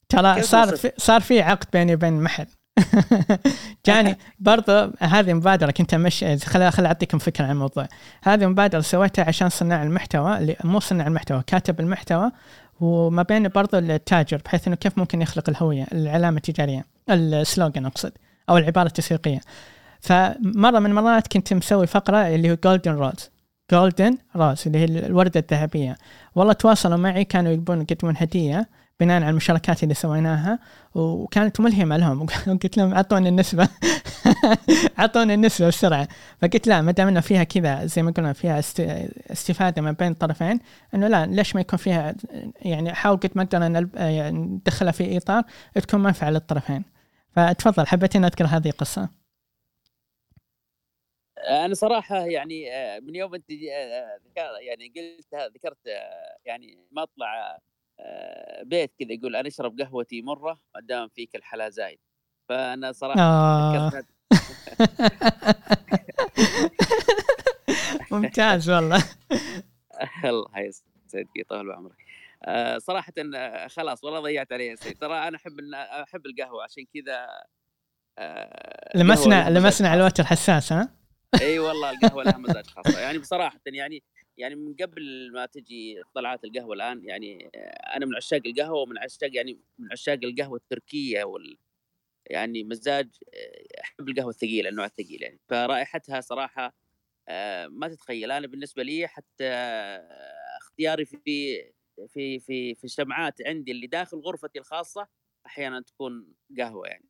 [0.09, 2.47] ترى صار؟ في صار في عقد بيني وبين محل.
[3.87, 7.89] جاني برضو هذه مبادرة كنت مش خل خل أعطيكم فكرة عن الموضوع.
[8.23, 12.31] هذه مبادرة سويتها عشان صناع المحتوى اللي مو صناع المحتوى كاتب المحتوى
[12.81, 18.13] وما بين برضو التاجر بحيث إنه كيف ممكن يخلق الهوية العلامة التجارية السلوغن أقصد
[18.51, 19.41] أو العبارة التسويقية.
[20.01, 23.31] فمرة من المرات كنت مسوي فقرة اللي هو جولدن روز
[23.73, 25.97] جولدن روز اللي هي الوردة الذهبية.
[26.35, 28.69] والله تواصلوا معي كانوا يبون يقدمون هدية.
[29.01, 30.59] بناء على المشاركات اللي سويناها
[30.95, 32.27] وكانت ملهمة لهم.
[32.63, 33.69] قلت لهم أعطوني النسبة.
[34.99, 36.09] أعطوني النسبة بسرعة.
[36.43, 38.81] فقلت لا ما دام إنه فيها كذا زي ما قلنا فيها است-
[39.31, 40.61] استفادة ما بين الطرفين
[40.95, 42.15] إنه لا ليش ما يكون فيها
[42.63, 45.43] يعني احاول قد ما أقدر ألب- يعني ندخلها في إطار
[45.75, 46.85] تكون منفعة للطرفين.
[47.37, 49.09] فتفضل حبيت ان أذكر هذه القصة.
[51.49, 57.55] أنا صراحة يعني آه، من يوم أنت آه، ذكر- يعني قلت ذكرت آه، يعني مطلع
[57.55, 57.59] آه،
[58.63, 61.99] بيت كذا يقول أنا أشرب قهوتي مرة ما دام فيك الحلا زايد.
[62.49, 64.03] فأنا صراحة آه.
[68.11, 69.05] ممتاز والله.
[70.25, 71.97] الله يسعدك يطول عمرك.
[72.45, 76.85] آه، صراحة آه، خلاص والله ضيعت علي يا سيد ترى أنا أحب أحب القهوة عشان
[76.95, 77.27] كذا
[78.19, 80.07] آه، القهوة لمسنا لمسنا على خاص.
[80.13, 80.89] الوتر حساس ها؟
[81.41, 82.99] إي والله القهوة لها مزاج خاصة.
[83.01, 84.03] يعني بصراحة يعني
[84.39, 87.51] يعني من قبل ما تجي طلعات القهوة الآن يعني
[87.97, 91.59] أنا من عشاق القهوة ومن عشاق يعني من عشاق القهوة التركية وال
[92.27, 95.41] يعني مزاج آه، أحب القهوة الثقيلة النوع الثقيل يعني.
[95.49, 96.75] فرائحتها صراحة
[97.29, 98.33] آه، ما تتخيل.
[98.33, 99.45] أنا بالنسبة لي حتى
[100.59, 101.19] اختياري في
[102.09, 105.09] في في في الشمعات عندي اللي داخل غرفتي الخاصة
[105.47, 107.08] أحيانا تكون قهوة يعني.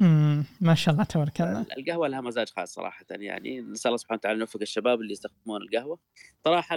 [0.00, 1.66] مم، ما شاء الله تبارك الله.
[1.78, 5.98] القهوة لها مزاج خاص صراحة يعني نسأل الله سبحانه وتعالى يوفق الشباب اللي يستخدمون القهوة.
[6.44, 6.76] صراحة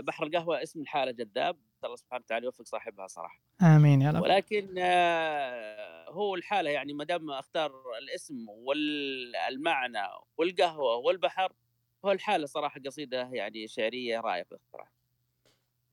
[0.00, 3.40] بحر القهوة اسم الحالة جذاب نسأل الله سبحانه وتعالى يوفق صاحبها صراحة.
[3.62, 4.22] آمين يا رب.
[4.22, 7.72] ولكن آه، هو الحالة يعني ما دام أختار
[8.02, 10.02] الاسم والمعنى
[10.38, 11.52] والقهوة والبحر
[12.04, 14.92] هو الحالة صراحة قصيدة يعني شعرية رائقه صراحة.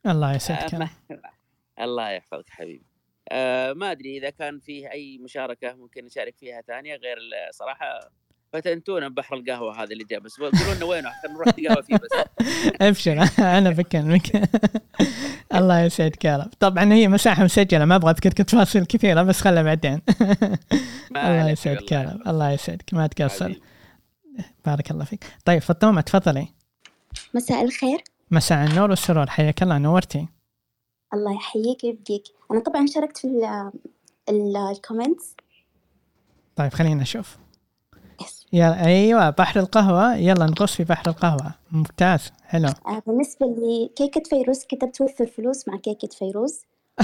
[0.06, 0.90] الله يسعدك
[1.80, 2.86] الله يحفظك حبيبي.
[3.32, 7.18] آه ما أدري إذا كان فيه أي مشاركة ممكن نشارك فيها ثانية غير
[7.52, 8.12] صراحة
[8.54, 12.28] فتنتونا بحر القهوة هذا اللي جاء بس قولوا لنا وينه؟ حتى نروح نتقهوى فيه بس.
[12.82, 14.50] أبشر أنا بكلمك
[15.56, 16.50] الله يسعدك يا رب.
[16.60, 20.02] طبعا هي مساحة مسجلة ما أبغى اذكر تفاصيل كثيرة بس خلها بعدين.
[21.16, 23.54] الله يسعدك يا رب الله يسعدك ما تقصر.
[24.66, 25.26] بارك الله فيك.
[25.46, 26.48] طيب فطومة تفضلي.
[27.34, 28.04] مساء الخير.
[28.32, 30.28] مساء النور والسرور حياك الله نورتي.
[31.14, 32.24] الله يحييك ويبقيك.
[32.52, 33.72] أنا طبعا شاركت في ال-
[34.30, 35.36] ال- ال comments
[36.56, 37.38] طيب خلينا نشوف.
[38.54, 40.16] يلا أيوه بحر القهوة.
[40.16, 41.54] يلا نغوص في بحر القهوة.
[41.72, 42.32] ممتاز.
[42.44, 42.68] حلو.
[42.88, 46.62] آه، بالنسبة لكيكة فيروز كتبت وفر فلوس مع كيكة فيروز.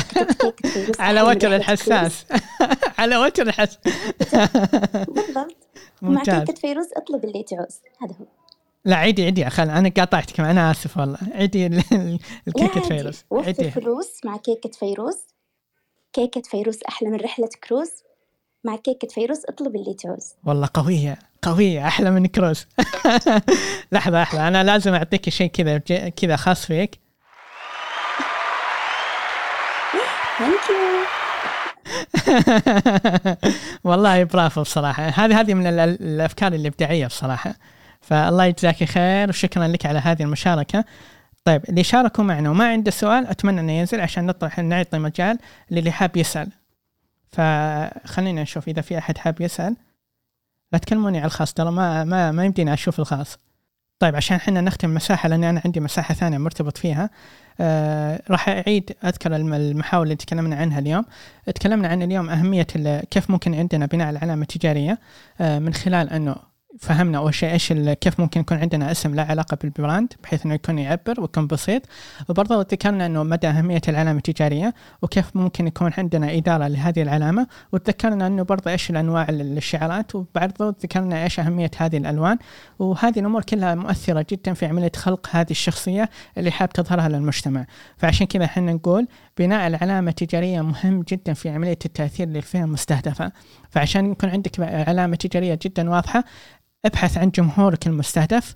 [0.09, 2.25] كيكة فيروز على وتر الحساس.
[2.99, 3.77] على وتر الحساس.
[5.15, 5.55] بالضبط.
[6.01, 7.79] مع كيكة فيروز أطلب اللي تعوز.
[8.01, 8.25] هذا هو.
[8.85, 11.17] لا عيدي عيدي خل أنا قاطعتك أنا آسف والله.
[11.33, 11.65] عيدي
[12.47, 13.23] الكيكة فيروز.
[13.29, 15.17] وفر فلوس مع كيكة فيروز.
[16.13, 17.91] كيكة فيروز أحلى من رحلة كروز.
[18.63, 20.33] مع كيكة فيروز اطلب اللي تعوز.
[20.45, 22.67] والله قوية قوية أحلى من كروز.
[23.91, 25.77] لحظة لحظة أنا لازم أعطيك شيء كذا
[26.09, 26.99] كذا خاص فيك.
[30.39, 31.03] ثانك يو
[33.91, 35.03] والله برافو بصراحة.
[35.03, 37.55] هذه هذه من ال- ال- الافكار الابداعيه بصراحة.
[38.01, 40.85] فالله يجزاك خير وشكرا لك على هذه المشاركة.
[41.45, 45.37] طيب اللي شاركوا معنا وما عنده سؤال أتمنى إنه ينزل عشان نطرح نعطي مجال
[45.71, 46.49] للي حاب يسأل.
[47.31, 49.75] فخلينا نشوف إذا في أحد حاب يسأل.
[50.71, 53.37] لا تكلموني على الخاص ترى ما ما ما يمديني أشوف الخاص.
[53.99, 57.09] طيب عشان إحنا نختم مساحه لأن أنا عندي مساحة ثانية مرتبط فيها
[57.59, 61.05] آه راح أعيد أذكر الم- المحاور اللي تكلمنا عنها اليوم.
[61.55, 62.63] تكلمنا عن اليوم أهمية
[63.11, 64.99] كيف ممكن عندنا بناء العلامة التجارية
[65.41, 66.35] آه من خلال أنه
[66.83, 70.79] فهمنا أول شيء إيش كيف ممكن يكون عندنا اسم له علاقة بالبراند بحيث إنه يكون
[70.79, 71.81] يعبر ويكون بسيط.
[72.29, 77.47] وبرضه ذكرنا إنه مدى أهمية العلامة التجارية وكيف ممكن يكون عندنا إدارة لهذه العلامة.
[77.71, 82.37] وتذكرنا إنه برضه إيش الأنواع ال- الشعارات وبرضه ذكرنا إيش أهمية هذه الألوان.
[82.79, 87.65] وهذه الأمور كلها مؤثرة جدا في عملية خلق هذه الشخصية اللي حاب تظهرها للمجتمع.
[87.97, 89.07] فعشان كذا إحنا نقول
[89.37, 93.31] بناء العلامة التجارية مهم جدا في عملية التأثير للفئة المستهدفة.
[93.69, 96.23] فعشان يكون عندك علامة تجارية جدا واضحة
[96.85, 98.55] ابحث عن جمهورك المستهدف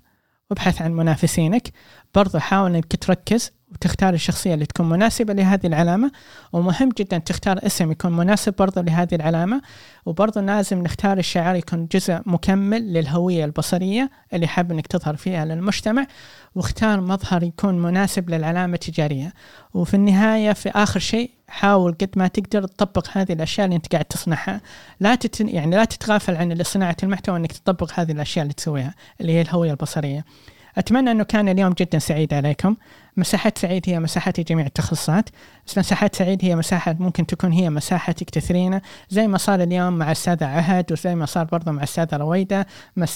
[0.50, 1.68] وابحث عن منافسينك.
[2.14, 6.10] برضو حاول إنك تركز وتختار الشخصية اللي تكون مناسبة لهذه العلامة
[6.52, 9.62] ومهم جدا تختار اسم يكون مناسب برضو لهذه العلامة
[10.06, 16.06] وبرضو لازم نختار الشعار يكون جزء مكمل للهوية البصرية اللي حاب إنك تظهر فيها للمجتمع
[16.54, 19.32] واختار مظهر يكون مناسب للعلامة التجارية
[19.74, 24.04] وفي النهاية في آخر شيء حاول قد ما تقدر تطبق هذه الأشياء اللي أنت قاعد
[24.04, 24.60] تصنعها
[25.00, 25.18] لا.
[25.40, 29.70] يعني لا تتغافل عن صناعة المحتوى أنك تطبق هذه الأشياء اللي تسويها اللي هي الهوية
[29.70, 30.24] البصرية
[30.76, 32.76] أتمنى أنه كان اليوم جدا سعيد عليكم.
[33.16, 35.28] مساحات سعيد هي مساحتي جميع التخصصات.
[35.66, 38.80] بس مساحات سعيد هي مساحة ممكن تكون هي مساحتك تثرينا.
[39.10, 42.66] زي ما صار اليوم مع السادة عهد وزي ما صار برضو مع السادة رويدة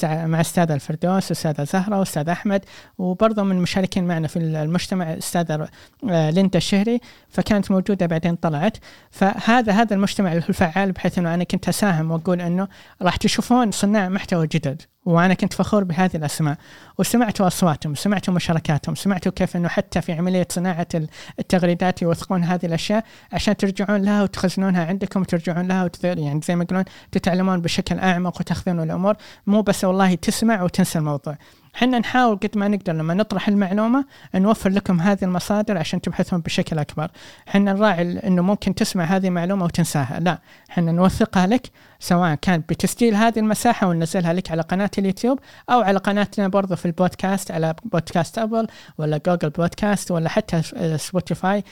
[0.03, 2.65] مع السادة الفردوس والسادة زهرة والأستاذ أحمد
[2.99, 5.69] وبرضو من المشاركين معنا في المجتمع الأستاذة
[6.11, 8.77] آه، ليندا الشهري فكانت موجودة بعدين طلعت.
[9.11, 12.69] فهذا هذا المجتمع الفعال بحيث أنه أنا كنت أساهم وأقول أنه
[13.03, 14.83] راح تشوفون صناع محتوى جدد.
[15.05, 16.57] وأنا كنت فخور بهذه الأسماء.
[16.99, 21.09] وسمعتوا أصواتهم سمعتوا مشاركاتهم سمعتوا كيف إنه حتى في عملية صناعة ال-
[21.39, 26.65] التغريدات يوثقون هذه الأشياء عشان ترجعون لها وتخزنونها عندكم وترجعون لها وتث- يعني زي ما
[26.65, 29.15] يقولون تتعلمون بشكل أعمق وتأخذون الأمور.
[29.47, 31.37] مو بس والله تسمع وتنسى الموضوع.
[31.75, 34.05] إحنا نحاول قد ما نقدر لما نطرح المعلومة
[34.35, 37.11] نوفر لكم هذه المصادر عشان تبحثون بشكل أكبر.
[37.49, 40.21] إحنا نراعي إنه ممكن تسمع هذه المعلومة وتنساها.
[40.21, 40.39] لا
[40.71, 41.71] إحنا نوثقها لك
[42.01, 45.39] سواء كان بتسجيل هذه المساحة وننزلها لك على قناة اليوتيوب
[45.71, 48.67] أو على قناتنا برضو في البودكاست على بودكاست أبل
[48.99, 50.75] ولا جوجل بودكاست ولا حتى س-
[51.09, 51.65] سبوتيفاي.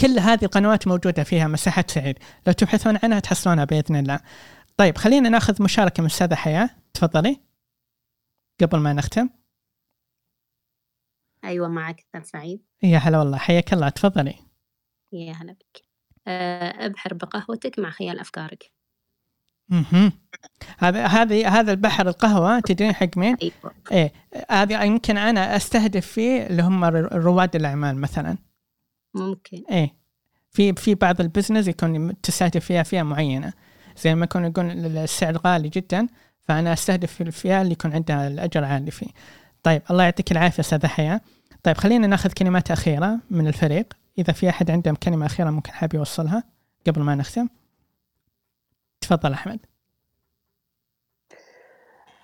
[0.00, 2.18] كل هذه القنوات موجودة فيها مساحات سعيد.
[2.46, 4.20] لو تبحثون عنها تحصلونها بإذن الله.
[4.76, 6.70] طيب خلينا ناخذ مشاركة من أستاذة حياة.
[6.94, 7.49] تفضلي.
[8.64, 9.28] قبل ما نختم.
[11.44, 12.62] أيوة معك أستاذ سعيد.
[12.82, 14.34] يا هلا والله حياك الله تفضلي.
[15.12, 15.82] يا هلا بك.
[16.28, 18.72] آه، أبحر بقهوتك مع خيال أفكارك.
[19.68, 20.12] مهم.
[20.78, 23.74] هذا هذه هذا البحر القهوة تدرين حق مين؟ أيوة.
[23.92, 24.12] إيه
[24.50, 28.38] هذه يمكن أنا أستهدف فيه اللي هم رواد الأعمال مثلا.
[29.14, 29.64] ممكن.
[29.70, 29.96] إيه.
[30.50, 33.52] في في بعض البزنس يكون تستهدف فيها فئة معينة.
[33.96, 36.06] زي ما يكون يقول ال- السعر غالي جدا.
[36.48, 39.06] فأنا أستهدف الفئة اللي يكون عندها الأجر عالي فيه.
[39.62, 41.20] طيب الله يعطيك العافية أستاذ حياه
[41.62, 43.86] طيب خلينا ناخذ كلمات أخيرة من الفريق.
[44.18, 46.44] إذا في أحد عنده كلمة أخيرة ممكن حاب يوصلها
[46.86, 47.48] قبل ما نختم.
[49.00, 49.60] تفضل أحمد.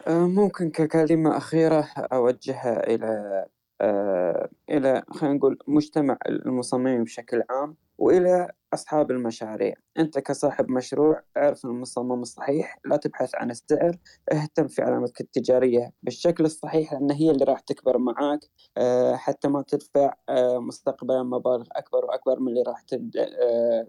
[0.07, 3.45] آه، ممكن ككلمة أخيرة أوجهها إلى
[3.81, 9.75] آه، إلى خلينا نقول مجتمع المصممين بشكل عام وإلى أصحاب المشاريع.
[9.99, 13.97] أنت كصاحب مشروع أعرف المصمم الصحيح لا تبحث عن السعر
[14.33, 18.41] اهتم في علامتك التجارية بالشكل الصحيح لأن هي اللي راح تكبر معاك
[18.77, 23.87] آه، حتى ما تدفع آه، مستقبلا مبالغ أكبر وأكبر من اللي راح تبدأ آه،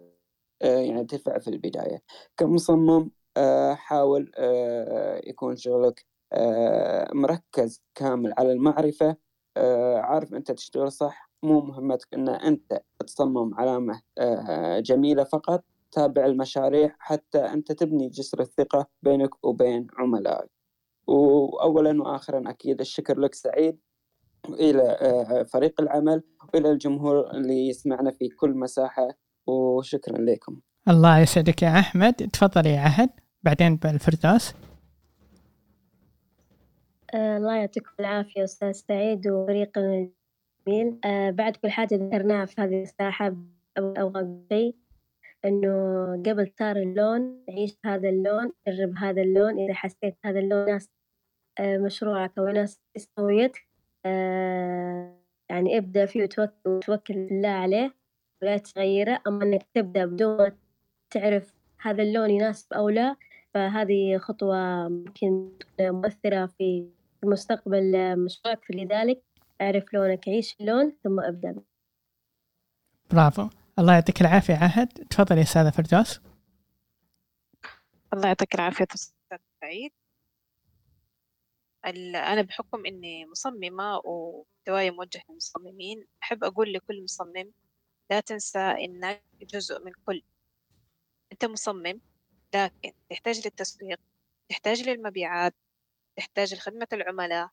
[0.61, 2.01] يعني تدفع في البداية.
[2.37, 3.11] كمصمم
[3.73, 4.31] حاول
[5.27, 6.05] يكون شغلك
[7.13, 9.17] مركز كامل على المعرفة
[9.97, 15.63] عارف أنت تشتغل صح مو مهمتك أن أنت تصمم علامة آه، جميلة فقط.
[15.91, 20.49] تابع المشاريع حتى أنت تبني جسر الثقة بينك وبين عملائك.
[21.07, 23.79] وأولا وآخرا أكيد الشكر لك سعيد
[24.49, 26.23] وإلى آه، فريق العمل
[26.53, 29.07] وإلى الجمهور اللي يسمعنا في كل مساحة.
[29.47, 30.59] وشكرا لكم.
[30.87, 32.13] الله يسعدك يا أحمد.
[32.13, 33.09] تفضلي يا عهد.
[33.43, 34.53] بعدين بالفردوس.
[37.13, 40.09] آه، الله يعطيكم العافية أستاذ سعيد وفريقنا
[40.67, 43.35] الجميل آه، بعد كل حاجة ذكرناها في هذه الساحة
[43.77, 44.75] أو شيء
[45.45, 49.59] إنه قبل تختار اللون عيش هذا اللون جرب هذا اللون.
[49.59, 50.89] إذا حسيت هذا اللون يناسب
[51.59, 52.79] آه، مشروعك أو يناسب
[53.19, 53.67] هويتك
[54.05, 55.19] آه،
[55.49, 57.95] يعني ابدأ فيه وتوكل, وتوكل بالله عليه
[58.41, 59.21] ولا تغيره.
[59.27, 60.57] أما إنك تبدأ بدون ما
[61.09, 63.15] تعرف هذا اللون يناسب أو لا
[63.53, 66.89] فهذه خطوة ممكن تكون مؤثرة في
[67.21, 68.65] في مستقبل مشروعك.
[68.65, 69.26] فلذلك
[69.61, 71.55] أعرف لونك عيش اللون ثم أبدأ.
[73.11, 73.49] برافو.
[73.79, 74.87] الله يعطيك العافية عهد.
[74.87, 76.19] تفضلي يا أستاذة فردوس.
[78.13, 79.91] الله يعطيك العافية أستاذ سعيد.
[81.85, 87.51] ال- أنا بحكم إني مصممة ومحتواي موجه للمصممين أحب أقول لكل مصمم
[88.09, 90.23] لا تنسى إنك جزء من كل.
[91.31, 92.01] أنت مصمم
[92.55, 93.99] لكن تحتاج للتسويق
[94.49, 95.55] تحتاج للمبيعات
[96.17, 97.49] تحتاج لخدمة العملاء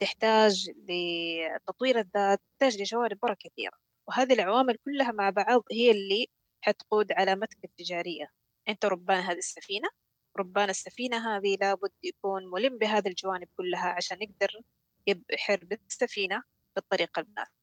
[0.00, 3.72] تحتاج لتطوير الذات تحتاج لجوانب مرة كثيرة
[4.08, 6.26] وهذه العوامل كلها مع بعض هي اللي
[6.60, 8.28] حتقود علامتك التجارية.
[8.68, 9.88] أنت ربان هذه السفينة
[10.38, 14.60] ربان السفينة هذه لابد يكون ملم بهذه الجوانب كلها عشان يقدر
[15.06, 16.42] يبحر بالسفينة
[16.76, 17.56] بالطريقة المناسبة.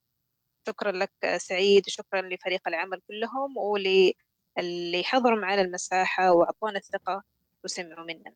[0.67, 7.23] شكرا لك سعيد وشكرا لفريق العمل كلهم وللي حضروا معنا المساحة وأعطونا الثقة
[7.63, 8.33] وسمعوا مننا.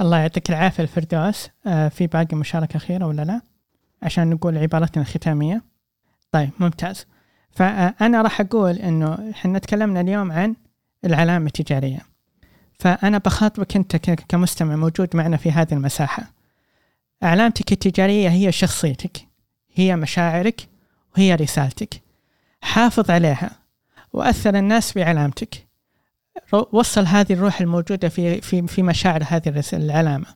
[0.00, 1.48] الله يعطيك العافية الفردوس.
[1.66, 3.40] آه في باقي مشاركة أخيرة ولا لا؟
[4.02, 5.62] عشان نقول عبارتنا الختامية
[6.32, 7.06] طيب ممتاز.
[7.50, 10.54] فأنا راح أقول إنه إحنا تكلمنا اليوم عن
[11.04, 12.00] العلامة التجارية.
[12.78, 16.32] فأنا بخاطبك أنت كمستمع موجود معنا في هذه المساحة.
[17.22, 19.18] علامتك التجارية هي شخصيتك
[19.74, 20.68] هي مشاعرك
[21.16, 22.02] وهي رسالتك.
[22.62, 23.50] حافظ عليها
[24.12, 25.67] وأثر الناس بعلامتك.
[26.72, 30.26] وصل هذه الروح الموجودة في في في مشاعر هذه العلامة.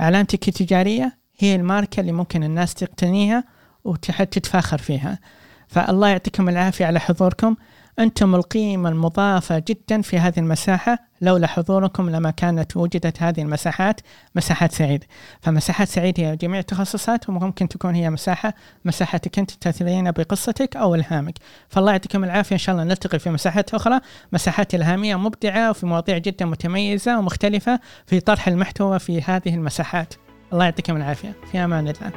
[0.00, 3.44] علامتك التجارية هي الماركة اللي ممكن الناس تقتنيها
[3.84, 5.18] وتتفاخر فيها.
[5.68, 7.56] فالله يعطيكم العافية على حضوركم.
[8.00, 10.98] أنتم القيمة المضافة جدا في هذه المساحة.
[11.20, 14.00] لولا حضوركم لما كانت وجدت هذه المساحات
[14.34, 15.04] مساحات سعيد.
[15.40, 18.54] فمساحات سعيد هي جميع التخصصات وممكن تكون هي مساحة
[18.84, 21.34] مساحتك أنت تثرين بقصتك أو إلهامك.
[21.68, 22.54] فالله يعطيكم العافية.
[22.54, 24.00] إن شاء الله نلتقي في مساحات أخرى.
[24.32, 30.14] مساحات إلهامية مبدعة وفي مواضيع جدا متميزة ومختلفة في طرح المحتوى في هذه المساحات.
[30.52, 31.32] الله يعطيكم العافية.
[31.52, 32.12] في أمان الله.